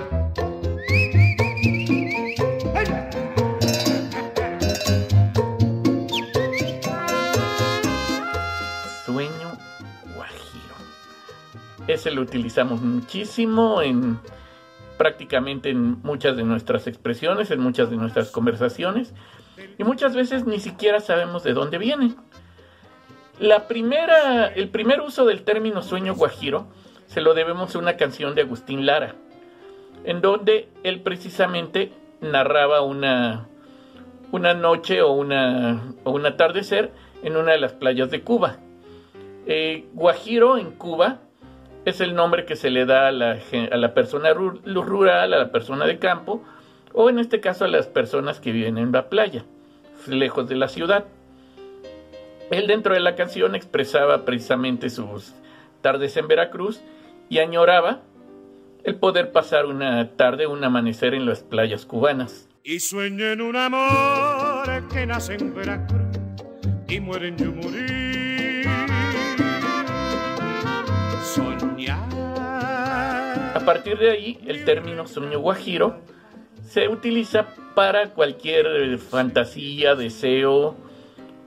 [11.89, 14.19] Ese lo utilizamos muchísimo en,
[14.99, 19.15] prácticamente en muchas de nuestras expresiones, en muchas de nuestras conversaciones,
[19.75, 22.15] y muchas veces ni siquiera sabemos de dónde vienen.
[23.39, 26.67] La primera, el primer uso del término sueño guajiro
[27.07, 29.15] se lo debemos a una canción de Agustín Lara,
[30.03, 31.91] en donde él precisamente
[32.21, 33.47] narraba una,
[34.31, 36.91] una noche o, una, o un atardecer
[37.23, 38.57] en una de las playas de Cuba.
[39.47, 41.21] Eh, guajiro en Cuba
[41.89, 43.39] es el nombre que se le da a la,
[43.71, 46.43] a la persona rural, a la persona de campo,
[46.93, 49.45] o en este caso a las personas que viven en la playa,
[50.07, 51.05] lejos de la ciudad.
[52.51, 55.33] Él dentro de la canción expresaba precisamente sus
[55.81, 56.81] tardes en Veracruz
[57.29, 58.01] y añoraba
[58.83, 62.47] el poder pasar una tarde, un amanecer en las playas cubanas.
[62.63, 66.01] Y sueño en un amor que nace en Veracruz
[66.87, 68.08] y muere en Yumurí.
[73.73, 75.99] Partir de ahí, el término sueño guajiro
[76.67, 80.75] se utiliza para cualquier fantasía, deseo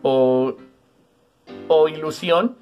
[0.02, 0.54] o,
[1.66, 2.58] o ilusión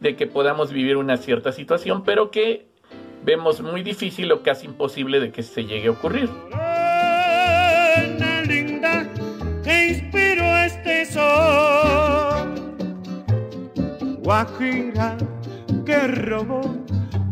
[0.00, 2.66] de que podamos vivir una cierta situación, pero que
[3.22, 6.30] vemos muy difícil o casi imposible de que se llegue a ocurrir.
[10.64, 11.06] este
[14.22, 15.18] Guajira
[15.84, 16.83] que robó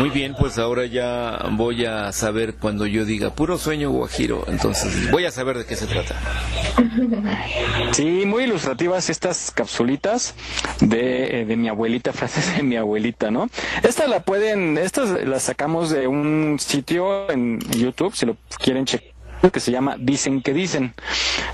[0.00, 5.10] Muy bien, pues ahora ya voy a saber cuando yo diga puro sueño guajiro, entonces
[5.10, 6.18] voy a saber de qué se trata.
[7.92, 10.34] Sí, muy ilustrativas estas capsulitas
[10.80, 13.50] de, eh, de mi abuelita, frases de mi abuelita, ¿no?
[13.82, 19.19] Esta la pueden, estas las sacamos de un sitio en YouTube, si lo quieren checar
[19.48, 20.94] que se llama Dicen que dicen.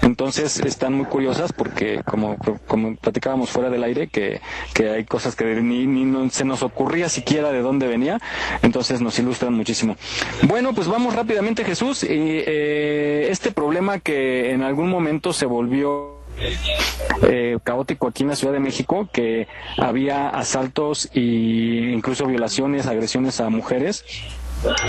[0.03, 2.37] Entonces están muy curiosas porque como,
[2.67, 4.41] como platicábamos fuera del aire que,
[4.75, 8.21] que hay cosas que ni, ni se nos ocurría siquiera de dónde venía,
[8.63, 9.97] entonces nos ilustran muchísimo.
[10.43, 12.03] Bueno, pues vamos rápidamente Jesús.
[12.03, 16.17] Y, eh, este problema que en algún momento se volvió
[17.23, 19.49] eh, caótico aquí en la Ciudad de México, que
[19.79, 24.05] había asaltos e incluso violaciones, agresiones a mujeres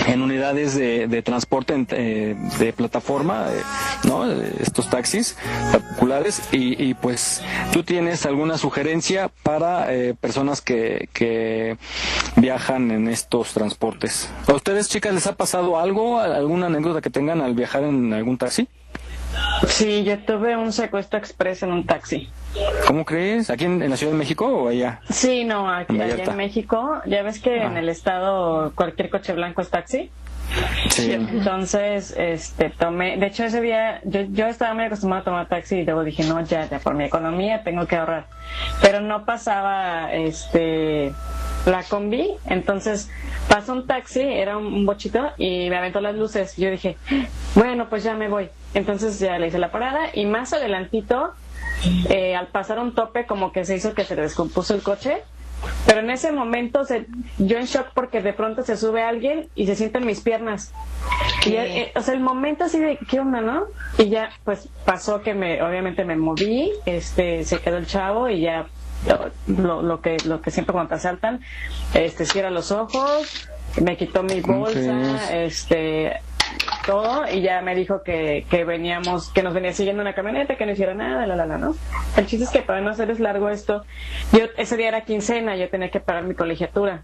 [0.07, 3.61] en unidades de, transporte eh, de plataforma, eh.
[4.59, 5.37] Estos taxis
[5.71, 7.41] particulares y, pues
[7.73, 11.77] tú tienes alguna sugerencia para eh, personas que, que
[12.35, 14.29] viajan en estos transportes.
[14.47, 18.37] ¿A ustedes chicas les ha pasado algo, alguna anécdota que tengan al viajar en algún
[18.37, 18.67] taxi?
[19.67, 22.29] Sí, yo tuve un secuestro express en un taxi.
[22.87, 23.49] ¿Cómo crees?
[23.49, 25.01] ¿Aquí en, la Ciudad de México o allá?
[25.09, 27.01] Sí, no, aquí en, México.
[27.05, 27.79] Ya ves que en ah.
[27.79, 30.09] el estado cualquier coche blanco es taxi.
[30.89, 31.11] Sí.
[31.11, 35.77] Entonces, este, tomé, de hecho ese día yo, yo estaba muy acostumbrado a tomar taxi
[35.77, 38.27] y luego dije, no, ya, ya, por mi economía tengo que ahorrar.
[38.81, 41.11] Pero no pasaba, este,
[41.65, 43.09] la combi, entonces
[43.47, 46.55] pasó un taxi, era un bochito y me aventó las luces.
[46.57, 46.97] Yo dije,
[47.55, 48.49] bueno, pues ya me voy.
[48.73, 51.33] Entonces ya le hice la parada y más adelantito,
[52.09, 55.23] eh, al pasar un tope, como que se hizo que se descompuso el coche.
[55.87, 57.07] Pero en ese momento se,
[57.39, 60.71] yo en shock porque de pronto se sube alguien y se sienten mis piernas.
[61.47, 63.63] Y eh, o sea, el momento así de, ¿qué onda, no?
[63.97, 68.41] Y ya, pues pasó que me, obviamente me moví, este, se quedó el chavo y
[68.41, 68.67] ya
[69.47, 71.41] lo, lo que, lo que siempre cuando te asaltan,
[71.93, 73.47] este, cierra los ojos,
[73.81, 76.13] me quitó mi bolsa, este,
[76.85, 80.65] todo y ya me dijo que, que veníamos, que nos venía siguiendo una camioneta, que
[80.65, 81.75] no hiciera nada, la, la, la, ¿no?
[82.15, 83.85] El chiste es que para no hacerles largo esto,
[84.31, 87.03] yo ese día era quincena, yo tenía que pagar mi colegiatura.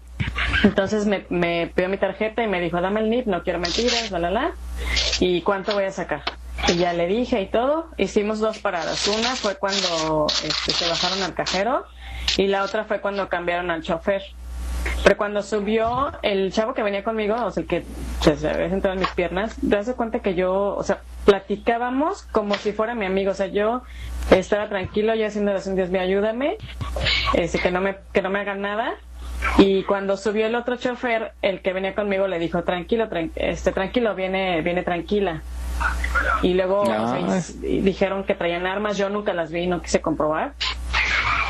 [0.64, 4.10] Entonces me, me pidió mi tarjeta y me dijo, dame el NIP, no quiero mentiras,
[4.10, 4.52] la, la, la,
[5.20, 6.22] y cuánto voy a sacar.
[6.68, 9.06] Y ya le dije y todo, hicimos dos paradas.
[9.08, 11.84] Una fue cuando este, se bajaron al cajero
[12.36, 14.22] y la otra fue cuando cambiaron al chofer.
[15.02, 17.84] Pero cuando subió el chavo que venía conmigo, o sea, el que
[18.20, 22.54] se había sentado en mis piernas, te das cuenta que yo, o sea, platicábamos como
[22.54, 23.32] si fuera mi amigo.
[23.32, 23.82] O sea, yo
[24.30, 26.56] estaba tranquilo, yo haciendo oración, Dios me ayúdame,
[27.34, 28.94] este, que no me, que no me hagan nada.
[29.58, 34.14] Y cuando subió el otro chofer, el que venía conmigo le dijo, tranquilo, este, tranquilo,
[34.14, 35.42] viene, viene tranquila.
[36.42, 36.84] Y luego
[37.60, 40.52] dijeron que traían armas, yo nunca las vi, no quise comprobar.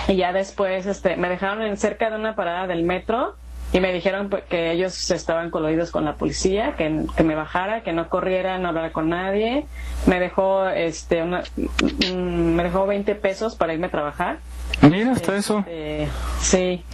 [0.08, 3.36] Y ya después este, me dejaron en cerca de una parada del metro
[3.72, 7.82] y me dijeron pues, que ellos estaban coludidos con la policía, que, que me bajara,
[7.82, 9.66] que no corriera, no hablara con nadie.
[10.06, 14.38] Me dejó, este, una, mm, me dejó 20 pesos para irme a trabajar.
[14.82, 15.58] Mira, hasta eso.
[15.66, 16.08] Este,
[16.40, 16.84] sí.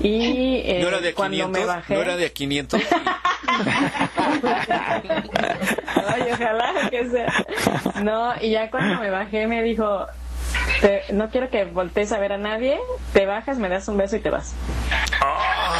[0.00, 1.60] Y eh, ¿No era de a cuando 500?
[1.60, 1.94] me bajé...
[1.94, 2.82] ¿No era de a 500?
[6.08, 7.32] Ay, ojalá que sea.
[8.02, 10.06] No, y ya cuando me bajé me dijo,
[10.80, 12.78] "Te- no quiero que voltees a ver a nadie,
[13.12, 14.54] te bajas, me das un beso y te vas.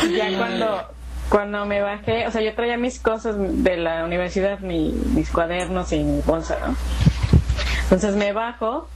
[0.06, 0.88] Y ya cuando,
[1.28, 5.92] cuando me bajé, o sea, yo traía mis cosas de la universidad, mi- mis cuadernos
[5.92, 6.74] y mi bolsa, ¿no?
[7.94, 8.88] Entonces me bajo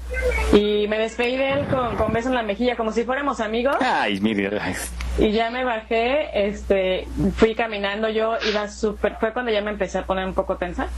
[0.52, 3.76] y me despedí de él con, con beso en la mejilla, como si fuéramos amigos.
[3.80, 4.60] Ay, mire.
[5.18, 7.06] Y ya me bajé, este,
[7.36, 10.88] fui caminando, yo iba súper, fue cuando ya me empecé a poner un poco tensa.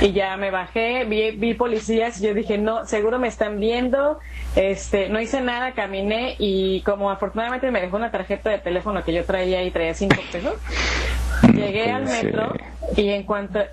[0.00, 4.18] Y ya me bajé, vi, vi policías, y yo dije, no, seguro me están viendo,
[4.56, 9.12] este, no hice nada, caminé y como afortunadamente me dejó una tarjeta de teléfono que
[9.12, 10.54] yo traía y traía cinco pesos,
[11.54, 12.54] llegué al puede metro
[12.96, 13.68] y en cuanto eh,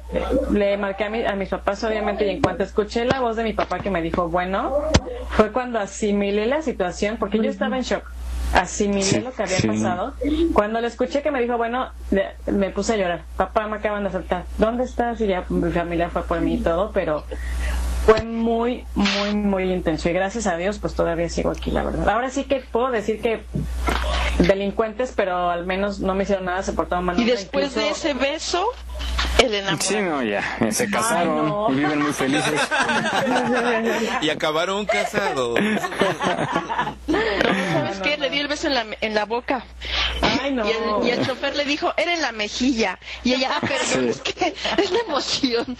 [0.52, 3.44] le marqué a, mi- a mis papás obviamente y en cuanto escuché la voz de
[3.44, 4.73] mi papá que me dijo bueno
[5.31, 8.03] fue cuando asimilé la situación porque yo estaba en shock
[8.53, 9.68] asimilé Sí, lo que había sí.
[9.68, 10.14] pasado
[10.53, 11.90] cuando le escuché que me dijo bueno
[12.48, 15.19] me puse a llorar papá me acaban de asaltar ¿dónde estás?
[15.22, 17.23] y ya mi familia fue por mí y todo pero
[18.06, 20.10] fue muy, muy, muy intenso.
[20.10, 22.10] Y gracias a Dios, pues todavía sigo aquí, la verdad.
[22.10, 23.44] Ahora sí que puedo decir que
[24.39, 27.19] delincuentes, pero al menos no me hicieron nada, se portaron mal.
[27.19, 28.68] Y después de ese beso,
[29.39, 29.81] el enamorado.
[29.81, 30.43] Sí, no, ya.
[30.72, 31.68] Se casaron no.
[31.72, 32.60] y viven muy felices.
[34.22, 35.60] y acabaron casados.
[37.07, 38.18] ¿Sabes qué?
[38.18, 39.65] Le di el beso en la, en la boca.
[40.22, 40.65] Ay, no.
[40.65, 42.99] Y el, y el chofer le dijo, era en la mejilla.
[43.23, 44.10] Y ella, ah, perdón, Sí.
[44.10, 45.77] es que es la emoción.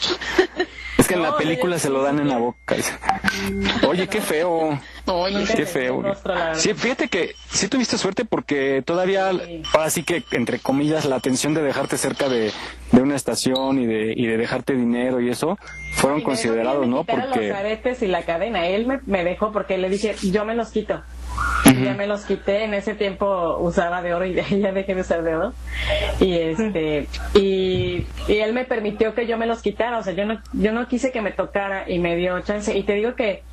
[0.98, 2.76] Es que en la película se lo dan en la boca.
[3.88, 4.80] Oye, qué feo.
[5.06, 6.02] Oye, Qué feo.
[6.56, 8.43] Sí, fíjate que sí tuviste suerte porque
[8.86, 9.32] todavía,
[9.74, 12.52] ahora sí que, entre comillas, la atención de dejarte cerca de,
[12.92, 15.58] de una estación y de, y de dejarte dinero y eso
[15.94, 17.04] fueron Y considerados, ¿no?
[17.04, 17.50] Porque...
[17.50, 18.68] los aretes y la cadena.
[18.68, 21.02] Él me, me dejó porque le dije, yo me los quito.
[21.66, 25.02] Ya me los quité, en ese tiempo usaba de oro y de ya dejé de
[25.02, 25.54] usar de oro.
[26.20, 30.26] Y este y, y él me permitió que yo me los quitara, o sea, yo
[30.26, 33.44] no yo no quise que me tocara y me dio chance y te digo que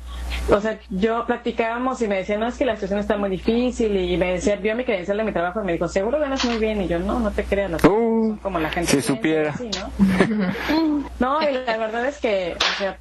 [0.49, 3.95] o sea, yo platicábamos y me decía, no, es que la situación está muy difícil
[3.97, 6.57] y me decía, vio mi credencial de mi trabajo y me dijo, seguro ganas muy
[6.57, 9.49] bien y yo, no, no te creas, no son como la gente si piensa", supiera.
[9.51, 11.03] así, ¿no?
[11.19, 12.97] No, y la verdad es que, o sea,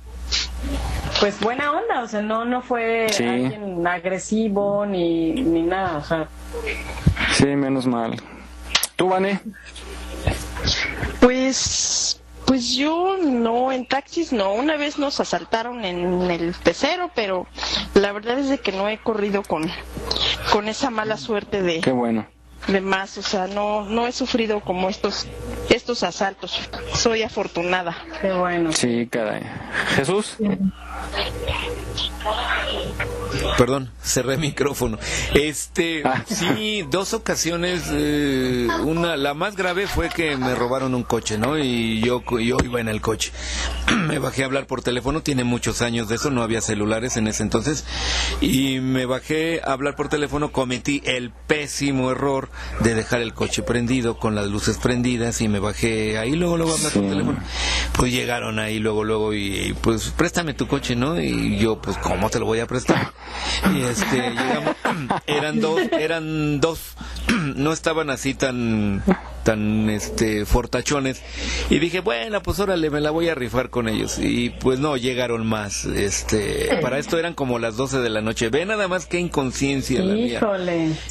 [1.20, 3.24] pues buena onda, o sea, no, no fue Sí.
[3.24, 6.28] alguien agresivo ni, ni nada, o sea,
[7.32, 8.16] Sí, menos mal.
[8.96, 9.40] ¿Tú, Vane?
[11.20, 12.19] Pues,
[12.50, 14.52] pues yo no, en taxis no.
[14.52, 17.46] Una vez nos asaltaron en el pecero, pero
[17.94, 19.70] la verdad es de que no he corrido con,
[20.52, 22.26] con esa mala suerte de, Qué bueno.
[22.66, 23.16] de más.
[23.18, 25.28] O sea, no, no he sufrido como estos,
[25.68, 26.68] estos asaltos.
[26.92, 27.96] Soy afortunada.
[28.20, 28.72] Qué bueno.
[28.72, 29.42] Sí, caray.
[29.94, 30.36] ¿Jesús?
[33.56, 34.98] Perdón, cerré el micrófono.
[35.34, 41.38] Este, sí, dos ocasiones, eh, una, la más grave fue que me robaron un coche,
[41.38, 41.58] ¿no?
[41.58, 43.32] Y yo, yo iba en el coche.
[44.08, 47.28] me bajé a hablar por teléfono, tiene muchos años de eso, no había celulares en
[47.28, 47.84] ese entonces.
[48.40, 52.50] Y me bajé a hablar por teléfono, cometí el pésimo error
[52.80, 56.72] de dejar el coche prendido, con las luces prendidas, y me bajé ahí, luego, luego
[56.72, 57.38] a hablar por teléfono.
[57.92, 61.20] Pues llegaron ahí, luego, luego, y, y, pues préstame tu coche, ¿no?
[61.20, 63.12] Y yo, pues, ¿cómo te lo voy a prestar?
[63.74, 64.76] Y este, llegamos,
[65.26, 66.80] eran dos, eran dos,
[67.56, 69.02] no estaban así tan,
[69.44, 71.22] tan, este, fortachones.
[71.68, 74.18] Y dije, bueno, pues órale, me la voy a rifar con ellos.
[74.18, 78.48] Y pues no, llegaron más, este, para esto eran como las 12 de la noche.
[78.48, 80.40] Ve nada más qué inconsciencia la mía.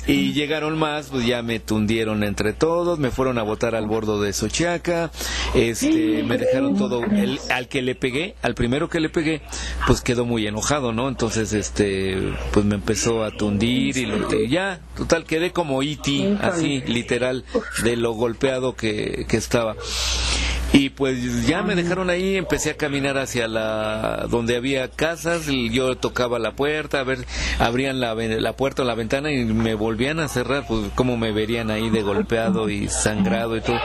[0.07, 4.21] Y llegaron más, pues ya me tundieron entre todos, me fueron a botar al bordo
[4.21, 5.11] de Sochiaca,
[5.53, 9.41] este, me dejaron todo, el, al que le pegué, al primero que le pegué,
[9.87, 11.07] pues quedó muy enojado, ¿no?
[11.07, 12.17] Entonces, este,
[12.51, 17.45] pues me empezó a tundir y lo, ya, total, quedé como E.T., así, literal,
[17.83, 19.75] de lo golpeado que, que estaba.
[20.71, 25.71] Y pues ya me dejaron ahí, empecé a caminar hacia la donde había casas, y
[25.71, 27.25] yo tocaba la puerta, a ver,
[27.57, 31.31] abrían la, la puerta o la ventana y me volvían a cerrar, pues como me
[31.31, 33.79] verían ahí de golpeado y sangrado y todo,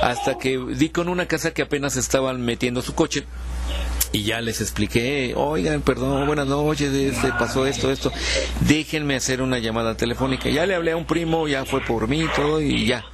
[0.00, 3.26] hasta que di con una casa que apenas estaban metiendo su coche.
[4.12, 8.12] Y ya les expliqué, oigan, perdón, buenas noches, este, pasó esto, esto,
[8.60, 10.50] déjenme hacer una llamada telefónica.
[10.50, 13.06] Ya le hablé a un primo, ya fue por mí, todo, y ya.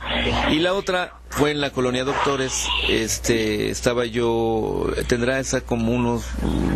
[0.51, 6.25] Y la otra fue en la colonia Doctores, este, estaba yo, tendrá esa como unos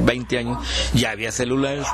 [0.05, 0.59] 20 años,
[0.95, 1.87] ya había celulares,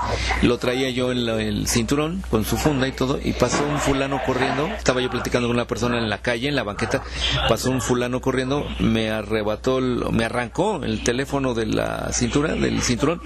[0.43, 3.78] lo traía yo en la- el cinturón con su funda y todo, y pasó un
[3.78, 7.02] fulano corriendo, estaba yo platicando con una persona en la calle, en la banqueta,
[7.48, 12.82] pasó un fulano corriendo, me arrebató, el- me arrancó el teléfono de la cintura, del
[12.82, 13.22] cinturón,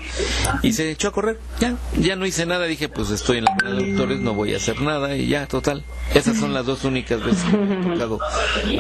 [0.63, 3.57] y se echó a correr, ya, ya no hice nada, dije, pues estoy en la
[3.57, 5.83] colonia Doctores, no voy a hacer nada, y ya, total,
[6.15, 8.19] esas son las dos únicas veces que me ha tocado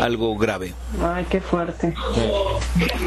[0.00, 0.74] algo grave.
[1.02, 1.94] Ay, qué fuerte.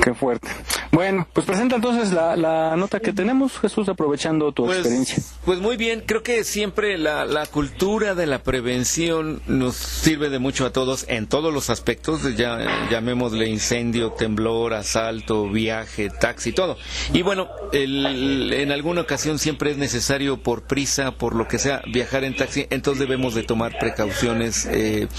[0.04, 0.48] Qué fuerte.
[0.92, 5.22] Bueno, pues presenta entonces la, la nota que tenemos, Jesús, aprovechando tu experiencia.
[5.44, 10.40] Pues muy bien, creo que siempre la, la cultura de la prevención nos sirve de
[10.40, 12.60] mucho a todos en todos los aspectos, ya
[12.90, 16.78] llamémosle incendio, temblor, asalto, viaje, taxi, todo.
[17.12, 21.82] Y bueno, el- en alguna ocasión siempre es necesario por prisa, por lo que sea,
[21.92, 25.10] viajar en taxi, entonces debemos de tomar precauciones eh,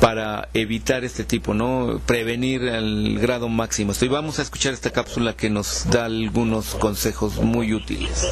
[0.00, 2.00] para evitar este tipo, ¿no?
[2.06, 3.92] Prevenir al grado máximo.
[4.00, 8.26] Y vamos a escuchar esta cápsula que nos da algunos consejos muy útiles.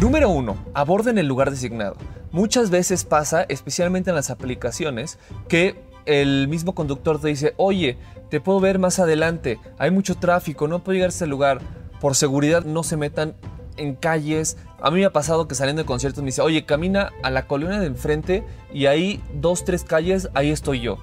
[0.00, 0.56] Número 1.
[0.74, 1.96] Aborden el lugar designado.
[2.32, 5.18] Muchas veces pasa, especialmente en las aplicaciones,
[5.48, 7.96] que el mismo conductor te dice, oye,
[8.30, 11.60] te puedo ver más adelante, hay mucho tráfico, no puedo llegar a ese lugar.
[12.00, 13.34] Por seguridad no se metan
[13.76, 14.56] en calles.
[14.80, 17.46] A mí me ha pasado que saliendo de conciertos me dice, oye, camina a la
[17.46, 20.98] colonia de enfrente y ahí dos, tres calles, ahí estoy yo.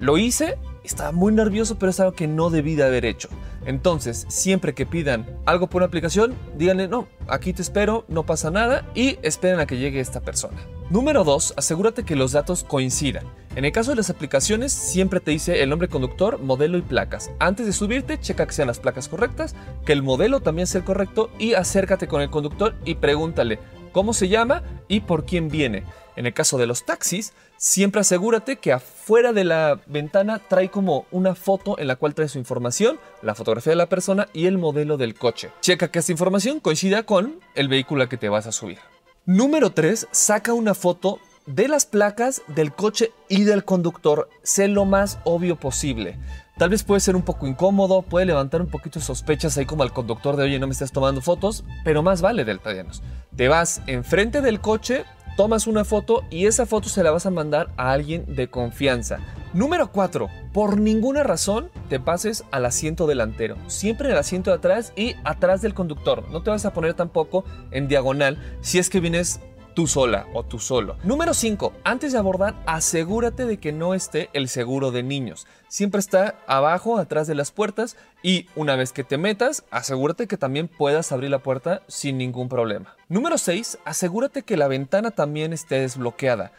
[0.00, 3.28] Lo hice, estaba muy nervioso, pero es algo que no debí de haber hecho.
[3.66, 8.50] Entonces, siempre que pidan algo por una aplicación, díganle, no, aquí te espero, no pasa
[8.50, 10.56] nada y esperen a que llegue esta persona.
[10.88, 13.26] Número 2, asegúrate que los datos coincidan.
[13.56, 17.30] En el caso de las aplicaciones, siempre te dice el nombre conductor, modelo y placas.
[17.40, 20.84] Antes de subirte, checa que sean las placas correctas, que el modelo también sea el
[20.84, 23.58] correcto y acércate con el conductor y pregúntale
[23.92, 25.84] cómo se llama y por quién viene.
[26.16, 31.04] En el caso de los taxis, siempre asegúrate que afuera de la ventana trae como
[31.10, 34.56] una foto en la cual trae su información, la fotografía de la persona y el
[34.56, 35.50] modelo del coche.
[35.60, 38.78] Checa que esta información coincida con el vehículo al que te vas a subir.
[39.26, 40.08] Número 3.
[40.10, 44.28] Saca una foto de las placas del coche y del conductor.
[44.42, 46.18] Sé lo más obvio posible.
[46.58, 49.92] Tal vez puede ser un poco incómodo, puede levantar un poquito sospechas ahí como al
[49.92, 53.02] conductor de oye no me estás tomando fotos, pero más vale deltadianos.
[53.36, 55.04] Te vas enfrente del coche,
[55.38, 59.20] tomas una foto y esa foto se la vas a mandar a alguien de confianza.
[59.54, 60.28] Número 4.
[60.52, 63.56] Por ninguna razón te pases al asiento delantero.
[63.68, 66.28] Siempre en el asiento de atrás y atrás del conductor.
[66.32, 69.38] No te vas a poner tampoco en diagonal si es que vienes
[69.78, 70.96] tú sola o tú solo.
[71.04, 71.72] Número 5.
[71.84, 75.46] Antes de abordar, asegúrate de que no esté el seguro de niños.
[75.68, 80.36] Siempre está abajo, atrás de las puertas y una vez que te metas, asegúrate que
[80.36, 82.96] también puedas abrir la puerta sin ningún problema.
[83.08, 83.78] Número 6.
[83.84, 86.50] Asegúrate que la ventana también esté desbloqueada.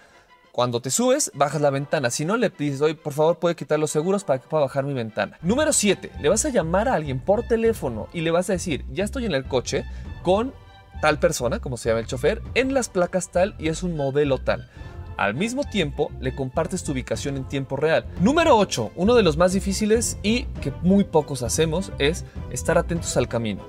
[0.53, 2.11] Cuando te subes, bajas la ventana.
[2.11, 4.85] Si no, le pides, oye, por favor, puede quitar los seguros para que pueda bajar
[4.85, 5.37] mi ventana.
[5.41, 6.09] Número 7.
[6.21, 9.25] Le vas a llamar a alguien por teléfono y le vas a decir, ya estoy
[9.25, 9.83] en el coche
[10.23, 10.53] con
[11.01, 14.37] tal persona, como se llama el chofer, en las placas tal y es un modelo
[14.37, 14.69] tal.
[15.17, 18.05] Al mismo tiempo, le compartes tu ubicación en tiempo real.
[18.21, 18.91] Número 8.
[18.95, 23.61] Uno de los más difíciles y que muy pocos hacemos es estar atentos al camino.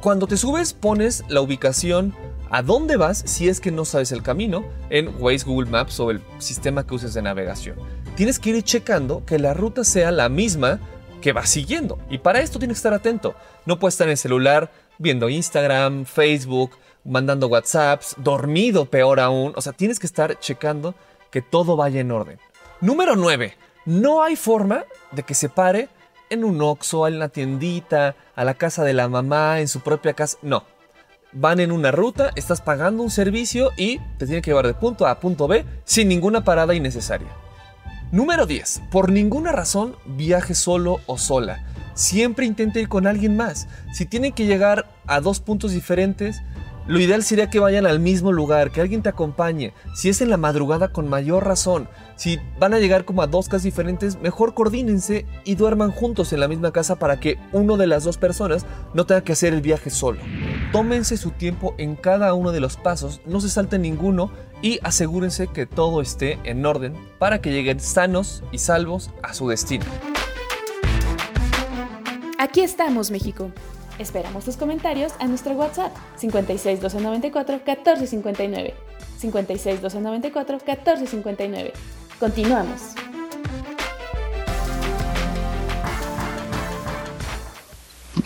[0.00, 2.14] Cuando te subes, pones la ubicación
[2.50, 6.10] a dónde vas si es que no sabes el camino en Waze, Google Maps o
[6.10, 7.76] el sistema que uses de navegación.
[8.14, 10.78] Tienes que ir checando que la ruta sea la misma
[11.20, 11.98] que vas siguiendo.
[12.10, 13.34] Y para esto tienes que estar atento.
[13.66, 14.70] No puedes estar en el celular
[15.00, 16.72] viendo Instagram, Facebook,
[17.04, 19.52] mandando WhatsApps, dormido peor aún.
[19.56, 20.94] O sea, tienes que estar checando
[21.30, 22.38] que todo vaya en orden.
[22.80, 23.56] Número 9.
[23.86, 25.88] No hay forma de que se pare
[26.28, 30.12] en un Oxxo, en la tiendita, a la casa de la mamá, en su propia
[30.12, 30.38] casa.
[30.42, 30.64] No.
[31.32, 35.06] Van en una ruta, estás pagando un servicio y te tiene que llevar de punto
[35.06, 37.28] A a punto B sin ninguna parada innecesaria.
[38.12, 38.82] Número 10.
[38.90, 41.64] Por ninguna razón viaje solo o sola.
[42.00, 43.68] Siempre intente ir con alguien más.
[43.92, 46.40] Si tienen que llegar a dos puntos diferentes,
[46.86, 49.74] lo ideal sería que vayan al mismo lugar, que alguien te acompañe.
[49.94, 51.90] Si es en la madrugada, con mayor razón.
[52.16, 56.40] Si van a llegar como a dos casas diferentes, mejor coordínense y duerman juntos en
[56.40, 58.64] la misma casa para que uno de las dos personas
[58.94, 60.22] no tenga que hacer el viaje solo.
[60.72, 64.32] Tómense su tiempo en cada uno de los pasos, no se salten ninguno
[64.62, 69.50] y asegúrense que todo esté en orden para que lleguen sanos y salvos a su
[69.50, 69.84] destino.
[72.40, 73.52] Aquí estamos, México.
[73.98, 78.74] Esperamos tus comentarios a nuestro WhatsApp 56 294 1459.
[79.18, 81.72] 56 294 1459.
[82.18, 82.80] Continuamos.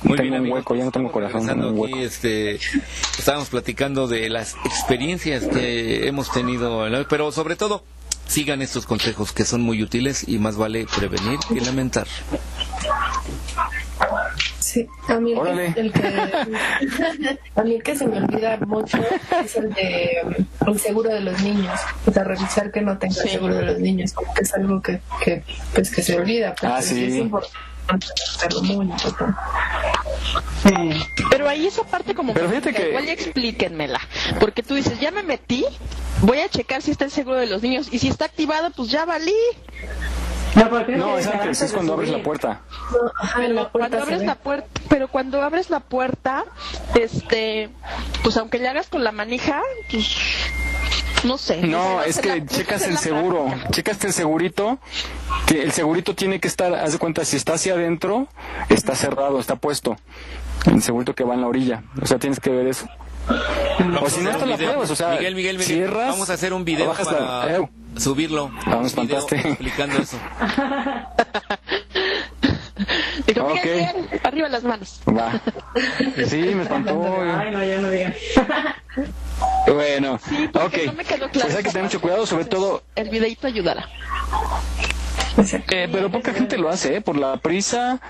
[0.05, 2.61] Muy Tengo un amigos, hueco, ya no tengo corazón, tengo un aquí, este,
[3.19, 7.05] estábamos platicando de las experiencias que hemos tenido, ¿no?
[7.09, 7.83] pero sobre todo
[8.29, 12.07] sigan estos consejos que son muy útiles y más vale prevenir que lamentar.
[14.59, 18.99] Sí, a mí el que, el que- a mí el que se me olvida mucho
[19.45, 20.19] es el de
[20.61, 23.63] um, el seguro de los niños, o sea, revisar que no tenga el seguro de
[23.67, 25.45] los niños, como que es algo que, que
[25.75, 27.05] pues que se olvida, porque Ah, sí.
[27.05, 29.39] es importante hacerlo muy importante.
[31.31, 34.01] Pero ahí esa parte como Pero fíjate que- igual ya explíquenmela,
[34.41, 35.65] porque tú dices, ya me metí,
[36.23, 38.89] voy a checar si está el seguro de los niños y si está activado, pues
[38.91, 39.35] ya valí.
[40.55, 42.61] No, es antes, es cuando abres la puerta.
[43.37, 46.45] Pero cuando abres la puerta, pero cuando abres la puerta,
[46.95, 47.71] este,
[48.23, 49.61] pues aunque le hagas con la manija,
[49.91, 50.17] pues
[51.25, 51.63] no sé.
[51.63, 54.79] No, es que la- checas el la seguro, checas el segurito,
[55.47, 58.29] que el segurito tiene que estar, haz de cuenta, si está hacia adentro,
[58.69, 59.97] está cerrado, está puesto,
[60.67, 62.87] el segurito que va en la orilla, o sea, tienes que ver eso.
[64.03, 66.53] O si no está la pruebas, o sea, Miguel, Miguel, Miguel, cierras, vamos a hacer
[66.53, 68.51] un video la- para eh, subirlo.
[68.67, 69.37] Ah, me espantaste.
[69.37, 70.19] explicando eso.
[73.27, 73.55] Digo, Ok.
[73.55, 75.01] Miguel, Miguel, arriba las manos.
[75.09, 75.41] Va.
[76.27, 77.23] Sí, me espantó.
[77.23, 78.15] Ay, no, ya no digas.
[79.67, 80.15] Bueno,
[80.53, 80.77] ok.
[80.87, 83.89] no me quedó claro Pues hay que tener mucho cuidado, sobre todo El videito ayudará.
[85.71, 87.01] Eh, pero poca gente lo hace, ¿eh?
[87.01, 88.01] Por la prisa.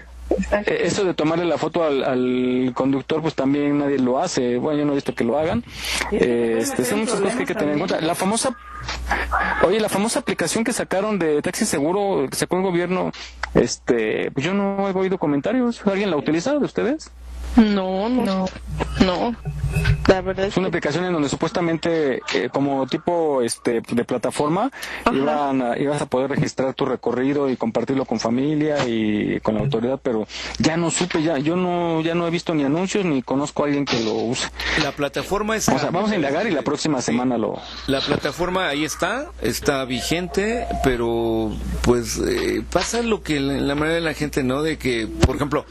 [0.67, 4.57] Eh, eso de tomarle la foto al, al conductor, pues también nadie lo hace.
[4.57, 5.65] Bueno, yo no he visto que lo hagan.
[6.13, 8.01] Eh, este, son muchas cosas que hay que tener en cuenta.
[8.01, 8.57] La famosa,
[9.63, 13.13] oye, la famosa aplicación que sacaron de taxi seguro, que sacó el gobierno,
[13.55, 15.87] este, pues yo no he oído comentarios.
[15.87, 17.11] ¿Alguien la ha utilizado de ustedes?
[17.57, 18.45] No, no, no.
[20.07, 24.71] La verdad Es una aplicación en donde supuestamente, eh, como tipo este de plataforma,
[25.13, 29.61] iban a- ibas a poder registrar tu recorrido y compartirlo con familia y con la
[29.63, 30.27] autoridad, pero
[30.59, 33.67] ya no supe, ya yo no ya no he visto ni anuncios ni conozco a
[33.67, 34.49] alguien que lo use.
[34.83, 35.69] La plataforma es...
[35.69, 37.59] O sea, vamos a indagar y la próxima semana lo...
[37.87, 41.51] La plataforma ahí está, está vigente, pero
[41.83, 44.63] pues eh, pasa lo que la, la mayoría de la gente, ¿no?
[44.63, 45.65] De que, por ejemplo,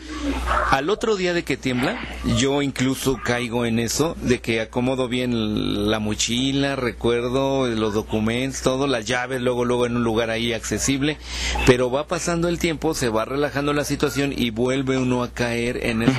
[0.72, 2.00] al otro día de que tiembla,
[2.38, 8.88] yo incluso caigo en eso, de que acomodo bien la mochila, recuerdo los documentos, todo,
[8.88, 11.18] las llaves, luego, luego en un lugar ahí accesible,
[11.66, 15.86] pero va pasando el tiempo, se va relajando la situación y vuelve uno a caer
[15.86, 16.14] en eso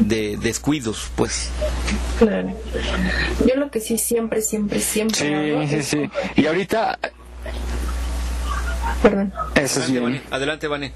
[0.00, 1.50] de, de descuidos, pues.
[2.18, 2.56] Claro.
[3.46, 6.10] Yo lo que sí siempre, siempre, siempre hago Sí, sí, es sí.
[6.36, 6.98] Y ahorita...
[9.02, 9.32] Perdón.
[9.54, 10.22] Eso es bien.
[10.30, 10.92] Adelante, Vane.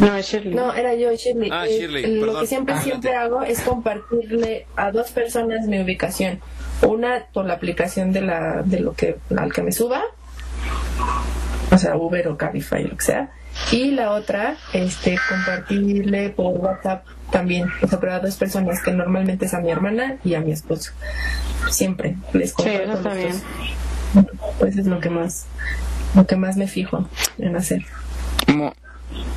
[0.00, 0.54] No, es Shirley.
[0.54, 1.50] No, era yo, Shirley.
[1.52, 5.80] Ah, Eh, Shirley, lo que siempre, Ah, siempre hago es compartirle a dos personas mi
[5.80, 6.40] ubicación.
[6.82, 10.02] Una por la aplicación de la de lo que al que me suba,
[11.70, 13.30] o sea, Uber o Cabify, lo que sea.
[13.70, 18.90] Y la otra, este, compartirle por WhatsApp también, o sea, pero a dos personas que
[18.92, 20.90] normalmente es a mi hermana y a mi esposo.
[21.70, 22.82] Siempre les Sí, comparto.
[22.82, 23.32] eso está bien.
[24.14, 24.24] dos.
[24.58, 25.46] Pues es lo que más,
[26.16, 27.08] lo que más me fijo
[27.38, 27.84] en hacer.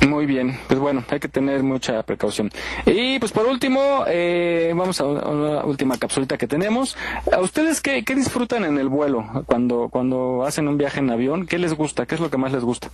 [0.08, 2.50] Muy bien, pues bueno, hay que tener mucha precaución.
[2.86, 6.96] Y pues por último, eh, vamos a una, última capsulita que tenemos.
[7.32, 11.46] ¿A ustedes qué, qué disfrutan en el vuelo cuando, cuando hacen un viaje en avión?
[11.46, 12.06] ¿Qué les gusta?
[12.06, 12.90] ¿Qué es lo que más les gusta?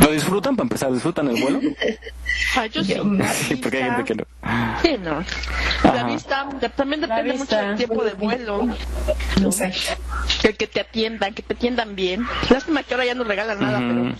[0.00, 0.92] ¿Lo disfrutan para empezar?
[0.92, 1.60] ¿Disfrutan el vuelo?
[2.56, 2.94] Ah, yo sí.
[3.48, 4.24] Sí, porque hay gente que no.
[4.82, 5.24] Sí, no.
[5.92, 8.68] La vista también depende mucho del tiempo de vuelo.
[10.42, 12.26] Que, que te atiendan, que te atiendan bien.
[12.48, 14.14] Lástima que ahora ya no regalan nada, pero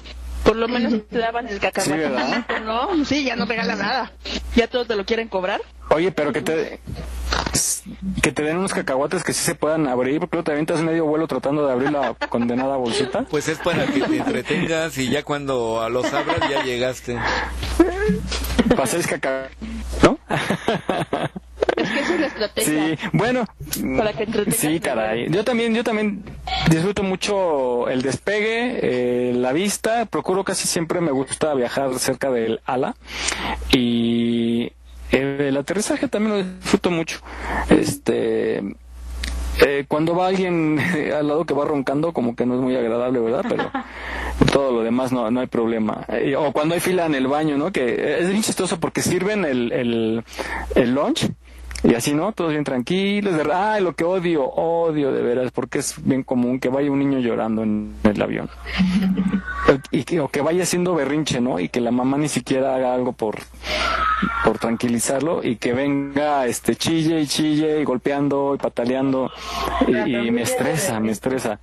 [0.44, 1.92] por lo menos te daban el cacahuate.
[1.92, 2.46] Sí, ¿verdad?
[2.64, 3.04] ¿no?
[3.04, 4.12] Sí, ya no regalan nada.
[4.56, 5.60] Ya todos te lo quieren cobrar.
[5.90, 6.80] Oye, pero que te
[8.22, 11.04] que te den unos cacahuates que sí se puedan abrir, porque luego te avientas medio
[11.06, 13.22] vuelo tratando de abrir la condenada bolsita.
[13.30, 17.18] Pues es para que te entretengas y ya cuando a los abras ya llegaste.
[18.76, 19.56] Paséis cacahuates,
[20.02, 20.18] ¿no?
[21.76, 22.96] Es que esa es la estrategia.
[22.96, 23.44] Sí, bueno.
[23.96, 25.30] Para que Sí, caray.
[25.30, 26.22] Yo también, yo también
[26.68, 30.06] disfruto mucho el despegue, eh, la vista.
[30.06, 32.96] Procuro casi siempre me gusta viajar cerca del ala
[33.72, 34.72] y
[35.12, 37.20] eh, el aterrizaje también lo disfruto mucho.
[37.68, 38.62] Este.
[39.60, 40.78] eh, cuando va alguien
[41.14, 43.44] al lado que va roncando, como que no es muy agradable, ¿verdad?
[43.48, 43.70] Pero
[44.52, 46.04] todo lo demás no, no hay problema.
[46.08, 47.72] Eh, o cuando hay fila en el baño, ¿no?
[47.72, 50.24] Que es bien chistoso porque sirven el, el,
[50.74, 51.30] el lunch
[51.82, 52.32] y así, ¿no?
[52.32, 53.72] Todos bien tranquilos, de verdad.
[53.72, 57.18] Ay, lo que odio, odio de veras, porque es bien común que vaya un niño
[57.18, 58.50] llorando en el avión.
[59.92, 61.60] Y que, o que vaya haciendo berrinche, ¿no?
[61.60, 63.36] Y que la mamá ni siquiera haga algo por,
[64.42, 69.30] por tranquilizarlo y que venga este chille y chille y golpeando y pataleando
[69.86, 71.60] y, y me estresa, me estresa.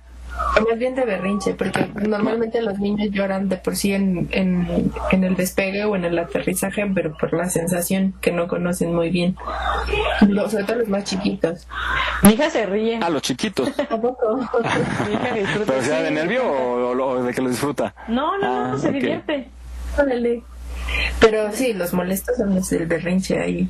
[0.68, 5.24] Más bien de berrinche, porque normalmente los niños lloran de por sí en, en, en
[5.24, 9.36] el despegue o en el aterrizaje, pero por la sensación que no conocen muy bien.
[10.28, 11.66] Los, sobre todo los más chiquitos.
[12.22, 12.98] Mi hija se ríe.
[13.02, 13.68] Ah, los chiquitos.
[13.90, 14.36] ¿A poco?
[15.06, 15.72] Mi hija disfruta.
[15.72, 17.94] ¿Pero sea de nervio o, o- o de que lo disfruta?
[18.08, 18.94] No, no, no, Ah, se ok.
[18.94, 19.48] divierte.
[19.96, 20.42] Órale.
[21.20, 23.68] Pero sí, los molestos son los del berrinche ahí,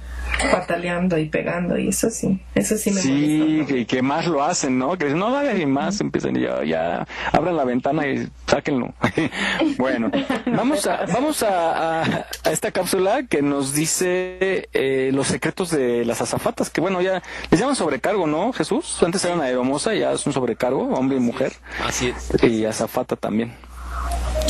[0.53, 4.79] pataleando y pegando, y eso sí, eso sí me Sí, que, que más lo hacen,
[4.79, 4.97] ¿no?
[4.99, 8.93] Que dicen, no, dale, y más empiezan y ya, ya, abran la ventana y sáquenlo.
[9.79, 10.11] bueno,
[10.47, 16.05] vamos a, vamos a, a- a esta cápsula que nos dice eh, los secretos de
[16.05, 19.03] las azafatas, que bueno, ya les llaman sobrecargo, ¿no, Jesús?
[19.03, 21.53] Antes eran aeromoza, ya es un sobrecargo, hombre y mujer.
[21.85, 22.43] Así es.
[22.43, 23.55] Y azafata también.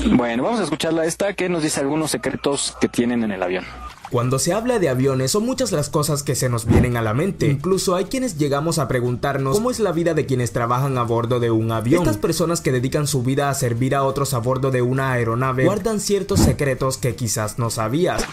[0.07, 3.65] Bueno, vamos a escucharla esta que nos dice algunos secretos que tienen en el avión.
[4.11, 7.13] Cuando se habla de aviones son muchas las cosas que se nos vienen a la
[7.13, 7.47] mente.
[7.47, 11.41] Incluso hay quienes llegamos a preguntarnos cómo es la vida de quienes trabajan a bordo
[11.41, 12.03] de un avión.
[12.03, 15.65] Estas personas que dedican su vida a servir a otros a bordo de una aeronave
[15.65, 18.25] guardan ciertos secretos que quizás no sabías.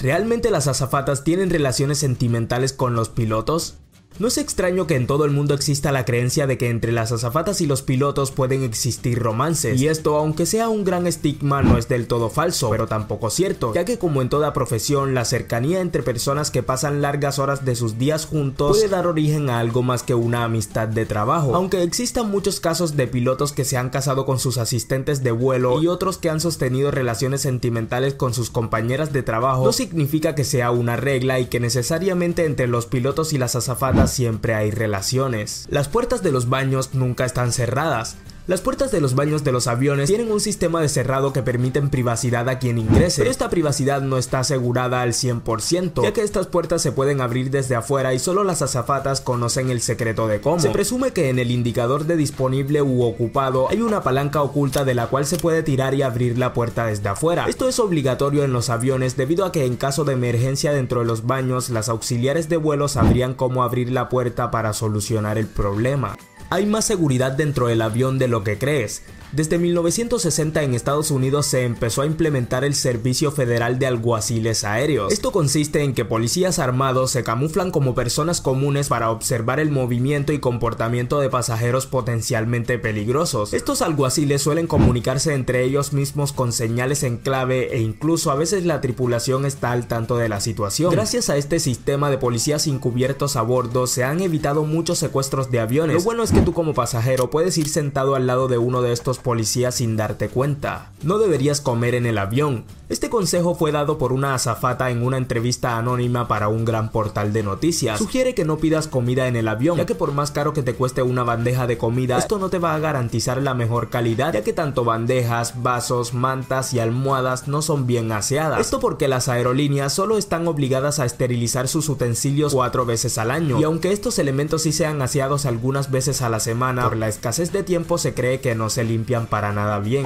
[0.00, 3.74] ¿Realmente las azafatas tienen relaciones sentimentales con los pilotos?
[4.18, 7.12] No es extraño que en todo el mundo exista la creencia de que entre las
[7.12, 11.78] azafatas y los pilotos pueden existir romances, y esto aunque sea un gran estigma no
[11.78, 15.80] es del todo falso, pero tampoco cierto, ya que como en toda profesión, la cercanía
[15.80, 19.84] entre personas que pasan largas horas de sus días juntos puede dar origen a algo
[19.84, 23.88] más que una amistad de trabajo, aunque existan muchos casos de pilotos que se han
[23.88, 28.50] casado con sus asistentes de vuelo y otros que han sostenido relaciones sentimentales con sus
[28.50, 33.32] compañeras de trabajo, no significa que sea una regla y que necesariamente entre los pilotos
[33.32, 35.66] y las azafatas siempre hay relaciones.
[35.70, 38.16] Las puertas de los baños nunca están cerradas.
[38.48, 41.90] Las puertas de los baños de los aviones tienen un sistema de cerrado que permiten
[41.90, 46.46] privacidad a quien ingrese, pero esta privacidad no está asegurada al 100%, ya que estas
[46.46, 50.60] puertas se pueden abrir desde afuera y solo las azafatas conocen el secreto de cómo.
[50.60, 54.94] Se presume que en el indicador de disponible u ocupado hay una palanca oculta de
[54.94, 57.44] la cual se puede tirar y abrir la puerta desde afuera.
[57.48, 61.06] Esto es obligatorio en los aviones debido a que en caso de emergencia dentro de
[61.06, 66.16] los baños, las auxiliares de vuelo sabrían cómo abrir la puerta para solucionar el problema.
[66.50, 69.02] Hay más seguridad dentro del avión de lo que crees.
[69.32, 75.12] Desde 1960 en Estados Unidos se empezó a implementar el Servicio Federal de Alguaciles Aéreos.
[75.12, 80.32] Esto consiste en que policías armados se camuflan como personas comunes para observar el movimiento
[80.32, 83.52] y comportamiento de pasajeros potencialmente peligrosos.
[83.52, 88.64] Estos alguaciles suelen comunicarse entre ellos mismos con señales en clave e incluso a veces
[88.64, 90.90] la tripulación está al tanto de la situación.
[90.90, 95.60] Gracias a este sistema de policías encubiertos a bordo se han evitado muchos secuestros de
[95.60, 95.96] aviones.
[95.96, 98.92] Lo bueno es que tú como pasajero puedes ir sentado al lado de uno de
[98.92, 100.92] estos policías sin darte cuenta.
[101.02, 102.64] No deberías comer en el avión.
[102.88, 107.34] Este consejo fue dado por una azafata en una entrevista anónima para un gran portal
[107.34, 107.98] de noticias.
[107.98, 110.74] Sugiere que no pidas comida en el avión, ya que por más caro que te
[110.74, 114.42] cueste una bandeja de comida, esto no te va a garantizar la mejor calidad, ya
[114.42, 118.60] que tanto bandejas, vasos, mantas y almohadas no son bien aseadas.
[118.60, 123.60] Esto porque las aerolíneas solo están obligadas a esterilizar sus utensilios cuatro veces al año,
[123.60, 127.52] y aunque estos elementos sí sean aseados algunas veces a la semana, por la escasez
[127.52, 130.04] de tiempo se cree que no se limpian para nada bien.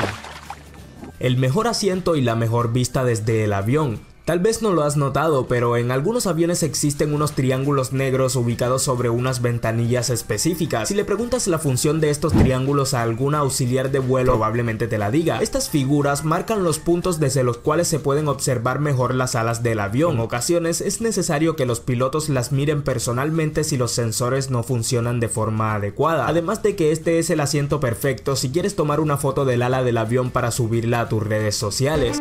[1.19, 4.01] El mejor asiento y la mejor vista desde el avión.
[4.25, 8.83] Tal vez no lo has notado, pero en algunos aviones existen unos triángulos negros ubicados
[8.83, 10.89] sobre unas ventanillas específicas.
[10.89, 14.97] Si le preguntas la función de estos triángulos a algún auxiliar de vuelo, probablemente te
[14.97, 15.43] la diga.
[15.43, 19.81] Estas figuras marcan los puntos desde los cuales se pueden observar mejor las alas del
[19.81, 20.13] avión.
[20.15, 25.19] En ocasiones es necesario que los pilotos las miren personalmente si los sensores no funcionan
[25.19, 26.29] de forma adecuada.
[26.29, 29.83] Además de que este es el asiento perfecto si quieres tomar una foto del ala
[29.83, 32.21] del avión para subirla a tus redes sociales.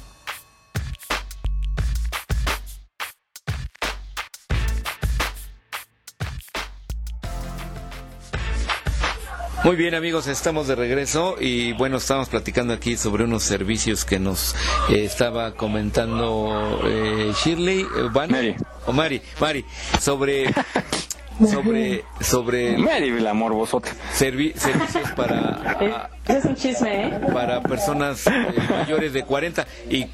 [9.63, 14.17] Muy bien amigos, estamos de regreso y bueno, estamos platicando aquí sobre unos servicios que
[14.17, 14.55] nos
[14.89, 18.55] eh, estaba comentando eh, Shirley, eh, Vani,
[18.87, 19.63] o Mari, Mari,
[19.99, 20.51] sobre
[21.51, 23.93] sobre sobre Mary, el amor vosotros.
[24.13, 24.73] servicios
[25.15, 27.19] para Es un chisme, ¿eh?
[27.31, 28.31] para personas eh,
[28.69, 30.07] mayores de 40 y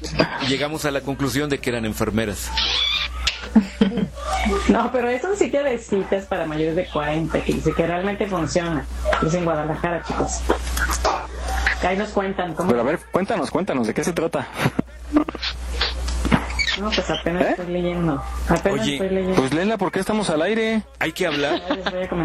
[0.46, 2.50] llegamos a la conclusión de que eran enfermeras.
[4.68, 8.26] No, pero es un sitio de citas para mayores de 40 que dice que realmente
[8.26, 8.86] funciona.
[9.24, 10.40] Es en Guadalajara, chicos.
[11.82, 12.68] Ahí nos cuentan cómo.
[12.68, 14.46] Pero a ver, cuéntanos, cuéntanos, ¿de qué se trata?
[16.80, 17.50] No, pues apenas ¿Eh?
[17.50, 18.22] estoy leyendo.
[18.48, 19.34] Apenas Oye, estoy leyendo.
[19.36, 20.82] Pues léela porque estamos al aire.
[20.98, 21.60] Hay que hablar.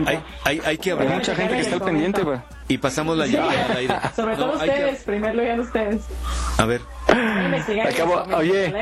[0.05, 1.07] Hay, hay, hay que hablar.
[1.09, 2.21] Hay mucha gente que está al pendiente.
[2.67, 3.95] Y pasamos la Sí, llamada al aire.
[4.15, 6.01] Sobre todo No, hay que- ustedes, primero lean ustedes.
[6.57, 6.81] A ver.
[7.07, 8.73] Al cabo, oye,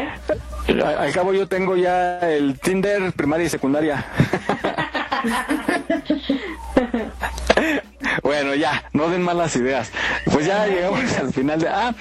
[0.97, 4.05] al cabo yo tengo ya el Tinder primaria y secundaria.
[8.23, 9.91] Bueno, ya, no den malas ideas.
[10.25, 11.67] Pues ya llegamos al final de...
[11.67, 11.93] Ah,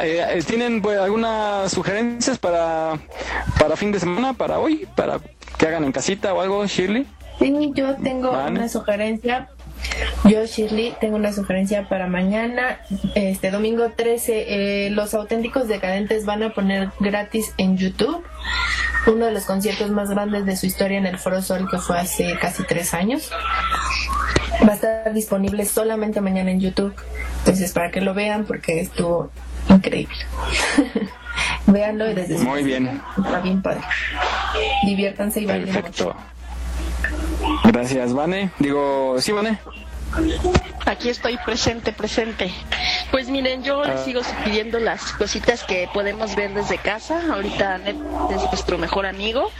[0.00, 2.98] eh, eh, ¿tienen pues, algunas sugerencias para,
[3.58, 5.20] para fin de semana, para hoy, para
[5.58, 7.06] que hagan en casita o algo, Shirley?
[7.38, 9.48] Sí, yo tengo una sugerencia.
[10.24, 12.78] Yo, Shirley, tengo una sugerencia para mañana,
[13.14, 14.86] este domingo 13.
[14.86, 18.24] eh, los auténticos decadentes van a poner gratis en YouTube
[19.06, 21.98] uno de los conciertos más grandes de su historia en el Foro Sol, que fue
[21.98, 23.30] hace casi tres años.
[24.66, 26.94] Va a estar disponible solamente mañana en YouTube.
[27.40, 29.30] Entonces, para que lo vean, porque estuvo
[29.68, 30.14] increíble.
[31.66, 33.02] Véanlo y desde su Muy bien.
[33.18, 33.80] Está bien padre.
[34.84, 36.14] Diviértanse y bailen mucho.
[37.64, 38.50] Gracias, Vane.
[38.58, 39.58] Digo, sí, Vane.
[40.86, 42.52] Aquí estoy presente, presente.
[43.10, 47.20] Pues miren, yo les sigo sugiriendo las cositas que podemos ver desde casa.
[47.32, 47.96] Ahorita Net
[48.30, 49.50] es nuestro mejor amigo.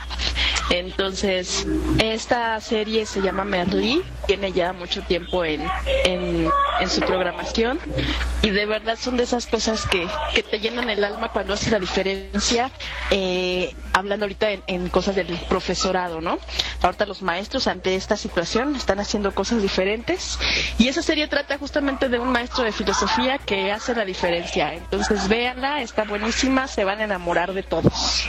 [0.70, 1.66] Entonces,
[1.98, 5.62] esta serie se llama Merlí, tiene ya mucho tiempo en,
[6.04, 6.48] en,
[6.80, 7.78] en su programación
[8.40, 11.70] y de verdad son de esas cosas que, que te llenan el alma cuando hace
[11.70, 12.70] la diferencia,
[13.10, 16.38] eh, hablando ahorita en, en cosas del profesorado, ¿no?
[16.82, 20.38] Ahorita los maestros ante esta situación están haciendo cosas diferentes
[20.78, 24.74] y esa serie trata justamente de un maestro de filosofía que hace la diferencia.
[24.74, 28.28] Entonces, véanla, está buenísima, se van a enamorar de todos.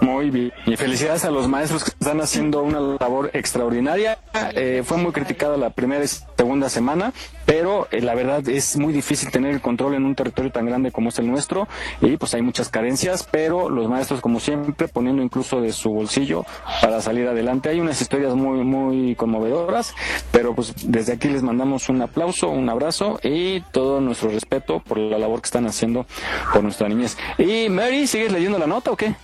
[0.00, 0.52] Muy bien.
[0.66, 4.18] Y felicidades a los maestros que están haciendo una labor extraordinaria.
[4.54, 7.12] Eh, fue muy criticada la primera y segunda semana,
[7.44, 10.92] pero eh, la verdad es muy difícil tener el control en un territorio tan grande
[10.92, 11.68] como es el nuestro
[12.00, 16.44] y pues hay muchas carencias, pero los maestros como siempre poniendo incluso de su bolsillo
[16.80, 17.68] para salir adelante.
[17.68, 19.94] Hay unas historias muy muy conmovedoras,
[20.32, 24.98] pero pues desde aquí les mandamos un aplauso, un abrazo y todo nuestro respeto por
[24.98, 26.06] la labor que están haciendo
[26.52, 27.16] por nuestra niñez.
[27.38, 29.14] Y Mary, ¿sigues leyendo la nota o qué?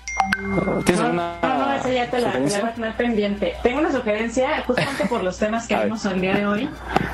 [0.84, 3.54] ¿Tienes alguna No, no, esa ya te la, la voy a tener pendiente.
[3.62, 6.68] Tengo una sugerencia, justamente por los temas que vimos el día de hoy.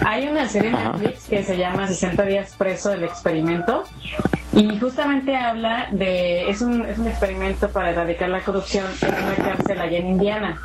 [0.05, 0.77] Hay una serie en.
[0.77, 3.85] Netflix que se llama 60 días preso del experimento.
[4.53, 6.49] Y justamente habla de.
[6.49, 10.61] Es un, es un experimento para erradicar la corrupción en una cárcel allá en Indiana.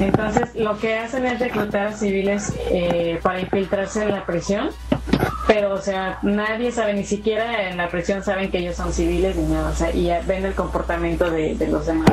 [0.00, 4.70] Entonces, lo que hacen es reclutar a civiles eh, para infiltrarse en la prisión.
[5.46, 9.36] Pero, o sea, nadie sabe, ni siquiera en la prisión saben que ellos son civiles
[9.36, 9.70] ni nada.
[9.70, 12.10] O sea, y ven el comportamiento de, de los demás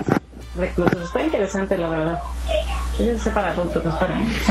[0.56, 1.02] reclusos.
[1.04, 2.20] Está interesante, la verdad.
[3.00, 4.42] Es para adultos, no es para niños.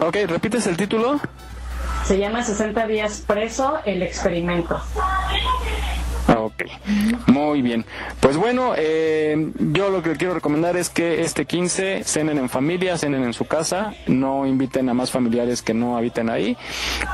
[0.00, 1.20] Ok, ¿repites el título?
[2.04, 4.80] Se llama 60 días preso, el experimento.
[7.26, 7.84] Muy bien.
[8.20, 12.98] Pues bueno, eh, yo lo que quiero recomendar es que este 15 cenen en familia,
[12.98, 16.56] cenen en su casa, no inviten a más familiares que no habiten ahí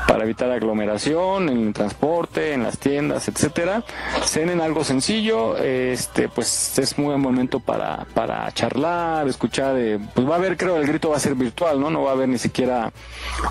[0.07, 3.83] para evitar aglomeración en el transporte, en las tiendas, etcétera.
[4.25, 10.27] Cenen algo sencillo, este, pues es muy buen momento para, para charlar, escuchar, eh, pues
[10.27, 11.89] va a haber, creo, el grito va a ser virtual, ¿no?
[11.89, 12.91] No va a haber ni siquiera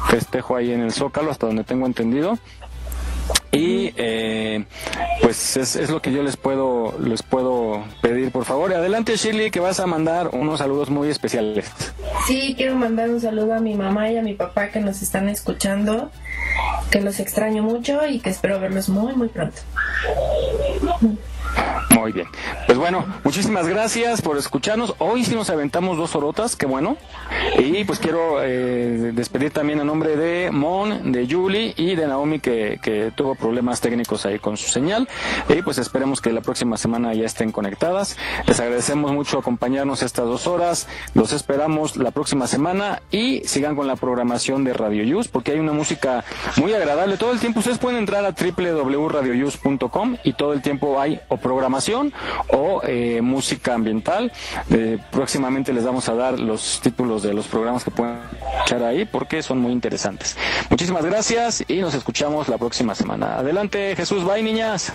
[0.08, 2.38] festejo ahí en el Zócalo, hasta donde tengo entendido.
[3.50, 4.64] Y eh,
[5.22, 8.74] pues es, es lo que yo les puedo les puedo pedir, por favor.
[8.74, 11.70] Adelante, Shirley, que vas a mandar unos saludos muy especiales.
[12.26, 15.28] Sí, quiero mandar un saludo a mi mamá y a mi papá que nos están
[15.28, 16.10] escuchando,
[16.90, 19.58] que los extraño mucho y que espero verlos muy, muy pronto.
[21.90, 22.28] Muy bien.
[22.66, 24.94] Pues bueno, muchísimas gracias por escucharnos.
[24.98, 26.96] Hoy sí nos aventamos dos orotas, qué bueno.
[27.58, 32.40] Y pues quiero eh, despedir también a nombre de Mon, de Julie y de Naomi
[32.40, 35.08] que, que tuvo problemas técnicos ahí con su señal.
[35.48, 38.16] Y pues esperemos que la próxima semana ya estén conectadas.
[38.46, 40.88] Les agradecemos mucho acompañarnos estas dos horas.
[41.14, 45.58] Los esperamos la próxima semana y sigan con la programación de Radio Yus porque hay
[45.58, 46.24] una música
[46.56, 47.16] muy agradable.
[47.16, 52.12] Todo el tiempo ustedes pueden entrar a www.radioyus.com y todo el tiempo hay o programación
[52.48, 54.30] o eh, música ambiental.
[54.70, 58.18] Eh, próximamente les vamos a dar los títulos de los programas que pueden
[58.54, 60.36] escuchar ahí porque son muy interesantes.
[60.68, 63.38] Muchísimas gracias y nos escuchamos la próxima semana.
[63.38, 64.92] Adelante Jesús, bye niñas.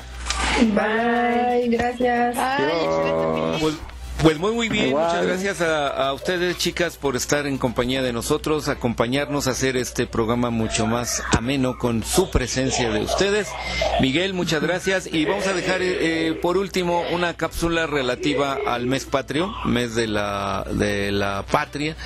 [0.59, 2.38] Bye, gracias.
[2.38, 3.92] Adiós.
[4.23, 8.13] Pues muy muy bien, muchas gracias a, a, ustedes chicas por estar en compañía de
[8.13, 13.49] nosotros, acompañarnos a hacer este programa mucho más ameno con su presencia de ustedes.
[13.99, 19.03] Miguel, muchas gracias y vamos a dejar eh, por último una cápsula relativa al mes
[19.03, 21.97] patrio, mes de la de la patria,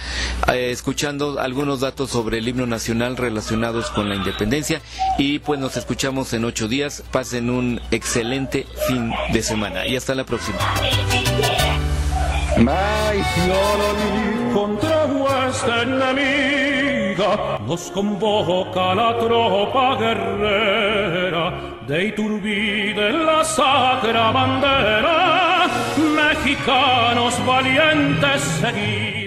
[0.52, 4.82] eh, escuchando algunos datos sobre el himno nacional relacionados con la independencia
[5.20, 7.04] y pues nos escuchamos en ocho días.
[7.12, 10.58] Pasen un excelente fin de semana y hasta la próxima.
[12.60, 21.54] Mai fioroli contra vuestra enemiga nos convoca la tropa guerrera
[21.86, 25.68] dei turbi della sacra bandera
[26.16, 29.27] mexicanos valientes seguid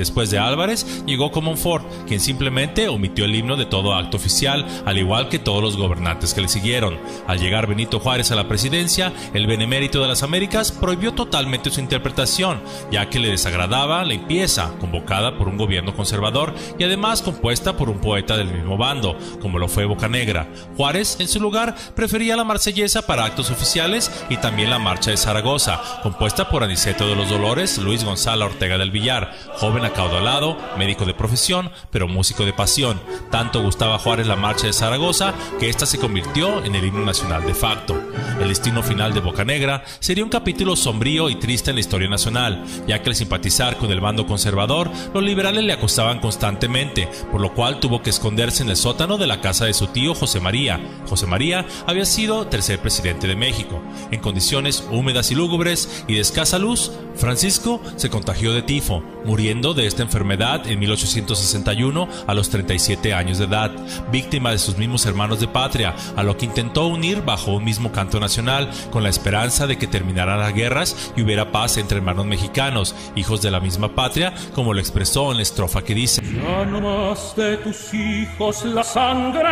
[0.00, 4.96] Después de Álvarez, llegó Comonfort, quien simplemente omitió el himno de todo acto oficial, al
[4.96, 6.98] igual que todos los gobernantes que le siguieron.
[7.26, 11.80] Al llegar Benito Juárez a la presidencia, el benemérito de las Américas prohibió totalmente su
[11.80, 17.76] interpretación, ya que le desagradaba la limpieza, convocada por un gobierno conservador y además compuesta
[17.76, 20.48] por un poeta del mismo bando, como lo fue Bocanegra.
[20.78, 25.18] Juárez, en su lugar, prefería la marsellesa para actos oficiales y también la marcha de
[25.18, 31.04] Zaragoza, compuesta por Aniceto de los Dolores, Luis Gonzalo Ortega del Villar, joven acaudalado, médico
[31.04, 33.00] de profesión, pero músico de pasión.
[33.30, 37.46] Tanto gustaba Juárez la marcha de Zaragoza que ésta se convirtió en el himno nacional
[37.46, 38.00] de facto.
[38.40, 42.64] El destino final de Bocanegra sería un capítulo sombrío y triste en la historia nacional,
[42.86, 47.54] ya que al simpatizar con el bando conservador, los liberales le acosaban constantemente, por lo
[47.54, 50.80] cual tuvo que esconderse en el sótano de la casa de su tío José María.
[51.08, 53.80] José María había sido tercer presidente de México.
[54.10, 59.69] En condiciones húmedas y lúgubres y de escasa luz, Francisco se contagió de tifo, muriendo
[59.74, 63.70] de esta enfermedad en 1861 a los 37 años de edad,
[64.10, 67.92] víctima de sus mismos hermanos de patria, a lo que intentó unir bajo un mismo
[67.92, 72.26] canto nacional con la esperanza de que terminaran las guerras y hubiera paz entre hermanos
[72.26, 76.64] mexicanos, hijos de la misma patria, como lo expresó en la estrofa que dice: Ya
[76.64, 79.48] no más de tus hijos la sangre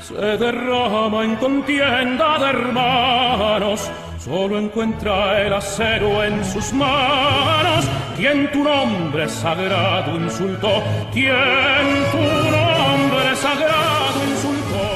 [0.00, 3.90] se derrama en contienda de hermanos.
[4.28, 7.86] Solo encuentra el acero en sus manos.
[8.14, 10.82] Quien tu nombre sagrado insultó,
[11.14, 11.32] quien
[12.12, 13.87] tu nombre sagrado.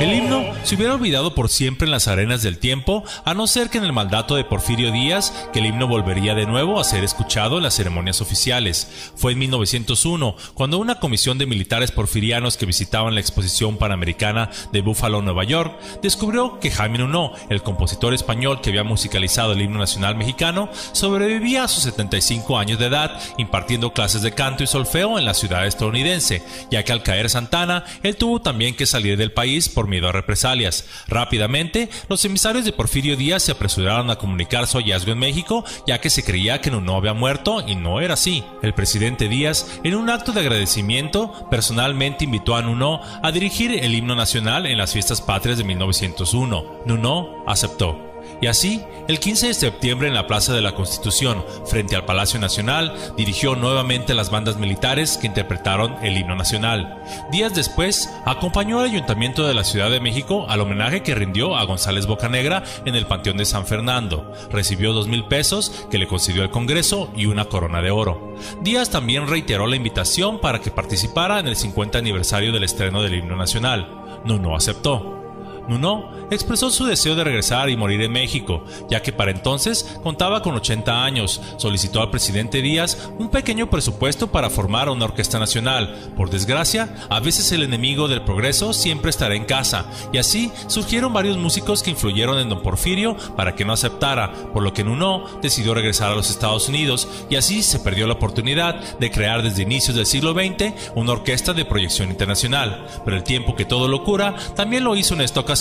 [0.03, 3.71] El himno se hubiera olvidado por siempre en las arenas del tiempo, a no ser
[3.71, 7.05] que en el mandato de Porfirio Díaz, que el himno volvería de nuevo a ser
[7.05, 9.13] escuchado en las ceremonias oficiales.
[9.15, 14.81] Fue en 1901, cuando una comisión de militares porfirianos que visitaban la exposición panamericana de
[14.81, 19.79] Buffalo, Nueva York, descubrió que Jaime Nuno, el compositor español que había musicalizado el himno
[19.79, 25.17] nacional mexicano, sobrevivía a sus 75 años de edad impartiendo clases de canto y solfeo
[25.17, 26.43] en la ciudad estadounidense,
[26.73, 30.13] ya que al caer Santana, él tuvo también que salir del país por miedo a
[30.13, 30.87] represalias.
[31.07, 36.01] Rápidamente, los emisarios de Porfirio Díaz se apresuraron a comunicar su hallazgo en México, ya
[36.01, 38.43] que se creía que Nuno había muerto y no era así.
[38.63, 43.95] El presidente Díaz, en un acto de agradecimiento, personalmente invitó a Nuno a dirigir el
[43.95, 46.83] himno nacional en las fiestas patrias de 1901.
[46.87, 48.12] Nuno aceptó.
[48.43, 52.41] Y así, el 15 de septiembre en la Plaza de la Constitución, frente al Palacio
[52.41, 57.01] Nacional, dirigió nuevamente las bandas militares que interpretaron el himno nacional.
[57.31, 61.65] Días después, acompañó al Ayuntamiento de la Ciudad de México al homenaje que rindió a
[61.67, 64.33] González Bocanegra en el Panteón de San Fernando.
[64.51, 68.35] Recibió dos mil pesos que le concedió el Congreso y una corona de oro.
[68.61, 73.15] Díaz también reiteró la invitación para que participara en el 50 aniversario del estreno del
[73.15, 74.21] himno nacional.
[74.25, 75.22] No, no aceptó.
[75.69, 80.43] Nuno expresó su deseo de regresar y morir en México, ya que para entonces contaba
[80.43, 81.41] con 80 años.
[81.57, 86.13] Solicitó al presidente Díaz un pequeño presupuesto para formar una orquesta nacional.
[86.17, 91.13] Por desgracia, a veces el enemigo del progreso siempre estará en casa, y así surgieron
[91.13, 95.25] varios músicos que influyeron en don Porfirio para que no aceptara, por lo que Nuno
[95.41, 99.63] decidió regresar a los Estados Unidos, y así se perdió la oportunidad de crear desde
[99.63, 102.87] inicios del siglo XX una orquesta de proyección internacional.
[103.05, 105.52] Pero el tiempo que todo lo cura también lo hizo en esta ocasión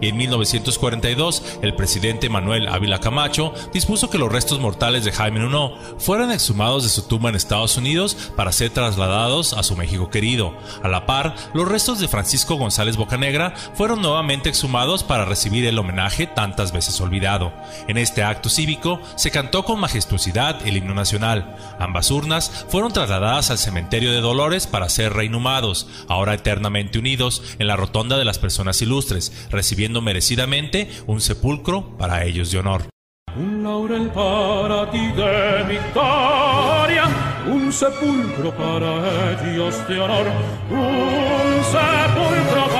[0.00, 5.40] y en 1942 el presidente Manuel Ávila Camacho dispuso que los restos mortales de Jaime
[5.40, 10.10] Nuno fueran exhumados de su tumba en Estados Unidos para ser trasladados a su México
[10.10, 10.54] querido.
[10.82, 15.78] A la par, los restos de Francisco González Bocanegra fueron nuevamente exhumados para recibir el
[15.78, 17.52] homenaje tantas veces olvidado.
[17.88, 21.56] En este acto cívico se cantó con majestuosidad el himno nacional.
[21.78, 27.66] Ambas urnas fueron trasladadas al cementerio de Dolores para ser reinhumados, ahora eternamente unidos en
[27.66, 32.82] la rotonda de las personas ilustres, recibiendo merecidamente un sepulcro para ellos de honor.
[33.36, 37.04] Un laurel para ti de victoria,
[37.46, 40.26] un sepulcro para ellos de honor,
[40.70, 42.79] un sepulcro para